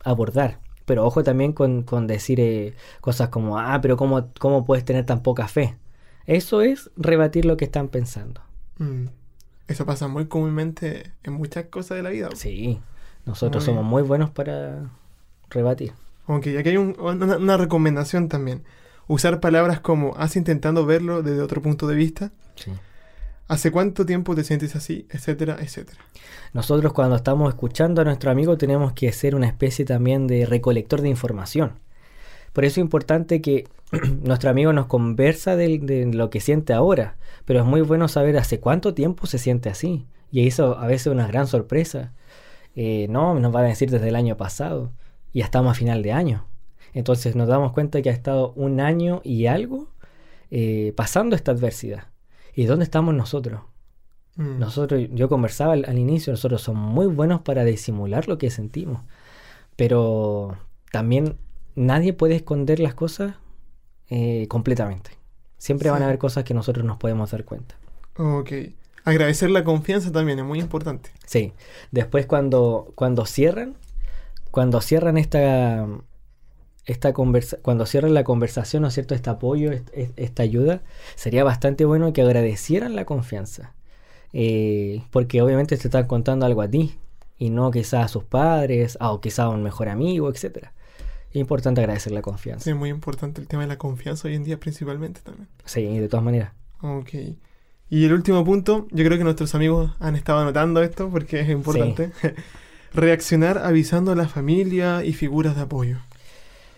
abordar. 0.04 0.60
Pero 0.84 1.04
ojo 1.04 1.22
también 1.22 1.52
con, 1.52 1.84
decir 2.06 2.40
eh, 2.40 2.74
cosas 3.00 3.28
como, 3.28 3.58
ah, 3.58 3.80
pero 3.82 3.96
¿cómo, 3.96 4.28
¿cómo 4.38 4.64
puedes 4.64 4.84
tener 4.84 5.04
tan 5.04 5.22
poca 5.22 5.48
fe? 5.48 5.76
Eso 6.24 6.62
es 6.62 6.90
rebatir 6.96 7.44
lo 7.44 7.56
que 7.56 7.64
están 7.64 7.88
pensando. 7.88 8.40
Mm. 8.78 9.06
Eso 9.66 9.84
pasa 9.84 10.08
muy 10.08 10.26
comúnmente 10.26 11.12
en 11.24 11.34
muchas 11.34 11.66
cosas 11.66 11.98
de 11.98 12.02
la 12.02 12.10
vida. 12.10 12.30
Sí, 12.34 12.80
nosotros 13.26 13.64
somos 13.64 13.84
muy 13.84 14.02
buenos 14.02 14.30
para 14.30 14.90
rebatir. 15.50 15.92
Ok, 16.28 16.46
aquí 16.58 16.68
hay 16.68 16.76
una, 16.76 17.56
recomendación 17.56 18.28
también. 18.28 18.62
Usar 19.06 19.40
palabras 19.40 19.80
como 19.80 20.14
has 20.18 20.36
intentando 20.36 20.84
verlo 20.84 21.22
desde 21.22 21.40
otro 21.40 21.62
punto 21.62 21.86
de 21.86 21.94
vista. 21.94 22.32
Sí. 22.54 22.70
¿Hace 23.48 23.72
cuánto 23.72 24.04
tiempo 24.04 24.34
te 24.34 24.44
sientes 24.44 24.76
así? 24.76 25.06
Etcétera, 25.08 25.56
etcétera. 25.58 25.98
Nosotros 26.52 26.92
cuando 26.92 27.16
estamos 27.16 27.48
escuchando 27.48 28.02
a 28.02 28.04
nuestro 28.04 28.30
amigo 28.30 28.58
tenemos 28.58 28.92
que 28.92 29.10
ser 29.10 29.34
una 29.34 29.46
especie 29.46 29.86
también 29.86 30.26
de 30.26 30.44
recolector 30.44 31.00
de 31.00 31.08
información. 31.08 31.78
Por 32.52 32.66
eso 32.66 32.74
es 32.74 32.84
importante 32.84 33.40
que 33.40 33.66
nuestro 34.22 34.50
amigo 34.50 34.74
nos 34.74 34.84
conversa 34.84 35.56
de, 35.56 36.10
lo 36.12 36.28
que 36.28 36.40
siente 36.40 36.74
ahora, 36.74 37.16
pero 37.46 37.60
es 37.60 37.64
muy 37.64 37.80
bueno 37.80 38.06
saber 38.06 38.36
hace 38.36 38.60
cuánto 38.60 38.92
tiempo 38.92 39.26
se 39.26 39.38
siente 39.38 39.70
así. 39.70 40.04
Y 40.30 40.46
eso 40.46 40.78
a 40.78 40.86
veces 40.86 41.06
es 41.06 41.12
una 41.14 41.26
gran 41.26 41.46
sorpresa. 41.46 42.12
Eh, 42.76 43.06
no, 43.08 43.40
nos 43.40 43.54
va 43.54 43.60
a 43.60 43.62
decir 43.62 43.90
desde 43.90 44.08
el 44.10 44.16
año 44.16 44.36
pasado 44.36 44.92
y 45.38 45.40
ya 45.40 45.44
estamos 45.44 45.70
a 45.70 45.74
final 45.74 46.02
de 46.02 46.10
año. 46.10 46.44
Entonces 46.94 47.36
nos 47.36 47.46
damos 47.46 47.70
cuenta 47.70 48.02
que 48.02 48.10
ha 48.10 48.12
estado 48.12 48.52
un 48.56 48.80
año 48.80 49.20
y 49.22 49.46
algo 49.46 49.86
eh, 50.50 50.92
pasando 50.96 51.36
esta 51.36 51.52
adversidad. 51.52 52.08
¿Y 52.56 52.64
dónde 52.64 52.82
estamos 52.82 53.14
nosotros? 53.14 53.60
Mm. 54.34 54.58
Nosotros, 54.58 55.00
yo 55.12 55.28
conversaba 55.28 55.74
al, 55.74 55.84
al, 55.86 55.96
inicio, 55.96 56.32
nosotros 56.32 56.60
somos 56.62 56.92
muy 56.92 57.06
buenos 57.06 57.42
para 57.42 57.62
disimular 57.62 58.26
lo 58.26 58.36
que 58.36 58.50
sentimos, 58.50 59.02
pero 59.76 60.58
también 60.90 61.36
nadie 61.76 62.14
puede 62.14 62.34
esconder 62.34 62.80
las 62.80 62.94
cosas 62.94 63.36
eh, 64.10 64.48
completamente. 64.48 65.12
Siempre 65.56 65.88
van 65.90 66.02
a 66.02 66.06
haber 66.06 66.18
cosas 66.18 66.42
que 66.42 66.52
nosotros 66.52 66.84
nos 66.84 66.96
podemos 66.96 67.30
dar 67.30 67.44
cuenta. 67.44 67.76
Ok. 68.16 68.50
Agradecer 69.04 69.50
la 69.50 69.62
confianza 69.62 70.10
también 70.10 70.40
es 70.40 70.44
muy 70.44 70.58
importante. 70.58 71.10
Sí. 71.26 71.52
Después 71.92 72.26
cuando, 72.26 72.90
cuando 72.96 73.24
cierran, 73.24 73.76
cuando 74.50 74.80
cierran 74.80 75.18
esta, 75.18 75.86
esta 76.84 77.12
conversa 77.12 77.58
cuando 77.62 77.86
cierran 77.86 78.14
la 78.14 78.24
conversación, 78.24 78.82
¿no 78.82 78.88
es 78.88 78.94
cierto? 78.94 79.14
Este 79.14 79.30
apoyo, 79.30 79.70
esta 80.16 80.42
ayuda, 80.42 80.82
sería 81.14 81.44
bastante 81.44 81.84
bueno 81.84 82.12
que 82.12 82.22
agradecieran 82.22 82.96
la 82.96 83.04
confianza. 83.04 83.74
Eh, 84.32 85.02
porque 85.10 85.40
obviamente 85.40 85.76
te 85.76 85.88
están 85.88 86.06
contando 86.06 86.44
algo 86.44 86.60
a 86.60 86.68
ti 86.68 86.98
y 87.38 87.50
no 87.50 87.70
quizás 87.70 88.04
a 88.04 88.08
sus 88.08 88.24
padres 88.24 88.98
o 89.00 89.20
quizás 89.20 89.40
a 89.40 89.48
un 89.48 89.62
mejor 89.62 89.88
amigo, 89.88 90.28
etcétera. 90.28 90.74
Es 91.30 91.36
importante 91.36 91.80
agradecer 91.80 92.12
la 92.12 92.22
confianza. 92.22 92.64
Sí, 92.64 92.74
muy 92.74 92.90
importante 92.90 93.40
el 93.40 93.46
tema 93.46 93.62
de 93.62 93.68
la 93.68 93.78
confianza 93.78 94.28
hoy 94.28 94.34
en 94.34 94.44
día 94.44 94.58
principalmente 94.58 95.20
también. 95.22 95.48
Sí, 95.64 95.98
de 95.98 96.08
todas 96.08 96.24
maneras. 96.24 96.52
Ok. 96.80 97.10
Y 97.90 98.04
el 98.04 98.12
último 98.12 98.44
punto, 98.44 98.86
yo 98.90 99.04
creo 99.04 99.16
que 99.16 99.24
nuestros 99.24 99.54
amigos 99.54 99.92
han 99.98 100.14
estado 100.14 100.40
anotando 100.40 100.82
esto 100.82 101.08
porque 101.10 101.40
es 101.40 101.48
importante. 101.48 102.12
Reaccionar 102.92 103.58
avisando 103.58 104.12
a 104.12 104.16
la 104.16 104.28
familia 104.28 105.04
y 105.04 105.12
figuras 105.12 105.56
de 105.56 105.62
apoyo. 105.62 105.98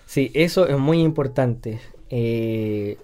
Sí, 0.07 0.31
eso 0.35 0.67
es 0.67 0.79
muy 0.79 1.01
importante. 1.01 1.81
Eh, 2.09 2.99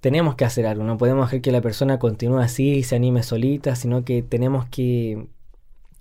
tenemos 0.00 0.34
que 0.34 0.44
hacer 0.44 0.66
algo, 0.66 0.84
no 0.84 0.98
podemos 0.98 1.26
dejar 1.26 1.40
que 1.40 1.52
la 1.52 1.60
persona 1.60 1.98
continúe 1.98 2.38
así 2.38 2.74
y 2.74 2.82
se 2.82 2.96
anime 2.96 3.22
solita, 3.22 3.76
sino 3.76 4.04
que 4.04 4.22
tenemos 4.22 4.66
que, 4.66 5.28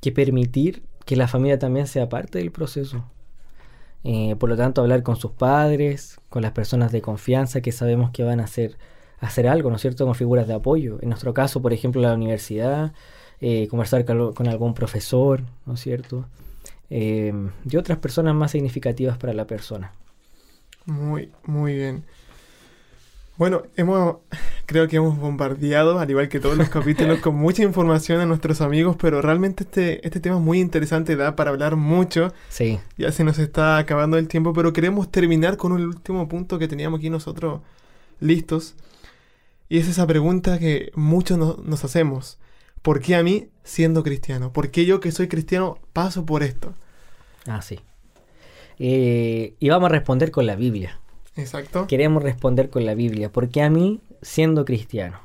que 0.02 0.12
permitir 0.12 0.84
que 1.06 1.16
la 1.16 1.28
familia 1.28 1.60
también 1.60 1.88
sea 1.88 2.10
parte 2.10 2.40
del 2.40 2.52
proceso. 2.52 3.06
Eh, 4.04 4.36
por 4.38 4.50
lo 4.50 4.58
tanto, 4.58 4.82
hablar 4.82 5.04
con 5.04 5.16
sus 5.16 5.32
padres, 5.32 6.20
con 6.30 6.42
las 6.42 6.52
personas 6.52 6.92
de 6.92 7.02
confianza 7.02 7.62
que 7.62 7.72
sabemos 7.72 8.10
que 8.12 8.24
van 8.24 8.40
a 8.40 8.46
hacer, 8.46 8.78
hacer 9.20 9.48
algo, 9.48 9.70
¿no 9.70 9.76
es 9.76 9.82
cierto?, 9.82 10.06
con 10.06 10.16
figuras 10.16 10.48
de 10.48 10.56
apoyo. 10.56 10.98
En 11.02 11.10
nuestro 11.10 11.34
caso, 11.34 11.62
por 11.62 11.72
ejemplo, 11.74 12.02
la 12.02 12.14
universidad, 12.14 12.94
eh, 13.42 13.68
conversar 13.68 14.06
con, 14.06 14.48
algún 14.48 14.74
profesor, 14.74 15.42
¿no 15.66 15.74
es 15.74 15.80
cierto?, 15.80 16.26
eh, 16.90 17.34
y 17.70 17.78
otras 17.78 17.98
personas 17.98 18.36
más 18.36 18.52
significativas 18.52 19.18
para 19.18 19.34
la 19.34 19.46
persona. 19.46 19.92
Muy, 20.86 21.30
muy 21.46 21.76
bien. 21.76 22.04
Bueno, 23.38 23.64
hemos, 23.76 24.18
creo 24.68 24.88
que 24.88 24.98
hemos 24.98 25.18
bombardeado, 25.18 25.98
al 25.98 26.10
igual 26.10 26.30
que 26.30 26.40
todos 26.40 26.56
los 26.56 26.70
capítulos, 26.70 27.20
con 27.22 27.34
mucha 27.34 27.64
información 27.64 28.20
a 28.20 28.28
nuestros 28.28 28.62
amigos, 28.62 28.98
pero 29.00 29.20
realmente 29.22 29.64
este, 29.64 30.06
este 30.06 30.20
tema 30.20 30.36
es 30.36 30.42
muy 30.44 30.60
interesante, 30.60 31.16
da 31.16 31.36
para 31.36 31.50
hablar 31.50 31.76
mucho. 31.76 32.32
Sí. 32.50 32.80
Ya 32.98 33.12
se 33.12 33.24
nos 33.24 33.40
está 33.40 33.80
acabando 33.80 34.20
el 34.20 34.28
tiempo, 34.28 34.54
pero 34.54 34.74
queremos 34.74 35.10
terminar 35.10 35.58
con 35.58 35.72
un 35.72 35.82
último 35.82 36.28
punto 36.28 36.60
que 36.60 36.68
teníamos 36.68 37.00
aquí 37.00 37.10
nosotros 37.10 37.62
listos. 38.20 38.76
Y 39.70 39.80
es 39.80 39.88
esa 39.88 40.06
pregunta 40.06 40.60
que 40.60 40.92
muchos 40.94 41.40
nos 41.40 41.84
hacemos. 41.84 42.38
¿Por 42.82 43.00
qué 43.00 43.16
a 43.16 43.24
mí 43.24 43.50
siendo 43.64 44.04
cristiano? 44.04 44.52
¿Por 44.52 44.72
qué 44.72 44.86
yo 44.86 45.00
que 45.00 45.12
soy 45.12 45.28
cristiano 45.28 45.78
paso 45.94 46.26
por 46.26 46.44
esto? 46.44 46.74
Ah, 47.46 47.62
sí. 47.62 47.80
Eh, 48.80 49.54
y 49.60 49.70
vamos 49.70 49.90
a 49.90 49.94
responder 49.94 50.32
con 50.32 50.48
la 50.48 50.56
Biblia. 50.56 51.00
Exacto. 51.36 51.86
Queremos 51.88 52.24
responder 52.24 52.70
con 52.70 52.86
la 52.86 52.96
Biblia, 52.96 53.32
porque 53.32 53.62
a 53.62 53.70
mí, 53.70 54.02
siendo 54.22 54.66
cristiano, 54.66 55.20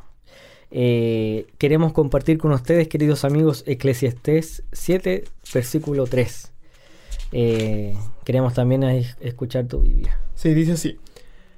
eh, 0.70 1.46
queremos 1.56 1.92
compartir 1.94 2.36
con 2.38 2.52
ustedes, 2.52 2.88
queridos 2.88 3.24
amigos, 3.24 3.64
Eclesiastés 3.66 4.62
7, 4.72 5.24
versículo 5.54 6.06
3. 6.06 6.52
Eh, 7.32 7.96
queremos 8.24 8.52
también 8.52 8.84
escuchar 9.20 9.66
tu 9.66 9.80
Biblia. 9.80 10.20
Sí, 10.34 10.52
dice 10.52 10.72
así. 10.72 10.98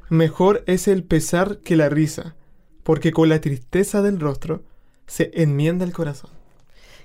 Mejor 0.08 0.62
es 0.66 0.86
el 0.86 1.02
pesar 1.02 1.58
que 1.58 1.76
la 1.76 1.88
risa, 1.88 2.36
porque 2.84 3.10
con 3.10 3.28
la 3.28 3.40
tristeza 3.40 4.00
del 4.00 4.20
rostro 4.20 4.62
se 5.08 5.32
enmienda 5.34 5.84
el 5.84 5.92
corazón. 5.92 6.30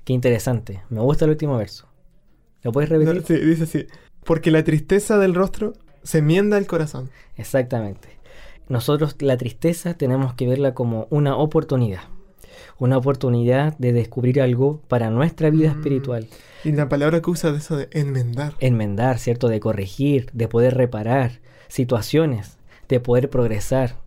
Qué 0.04 0.14
interesante. 0.14 0.84
Me 0.90 1.00
gusta 1.00 1.26
el 1.26 1.32
último 1.32 1.58
verso. 1.58 1.88
¿Lo 2.62 2.72
puedes 2.72 2.90
repetir? 2.90 3.24
sí, 3.26 3.36
dice 3.44 3.64
así. 3.64 3.88
Porque 4.24 4.52
la 4.52 4.64
tristeza 4.64 5.18
del 5.18 5.34
rostro 5.34 5.74
se 6.04 6.20
enmienda 6.20 6.58
el 6.58 6.68
corazón. 6.68 7.10
Exactamente. 7.38 8.10
Nosotros 8.68 9.16
la 9.20 9.38
tristeza 9.38 9.96
tenemos 9.96 10.34
que 10.34 10.48
verla 10.48 10.74
como 10.74 11.08
una 11.10 11.36
oportunidad. 11.36 12.02
Una 12.78 12.98
oportunidad 12.98 13.78
de 13.78 13.94
descubrir 13.94 14.42
algo 14.42 14.82
para 14.88 15.10
nuestra 15.10 15.50
vida 15.50 15.74
mm. 15.74 15.78
espiritual. 15.78 16.28
Y 16.64 16.72
la 16.74 16.90
palabra 16.90 17.22
que 17.22 17.30
usa 17.30 17.52
de 17.52 17.58
eso 17.58 17.78
de 17.78 17.90
enmendar. 17.92 18.54
Enmendar, 18.60 19.20
¿cierto? 19.20 19.48
De 19.48 19.60
corregir, 19.60 20.30
de 20.34 20.48
poder 20.48 20.76
reparar 20.76 21.40
situaciones, 21.68 22.58
de 22.90 23.00
poder 23.00 23.30
progresar. 23.30 24.03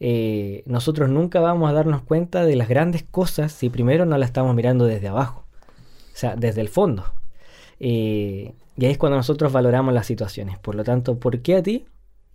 Eh, 0.00 0.62
nosotros 0.66 1.08
nunca 1.08 1.40
vamos 1.40 1.68
a 1.68 1.72
darnos 1.72 2.02
cuenta 2.02 2.44
de 2.44 2.56
las 2.56 2.68
grandes 2.68 3.02
cosas 3.02 3.52
si 3.52 3.68
primero 3.68 4.06
no 4.06 4.16
la 4.16 4.26
estamos 4.26 4.54
mirando 4.54 4.84
desde 4.84 5.08
abajo. 5.08 5.44
O 6.14 6.16
sea, 6.18 6.36
desde 6.36 6.60
el 6.60 6.68
fondo. 6.68 7.04
Eh, 7.80 8.54
y 8.76 8.84
ahí 8.84 8.92
es 8.92 8.98
cuando 8.98 9.16
nosotros 9.16 9.52
valoramos 9.52 9.92
las 9.92 10.06
situaciones. 10.06 10.58
Por 10.58 10.74
lo 10.74 10.84
tanto, 10.84 11.18
¿por 11.18 11.40
qué 11.40 11.56
a 11.56 11.62
ti? 11.62 11.86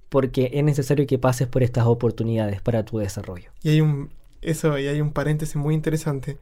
Porque 0.10 0.52
es 0.54 0.63
necesario 0.63 1.08
que 1.08 1.17
pases 1.17 1.47
por 1.47 1.63
estas 1.63 1.86
oportunidades 1.86 2.62
para 2.62 2.84
tu 2.84 2.99
desarrollo. 2.99 3.52
Y 3.62 3.69
hay 3.69 3.82
un, 3.82 4.10
eso, 4.41 4.78
y 4.78 4.88
hay 4.88 5.02
un 5.02 5.12
paréntesis 5.12 5.56
muy 5.56 5.73
interesante. 5.73 6.38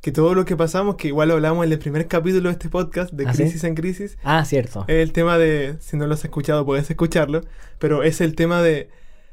Que 0.00 0.10
todo 0.10 0.34
lo 0.34 0.44
que 0.44 0.56
pasamos, 0.56 0.96
que 0.96 1.08
igual 1.08 1.28
lo 1.28 1.34
hablamos 1.34 1.64
en 1.64 1.70
el 1.70 1.78
primer 1.78 2.08
capítulo 2.08 2.48
de 2.48 2.54
este 2.54 2.68
podcast, 2.68 3.12
de 3.12 3.24
¿Ah, 3.28 3.32
Crisis 3.32 3.62
en 3.62 3.76
Crisis. 3.76 4.18
Ah, 4.24 4.44
cierto. 4.44 4.84
Es 4.88 4.96
el 4.96 5.12
tema 5.12 5.38
de, 5.38 5.76
si 5.78 5.96
no 5.96 6.06
lo 6.08 6.14
has 6.14 6.24
escuchado, 6.24 6.66
puedes 6.66 6.90
escucharlo. 6.90 7.42
Pero 7.78 8.02
es 8.02 8.20
el 8.20 8.34
tema 8.34 8.62
de, 8.62 8.90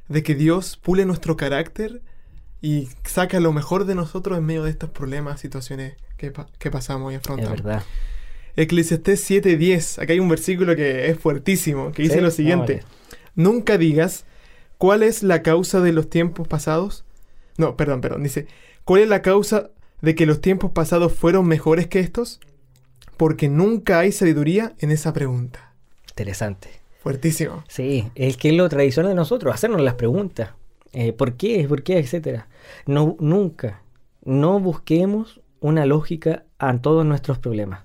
de 0.10 0.24
que 0.24 0.36
Dios 0.36 0.78
pule 0.78 1.05
nuestro 1.05 1.38
carácter 1.38 2.01
y 2.62 2.89
saca 3.05 3.39
lo 3.39 3.53
mejor 3.53 3.86
de 3.86 3.95
nosotros 3.95 4.38
en 4.38 4.45
medio 4.45 4.64
de 4.64 4.72
estos 4.72 4.89
problemas, 4.89 5.39
situaciones 5.39 5.95
que, 6.18 6.34
que 6.57 6.72
pasamos 6.72 7.14
y 7.14 7.16
afrontamos. 7.16 7.60
Es 7.60 7.64
verdad. 7.64 7.84
Eclesiastés 8.55 9.30
7:10. 9.30 10.01
Acá 10.01 10.14
hay 10.14 10.20
un 10.20 10.28
versículo 10.28 10.76
que 10.76 11.10
es 11.10 11.18
fuertísimo, 11.18 11.91
que 11.91 12.03
dice 12.03 12.20
lo 12.20 12.32
siguiente. 12.32 12.84
Nunca 13.36 13.78
digas 13.78 14.26
cuál 14.78 15.03
es 15.03 15.24
la 15.24 15.43
causa 15.43 15.80
de 15.80 15.93
los 15.93 16.10
tiempos 16.10 16.47
pasados. 16.47 17.05
No, 17.57 17.78
perdón, 17.78 18.01
perdón. 18.01 18.24
Dice, 18.24 18.47
¿cuál 18.84 19.03
es 19.03 19.07
la 19.07 19.22
causa 19.22 19.70
de 20.01 20.16
que 20.16 20.26
los 20.26 20.41
tiempos 20.41 20.72
pasados 20.72 21.14
fueron 21.14 21.47
mejores 21.47 21.88
que 21.88 21.99
estos? 21.99 22.41
Porque 23.16 23.47
nunca 23.47 23.99
hay 23.99 24.12
sabiduría 24.12 24.74
en 24.80 24.91
esa 24.91 25.14
pregunta. 25.14 25.74
Interesante. 26.10 26.78
Fuertísimo. 26.99 27.63
Sí, 27.67 28.09
es 28.15 28.37
que 28.37 28.49
es 28.49 28.55
lo 28.55 28.67
tradicional 28.69 29.11
de 29.11 29.15
nosotros, 29.15 29.53
hacernos 29.53 29.81
las 29.81 29.95
preguntas. 29.95 30.51
Eh, 30.91 31.13
¿Por 31.13 31.33
qué? 31.37 31.65
¿Por 31.67 31.83
qué? 31.83 31.97
Etcétera. 31.99 32.47
No, 32.85 33.15
nunca, 33.19 33.81
no 34.23 34.59
busquemos 34.59 35.41
una 35.59 35.85
lógica 35.85 36.43
a 36.57 36.77
todos 36.79 37.05
nuestros 37.05 37.37
problemas. 37.39 37.81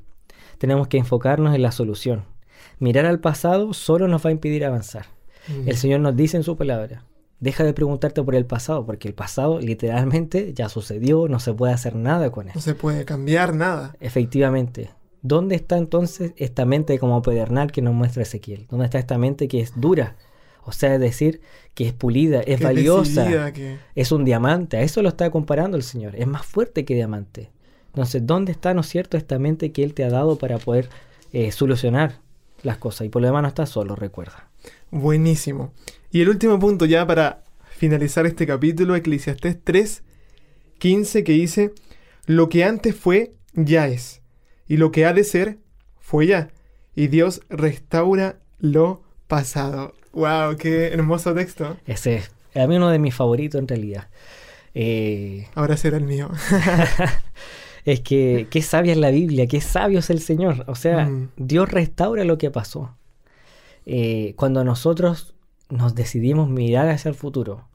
Tenemos 0.59 0.89
que 0.89 0.99
enfocarnos 0.99 1.55
en 1.55 1.63
la 1.63 1.73
solución. 1.73 2.25
Mirar 2.79 3.07
al 3.07 3.21
pasado 3.21 3.73
solo 3.73 4.09
nos 4.09 4.25
va 4.25 4.31
a 4.31 4.33
impedir 4.33 4.65
avanzar. 4.65 5.07
Mm. 5.49 5.69
El 5.69 5.77
Señor 5.77 6.01
nos 6.01 6.17
dice 6.17 6.37
en 6.37 6.43
su 6.43 6.57
palabra, 6.57 7.05
deja 7.41 7.63
de 7.65 7.75
preguntarte 7.75 8.23
por 8.23 8.35
el 8.35 8.47
pasado, 8.47 8.87
porque 8.87 9.07
el 9.09 9.15
pasado 9.15 9.61
literalmente 9.61 10.53
ya 10.55 10.69
sucedió, 10.69 11.29
no 11.29 11.39
se 11.41 11.53
puede 11.53 11.73
hacer 11.75 11.95
nada 11.95 12.31
con 12.31 12.47
No 12.47 12.53
él. 12.55 12.61
se 12.61 12.75
puede 12.75 13.05
cambiar 13.05 13.55
nada. 13.55 13.95
Efectivamente. 14.01 14.91
¿Dónde 15.27 15.57
está 15.57 15.79
entonces 15.79 16.35
esta 16.37 16.67
mente 16.67 16.99
como 16.99 17.23
pedernal 17.23 17.73
que 17.73 17.81
nos 17.81 17.95
muestra 17.95 18.23
Ezequiel? 18.25 18.67
¿Dónde 18.71 18.85
está 18.85 18.99
esta 18.99 19.17
mente 19.17 19.49
que 19.49 19.61
es 19.61 19.73
dura? 19.75 20.17
O 20.65 20.73
sea, 20.73 20.95
es 20.95 21.01
decir, 21.01 21.41
que 21.75 21.87
es 21.87 21.95
pulida, 21.95 22.41
es 22.43 22.59
Que 22.59 22.65
valiosa, 22.65 23.23
decidida, 23.25 23.53
que- 23.55 23.79
es 23.95 24.13
un 24.13 24.27
diamante. 24.27 24.77
A 24.77 24.83
eso 24.83 25.01
lo 25.01 25.09
está 25.09 25.31
comparando 25.31 25.79
el 25.79 25.83
Señor. 25.83 26.15
Es 26.15 26.27
más 26.27 26.45
fuerte 26.45 26.85
que 26.85 26.95
diamante. 26.95 27.51
Entonces, 27.87 28.27
¿dónde 28.27 28.53
está, 28.53 28.75
no 28.75 28.83
es 28.83 28.87
cierto, 28.89 29.17
esta 29.17 29.39
mente 29.39 29.73
que 29.73 29.83
Él 29.83 29.95
te 29.95 30.05
ha 30.05 30.11
dado 30.11 30.37
para 30.37 30.59
poder 30.59 30.91
eh, 31.33 31.51
solucionar 31.53 32.21
las 32.63 32.77
cosas? 32.77 33.07
Y 33.07 33.09
por 33.09 33.23
lo 33.23 33.29
demás 33.29 33.41
no 33.43 33.49
estás 33.49 33.71
solo, 33.71 33.97
recuerda. 33.97 34.51
Buenísimo. 34.91 35.73
Y 36.11 36.21
el 36.21 36.29
último 36.29 36.59
punto 36.59 36.85
ya 36.85 37.07
para 37.07 37.45
finalizar 37.71 38.27
este 38.27 38.47
capítulo, 38.47 38.95
Eclesiastés 38.95 39.57
3, 39.65 40.03
15, 40.79 41.25
que 41.25 41.33
dice, 41.33 41.73
lo 42.27 42.49
que 42.51 42.65
antes 42.65 42.95
fue, 42.95 43.33
ya 43.55 43.89
es. 43.89 44.21
Y 44.69 44.77
lo 44.79 44.91
que 44.93 45.05
ha 45.07 45.13
de 45.13 45.25
ser, 45.25 45.59
fue 46.01 46.27
ya. 46.27 46.49
Y 46.95 47.09
Dios 47.09 47.41
restaura 47.49 48.37
lo 48.59 49.03
pasado. 49.27 49.95
¡Wow! 50.13 50.57
¡Qué 50.57 50.89
hermoso 50.89 51.35
texto! 51.35 51.77
Ese 51.87 52.17
es 52.17 52.31
a 52.55 52.67
mí 52.69 52.77
uno 52.77 52.89
de 52.91 52.99
mis 53.01 53.15
favoritos 53.15 53.61
en 53.61 53.67
realidad. 53.69 54.09
Eh, 54.75 55.49
Ahora 55.55 55.77
será 55.77 55.97
el 55.97 56.05
mío. 56.05 56.31
es 57.85 58.01
que 58.01 58.47
qué 58.51 58.63
sabia 58.63 58.93
es 58.93 58.99
la 58.99 59.11
Biblia, 59.11 59.47
qué 59.47 59.61
sabio 59.61 59.99
es 59.99 60.11
el 60.11 60.21
Señor. 60.21 60.65
O 60.69 60.75
sea, 60.75 61.07
Mm. 61.07 61.31
Dios 61.37 61.69
restaura 61.71 62.25
lo 62.25 62.39
que 62.39 62.51
pasó. 62.51 62.97
Eh, 63.87 64.35
cuando 64.37 64.65
nosotros 64.65 65.35
nos 65.69 65.95
decidimos 65.95 66.49
mirar 66.49 66.89
hacia 66.89 67.09
el 67.09 67.15
futuro, 67.15 67.67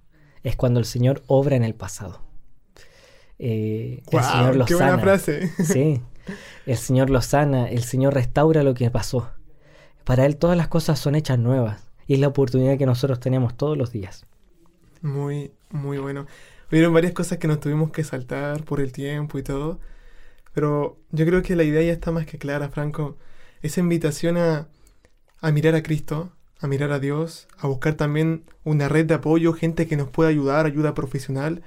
es 0.43 0.55
cuando 0.55 0.79
el 0.79 0.85
Señor 0.85 1.23
obra 1.27 1.55
en 1.57 1.63
el 1.63 1.75
pasado. 1.75 2.21
Eh, 3.37 4.01
el 4.11 4.19
¡Wow! 4.19 4.23
Señor 4.31 4.55
lo 4.55 4.65
¡Qué 4.65 4.73
sana. 4.75 4.85
buena 4.95 5.03
frase! 5.03 5.51
Sí, 5.63 6.01
el 6.65 6.77
Señor 6.77 7.09
lo 7.09 7.21
sana, 7.21 7.69
el 7.69 7.84
Señor 7.84 8.13
restaura 8.13 8.63
lo 8.63 8.73
que 8.73 8.89
pasó. 8.91 9.30
Para 10.03 10.25
Él 10.25 10.38
todas 10.38 10.57
las 10.57 10.67
cosas 10.67 10.99
son 10.99 11.15
hechas 11.15 11.38
nuevas 11.38 11.89
y 12.07 12.15
es 12.15 12.19
la 12.19 12.27
oportunidad 12.27 12.77
que 12.77 12.86
nosotros 12.86 13.19
tenemos 13.19 13.55
todos 13.55 13.77
los 13.77 13.91
días. 13.91 14.25
Muy, 15.01 15.51
muy 15.69 15.97
bueno. 15.99 16.25
Hubieron 16.71 16.93
varias 16.93 17.13
cosas 17.13 17.38
que 17.38 17.47
nos 17.47 17.59
tuvimos 17.59 17.91
que 17.91 18.03
saltar 18.03 18.63
por 18.63 18.80
el 18.80 18.91
tiempo 18.91 19.39
y 19.39 19.43
todo. 19.43 19.80
Pero 20.53 20.97
yo 21.11 21.25
creo 21.25 21.41
que 21.41 21.55
la 21.55 21.63
idea 21.63 21.82
ya 21.82 21.93
está 21.93 22.11
más 22.11 22.25
que 22.25 22.38
clara, 22.38 22.69
Franco. 22.69 23.17
Esa 23.61 23.80
invitación 23.80 24.38
a, 24.38 24.67
a 25.41 25.51
mirar 25.51 25.75
a 25.75 25.84
Cristo, 25.84 26.32
a 26.59 26.67
mirar 26.67 26.91
a 26.91 26.99
Dios, 26.99 27.47
a 27.57 27.67
buscar 27.67 27.93
también 27.93 28.43
una 28.63 28.89
red 28.89 29.05
de 29.05 29.15
apoyo, 29.15 29.53
gente 29.53 29.88
que 29.88 29.97
nos 29.97 30.09
pueda 30.09 30.30
ayudar, 30.30 30.65
ayuda 30.65 30.93
profesional. 30.93 31.63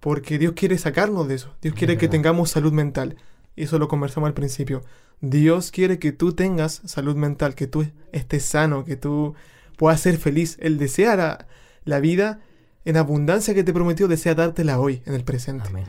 Porque 0.00 0.38
Dios 0.38 0.52
quiere 0.54 0.78
sacarnos 0.78 1.28
de 1.28 1.36
eso. 1.36 1.54
Dios 1.60 1.74
quiere 1.74 1.98
que 1.98 2.08
tengamos 2.08 2.50
salud 2.50 2.72
mental. 2.72 3.16
Y 3.58 3.64
eso 3.64 3.78
lo 3.78 3.88
conversamos 3.88 4.28
al 4.28 4.34
principio. 4.34 4.82
Dios 5.20 5.72
quiere 5.72 5.98
que 5.98 6.12
tú 6.12 6.32
tengas 6.32 6.80
salud 6.84 7.16
mental, 7.16 7.54
que 7.56 7.66
tú 7.66 7.86
estés 8.12 8.44
sano, 8.44 8.84
que 8.84 8.94
tú 8.96 9.34
puedas 9.76 10.00
ser 10.00 10.16
feliz. 10.18 10.56
Él 10.60 10.78
desea 10.78 11.16
la, 11.16 11.46
la 11.84 11.98
vida 11.98 12.40
en 12.84 12.96
abundancia 12.96 13.54
que 13.54 13.64
te 13.64 13.72
prometió, 13.72 14.06
desea 14.06 14.34
dártela 14.36 14.78
hoy, 14.78 15.02
en 15.06 15.14
el 15.14 15.24
presente. 15.24 15.68
Amén. 15.68 15.84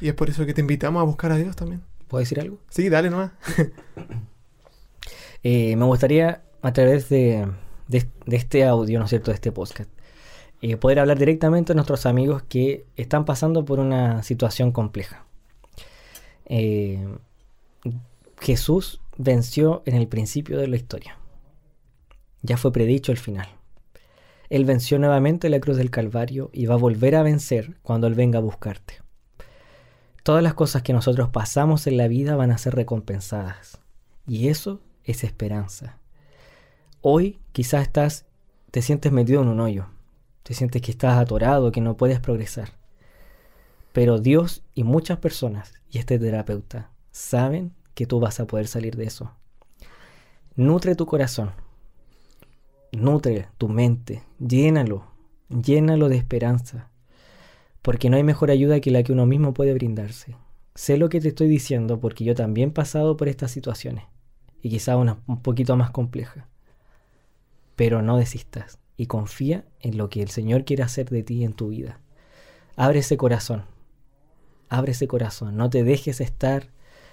Y 0.00 0.08
es 0.08 0.14
por 0.14 0.30
eso 0.30 0.46
que 0.46 0.54
te 0.54 0.62
invitamos 0.62 1.00
a 1.00 1.04
buscar 1.04 1.32
a 1.32 1.36
Dios 1.36 1.54
también. 1.54 1.82
¿Puedo 2.08 2.20
decir 2.20 2.40
algo? 2.40 2.58
Sí, 2.70 2.88
dale 2.88 3.10
nomás. 3.10 3.32
Eh, 5.44 5.74
me 5.76 5.84
gustaría, 5.86 6.42
a 6.62 6.72
través 6.72 7.08
de, 7.08 7.48
de- 7.88 8.06
de 8.26 8.36
este 8.36 8.64
audio, 8.64 8.98
¿no 9.00 9.06
es 9.06 9.10
cierto?, 9.10 9.32
de 9.32 9.34
este 9.34 9.50
podcast, 9.50 9.90
eh, 10.60 10.76
poder 10.76 11.00
hablar 11.00 11.18
directamente 11.18 11.72
a 11.72 11.74
nuestros 11.74 12.06
amigos 12.06 12.44
que 12.48 12.86
están 12.96 13.24
pasando 13.24 13.64
por 13.64 13.80
una 13.80 14.22
situación 14.22 14.70
compleja. 14.70 15.26
Eh, 16.46 17.06
Jesús 18.40 19.00
venció 19.16 19.82
en 19.86 19.94
el 19.94 20.08
principio 20.08 20.58
de 20.58 20.68
la 20.68 20.76
historia. 20.76 21.18
Ya 22.42 22.56
fue 22.56 22.72
predicho 22.72 23.12
el 23.12 23.18
final. 23.18 23.48
Él 24.50 24.64
venció 24.64 24.98
nuevamente 24.98 25.48
la 25.48 25.60
cruz 25.60 25.76
del 25.76 25.90
Calvario 25.90 26.50
y 26.52 26.66
va 26.66 26.74
a 26.74 26.78
volver 26.78 27.14
a 27.14 27.22
vencer 27.22 27.78
cuando 27.82 28.06
Él 28.06 28.14
venga 28.14 28.38
a 28.38 28.42
buscarte. 28.42 29.00
Todas 30.22 30.42
las 30.42 30.54
cosas 30.54 30.82
que 30.82 30.92
nosotros 30.92 31.30
pasamos 31.30 31.86
en 31.86 31.96
la 31.96 32.06
vida 32.06 32.36
van 32.36 32.50
a 32.50 32.58
ser 32.58 32.74
recompensadas. 32.74 33.80
Y 34.26 34.48
eso 34.48 34.80
es 35.04 35.24
esperanza. 35.24 35.98
Hoy 37.00 37.40
quizás 37.52 37.82
estás, 37.82 38.26
te 38.70 38.82
sientes 38.82 39.10
metido 39.10 39.42
en 39.42 39.48
un 39.48 39.60
hoyo. 39.60 39.86
Te 40.42 40.54
sientes 40.54 40.82
que 40.82 40.90
estás 40.90 41.18
atorado, 41.18 41.72
que 41.72 41.80
no 41.80 41.96
puedes 41.96 42.20
progresar. 42.20 42.81
Pero 43.92 44.18
Dios 44.18 44.62
y 44.74 44.84
muchas 44.84 45.18
personas, 45.18 45.74
y 45.90 45.98
este 45.98 46.18
terapeuta, 46.18 46.90
saben 47.10 47.72
que 47.94 48.06
tú 48.06 48.20
vas 48.20 48.40
a 48.40 48.46
poder 48.46 48.66
salir 48.66 48.96
de 48.96 49.04
eso. 49.04 49.32
Nutre 50.56 50.94
tu 50.94 51.06
corazón. 51.06 51.52
Nutre 52.92 53.48
tu 53.58 53.68
mente. 53.68 54.22
Llénalo. 54.38 55.06
Llénalo 55.48 56.08
de 56.08 56.16
esperanza. 56.16 56.90
Porque 57.82 58.10
no 58.10 58.16
hay 58.16 58.22
mejor 58.22 58.50
ayuda 58.50 58.80
que 58.80 58.90
la 58.90 59.02
que 59.02 59.12
uno 59.12 59.26
mismo 59.26 59.54
puede 59.54 59.74
brindarse. 59.74 60.36
Sé 60.74 60.96
lo 60.96 61.08
que 61.08 61.20
te 61.20 61.28
estoy 61.28 61.48
diciendo 61.48 62.00
porque 62.00 62.24
yo 62.24 62.34
también 62.34 62.70
he 62.70 62.72
pasado 62.72 63.16
por 63.16 63.28
estas 63.28 63.50
situaciones. 63.50 64.04
Y 64.62 64.70
quizá 64.70 64.96
una 64.96 65.18
un 65.26 65.42
poquito 65.42 65.76
más 65.76 65.90
compleja. 65.90 66.48
Pero 67.76 68.00
no 68.00 68.16
desistas. 68.16 68.78
Y 68.96 69.06
confía 69.06 69.64
en 69.80 69.98
lo 69.98 70.08
que 70.08 70.22
el 70.22 70.28
Señor 70.28 70.64
quiere 70.64 70.82
hacer 70.82 71.10
de 71.10 71.22
ti 71.22 71.44
en 71.44 71.54
tu 71.54 71.68
vida. 71.68 72.00
Abre 72.76 73.00
ese 73.00 73.16
corazón. 73.16 73.71
Abre 74.72 74.92
ese 74.92 75.06
corazón. 75.06 75.58
No 75.58 75.68
te 75.68 75.84
dejes 75.84 76.22
estar. 76.22 76.70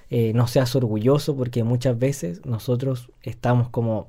eh, 0.10 0.32
no 0.34 0.48
seas 0.48 0.76
orgulloso 0.78 1.36
porque 1.36 1.66
muchas 1.66 2.00
veces 2.00 2.46
nosotros 2.46 3.12
estamos 3.22 3.68
como 3.70 4.08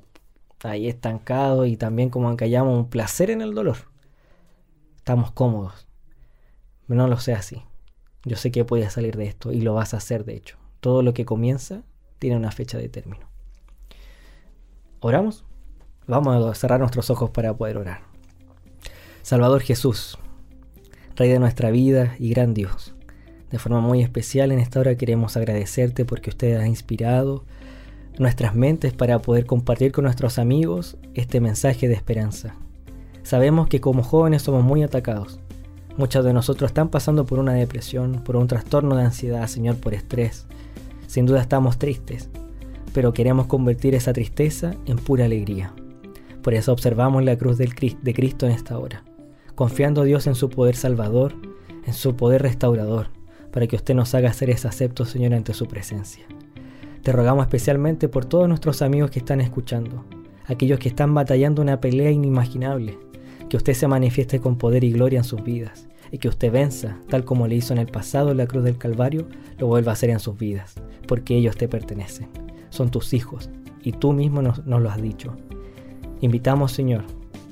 ahí 0.63 0.87
estancados 0.87 1.67
y 1.67 1.75
también 1.75 2.09
como 2.09 2.35
que 2.37 2.45
hallamos 2.45 2.77
un 2.77 2.89
placer 2.89 3.29
en 3.29 3.41
el 3.41 3.53
dolor. 3.53 3.75
Estamos 4.95 5.31
cómodos. 5.33 5.85
No 6.87 7.09
lo 7.09 7.17
sea 7.19 7.39
así. 7.39 7.63
Yo 8.23 8.37
sé 8.37 8.51
que 8.51 8.63
puedes 8.63 8.93
salir 8.93 9.17
de 9.17 9.25
esto 9.25 9.51
y 9.51 9.59
lo 9.59 9.73
vas 9.73 9.93
a 9.93 9.97
hacer 9.97 10.23
de 10.23 10.35
hecho. 10.35 10.57
Todo 10.79 11.03
lo 11.03 11.13
que 11.13 11.25
comienza 11.25 11.83
tiene 12.19 12.37
una 12.37 12.51
fecha 12.51 12.77
de 12.77 12.87
término. 12.87 13.29
¿Oramos? 15.01 15.43
Vamos 16.07 16.45
a 16.45 16.55
cerrar 16.55 16.79
nuestros 16.79 17.09
ojos 17.09 17.31
para 17.31 17.53
poder 17.53 17.77
orar. 17.77 18.03
Salvador 19.23 19.61
Jesús, 19.61 20.17
Rey 21.17 21.29
de 21.29 21.39
nuestra 21.39 21.69
vida 21.69 22.15
y 22.17 22.29
gran 22.29 22.53
Dios. 22.53 22.95
De 23.51 23.59
forma 23.59 23.81
muy 23.81 24.01
especial 24.01 24.51
en 24.51 24.59
esta 24.59 24.79
hora 24.79 24.95
queremos 24.95 25.35
agradecerte 25.35 26.05
porque 26.05 26.29
usted 26.29 26.57
ha 26.57 26.67
inspirado 26.67 27.43
nuestras 28.17 28.55
mentes 28.55 28.93
para 28.93 29.19
poder 29.19 29.45
compartir 29.45 29.91
con 29.91 30.05
nuestros 30.05 30.39
amigos 30.39 30.97
este 31.13 31.41
mensaje 31.41 31.87
de 31.87 31.95
esperanza. 31.95 32.55
Sabemos 33.23 33.67
que 33.67 33.81
como 33.81 34.03
jóvenes 34.03 34.41
somos 34.41 34.63
muy 34.63 34.83
atacados. 34.83 35.39
Muchos 35.97 36.23
de 36.23 36.33
nosotros 36.33 36.69
están 36.69 36.89
pasando 36.89 37.25
por 37.25 37.39
una 37.39 37.53
depresión, 37.53 38.21
por 38.23 38.37
un 38.37 38.47
trastorno 38.47 38.95
de 38.95 39.03
ansiedad, 39.03 39.47
Señor, 39.47 39.75
por 39.77 39.93
estrés. 39.93 40.47
Sin 41.07 41.25
duda 41.25 41.41
estamos 41.41 41.77
tristes, 41.77 42.29
pero 42.93 43.13
queremos 43.13 43.47
convertir 43.47 43.95
esa 43.95 44.13
tristeza 44.13 44.75
en 44.85 44.97
pura 44.97 45.25
alegría. 45.25 45.73
Por 46.41 46.53
eso 46.53 46.71
observamos 46.71 47.23
la 47.23 47.37
cruz 47.37 47.57
de 47.57 47.67
Cristo 47.67 48.45
en 48.45 48.53
esta 48.53 48.79
hora, 48.79 49.03
confiando 49.55 50.03
Dios 50.03 50.25
en 50.27 50.35
su 50.35 50.49
poder 50.49 50.75
salvador, 50.75 51.35
en 51.85 51.93
su 51.93 52.15
poder 52.15 52.41
restaurador, 52.41 53.07
para 53.51 53.67
que 53.67 53.75
usted 53.75 53.93
nos 53.93 54.15
haga 54.15 54.33
ser 54.33 54.49
ese 54.49 54.69
Señor, 55.05 55.33
ante 55.33 55.53
su 55.53 55.67
presencia. 55.67 56.25
Te 57.03 57.11
rogamos 57.11 57.45
especialmente 57.45 58.07
por 58.07 58.25
todos 58.25 58.47
nuestros 58.47 58.81
amigos 58.81 59.11
que 59.11 59.19
están 59.19 59.41
escuchando, 59.41 60.05
aquellos 60.45 60.79
que 60.79 60.89
están 60.89 61.13
batallando 61.13 61.61
una 61.61 61.81
pelea 61.81 62.11
inimaginable, 62.11 62.97
que 63.49 63.57
usted 63.57 63.73
se 63.73 63.87
manifieste 63.87 64.39
con 64.39 64.57
poder 64.57 64.83
y 64.83 64.91
gloria 64.91 65.19
en 65.19 65.23
sus 65.23 65.43
vidas, 65.43 65.87
y 66.11 66.17
que 66.17 66.27
usted 66.27 66.51
venza, 66.51 66.97
tal 67.09 67.25
como 67.25 67.47
le 67.47 67.55
hizo 67.55 67.73
en 67.73 67.79
el 67.79 67.87
pasado 67.87 68.31
en 68.31 68.37
la 68.37 68.47
cruz 68.47 68.63
del 68.63 68.77
Calvario, 68.77 69.27
lo 69.57 69.67
vuelva 69.67 69.91
a 69.91 69.93
hacer 69.93 70.09
en 70.09 70.19
sus 70.19 70.37
vidas, 70.37 70.75
porque 71.07 71.35
ellos 71.35 71.57
te 71.57 71.67
pertenecen, 71.67 72.27
son 72.69 72.91
tus 72.91 73.13
hijos, 73.13 73.49
y 73.83 73.93
tú 73.93 74.13
mismo 74.13 74.41
nos, 74.41 74.65
nos 74.65 74.81
lo 74.81 74.89
has 74.89 75.01
dicho. 75.01 75.35
Invitamos, 76.21 76.71
Señor, 76.71 77.03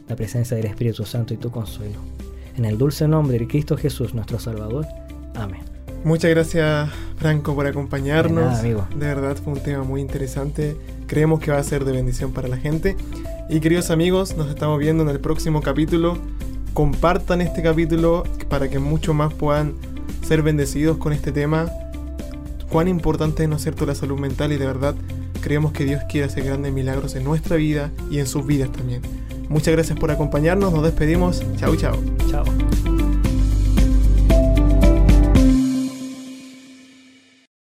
la 0.08 0.16
presencia 0.16 0.56
del 0.56 0.68
Espíritu 0.68 1.06
Santo 1.06 1.34
y 1.34 1.38
tu 1.38 1.50
consuelo. 1.50 2.00
En 2.56 2.66
el 2.66 2.78
dulce 2.78 3.08
nombre 3.08 3.39
de 3.39 3.47
Cristo 3.47 3.78
Jesús, 3.78 4.14
nuestro 4.14 4.38
Salvador. 4.38 4.86
Amén. 5.36 5.78
Muchas 6.04 6.32
gracias, 6.32 6.89
Franco, 7.18 7.56
por 7.56 7.68
acompañarnos. 7.68 8.43
De 8.43 8.50
nada, 8.50 8.60
amigo. 8.60 8.88
De 8.95 9.08
verdad 9.08 9.38
fue 9.43 9.54
un 9.54 9.60
tema 9.60 9.84
muy 9.84 10.02
interesante. 10.02 10.78
Creemos 11.08 11.39
que 11.39 11.52
va 11.52 11.58
a 11.58 11.64
ser 11.64 11.86
de 11.86 11.91
bendición 11.91 12.32
para 12.32 12.47
la 12.47 12.58
gente. 12.58 12.95
Y 13.50 13.60
queridos 13.60 13.89
amigos, 13.91 14.36
nos 14.38 14.50
estamos 14.50 14.80
viendo 14.80 15.04
en 15.04 15.10
el 15.10 15.20
próximo 15.20 15.62
capítulo. 15.62 16.18
Compartan 16.74 17.41
este 17.41 17.62
capítulo 17.62 18.24
para 18.47 18.70
que 18.70 18.80
muchos 18.80 19.14
más 19.16 19.34
puedan 19.34 19.74
ser 20.26 20.43
bendecidos 20.43 20.97
con 20.97 21.14
este 21.14 21.32
tema. 21.32 21.70
Cuán 22.70 22.88
importante 22.88 23.43
es, 23.43 23.50
¿no 23.50 23.56
es 23.56 23.64
cierto?, 23.64 23.86
la 23.86 23.95
salud 23.95 24.20
mental 24.20 24.52
y 24.52 24.58
de 24.58 24.66
verdad 24.68 24.95
creemos 25.41 25.72
que 25.72 25.86
Dios 25.86 26.04
quiere 26.10 26.28
hacer 26.28 26.43
grandes 26.43 26.72
milagros 26.72 27.16
en 27.16 27.24
nuestra 27.24 27.56
vida 27.56 27.91
y 28.12 28.20
en 28.20 28.28
sus 28.28 28.45
vidas 28.45 28.72
también. 28.72 29.02
Muchas 29.50 29.74
gracias 29.74 29.97
por 29.97 30.12
acompañarnos, 30.12 30.72
nos 30.72 30.84
despedimos. 30.84 31.43
Chao, 31.58 31.76
chao. 31.76 31.95
Chao. 32.30 32.68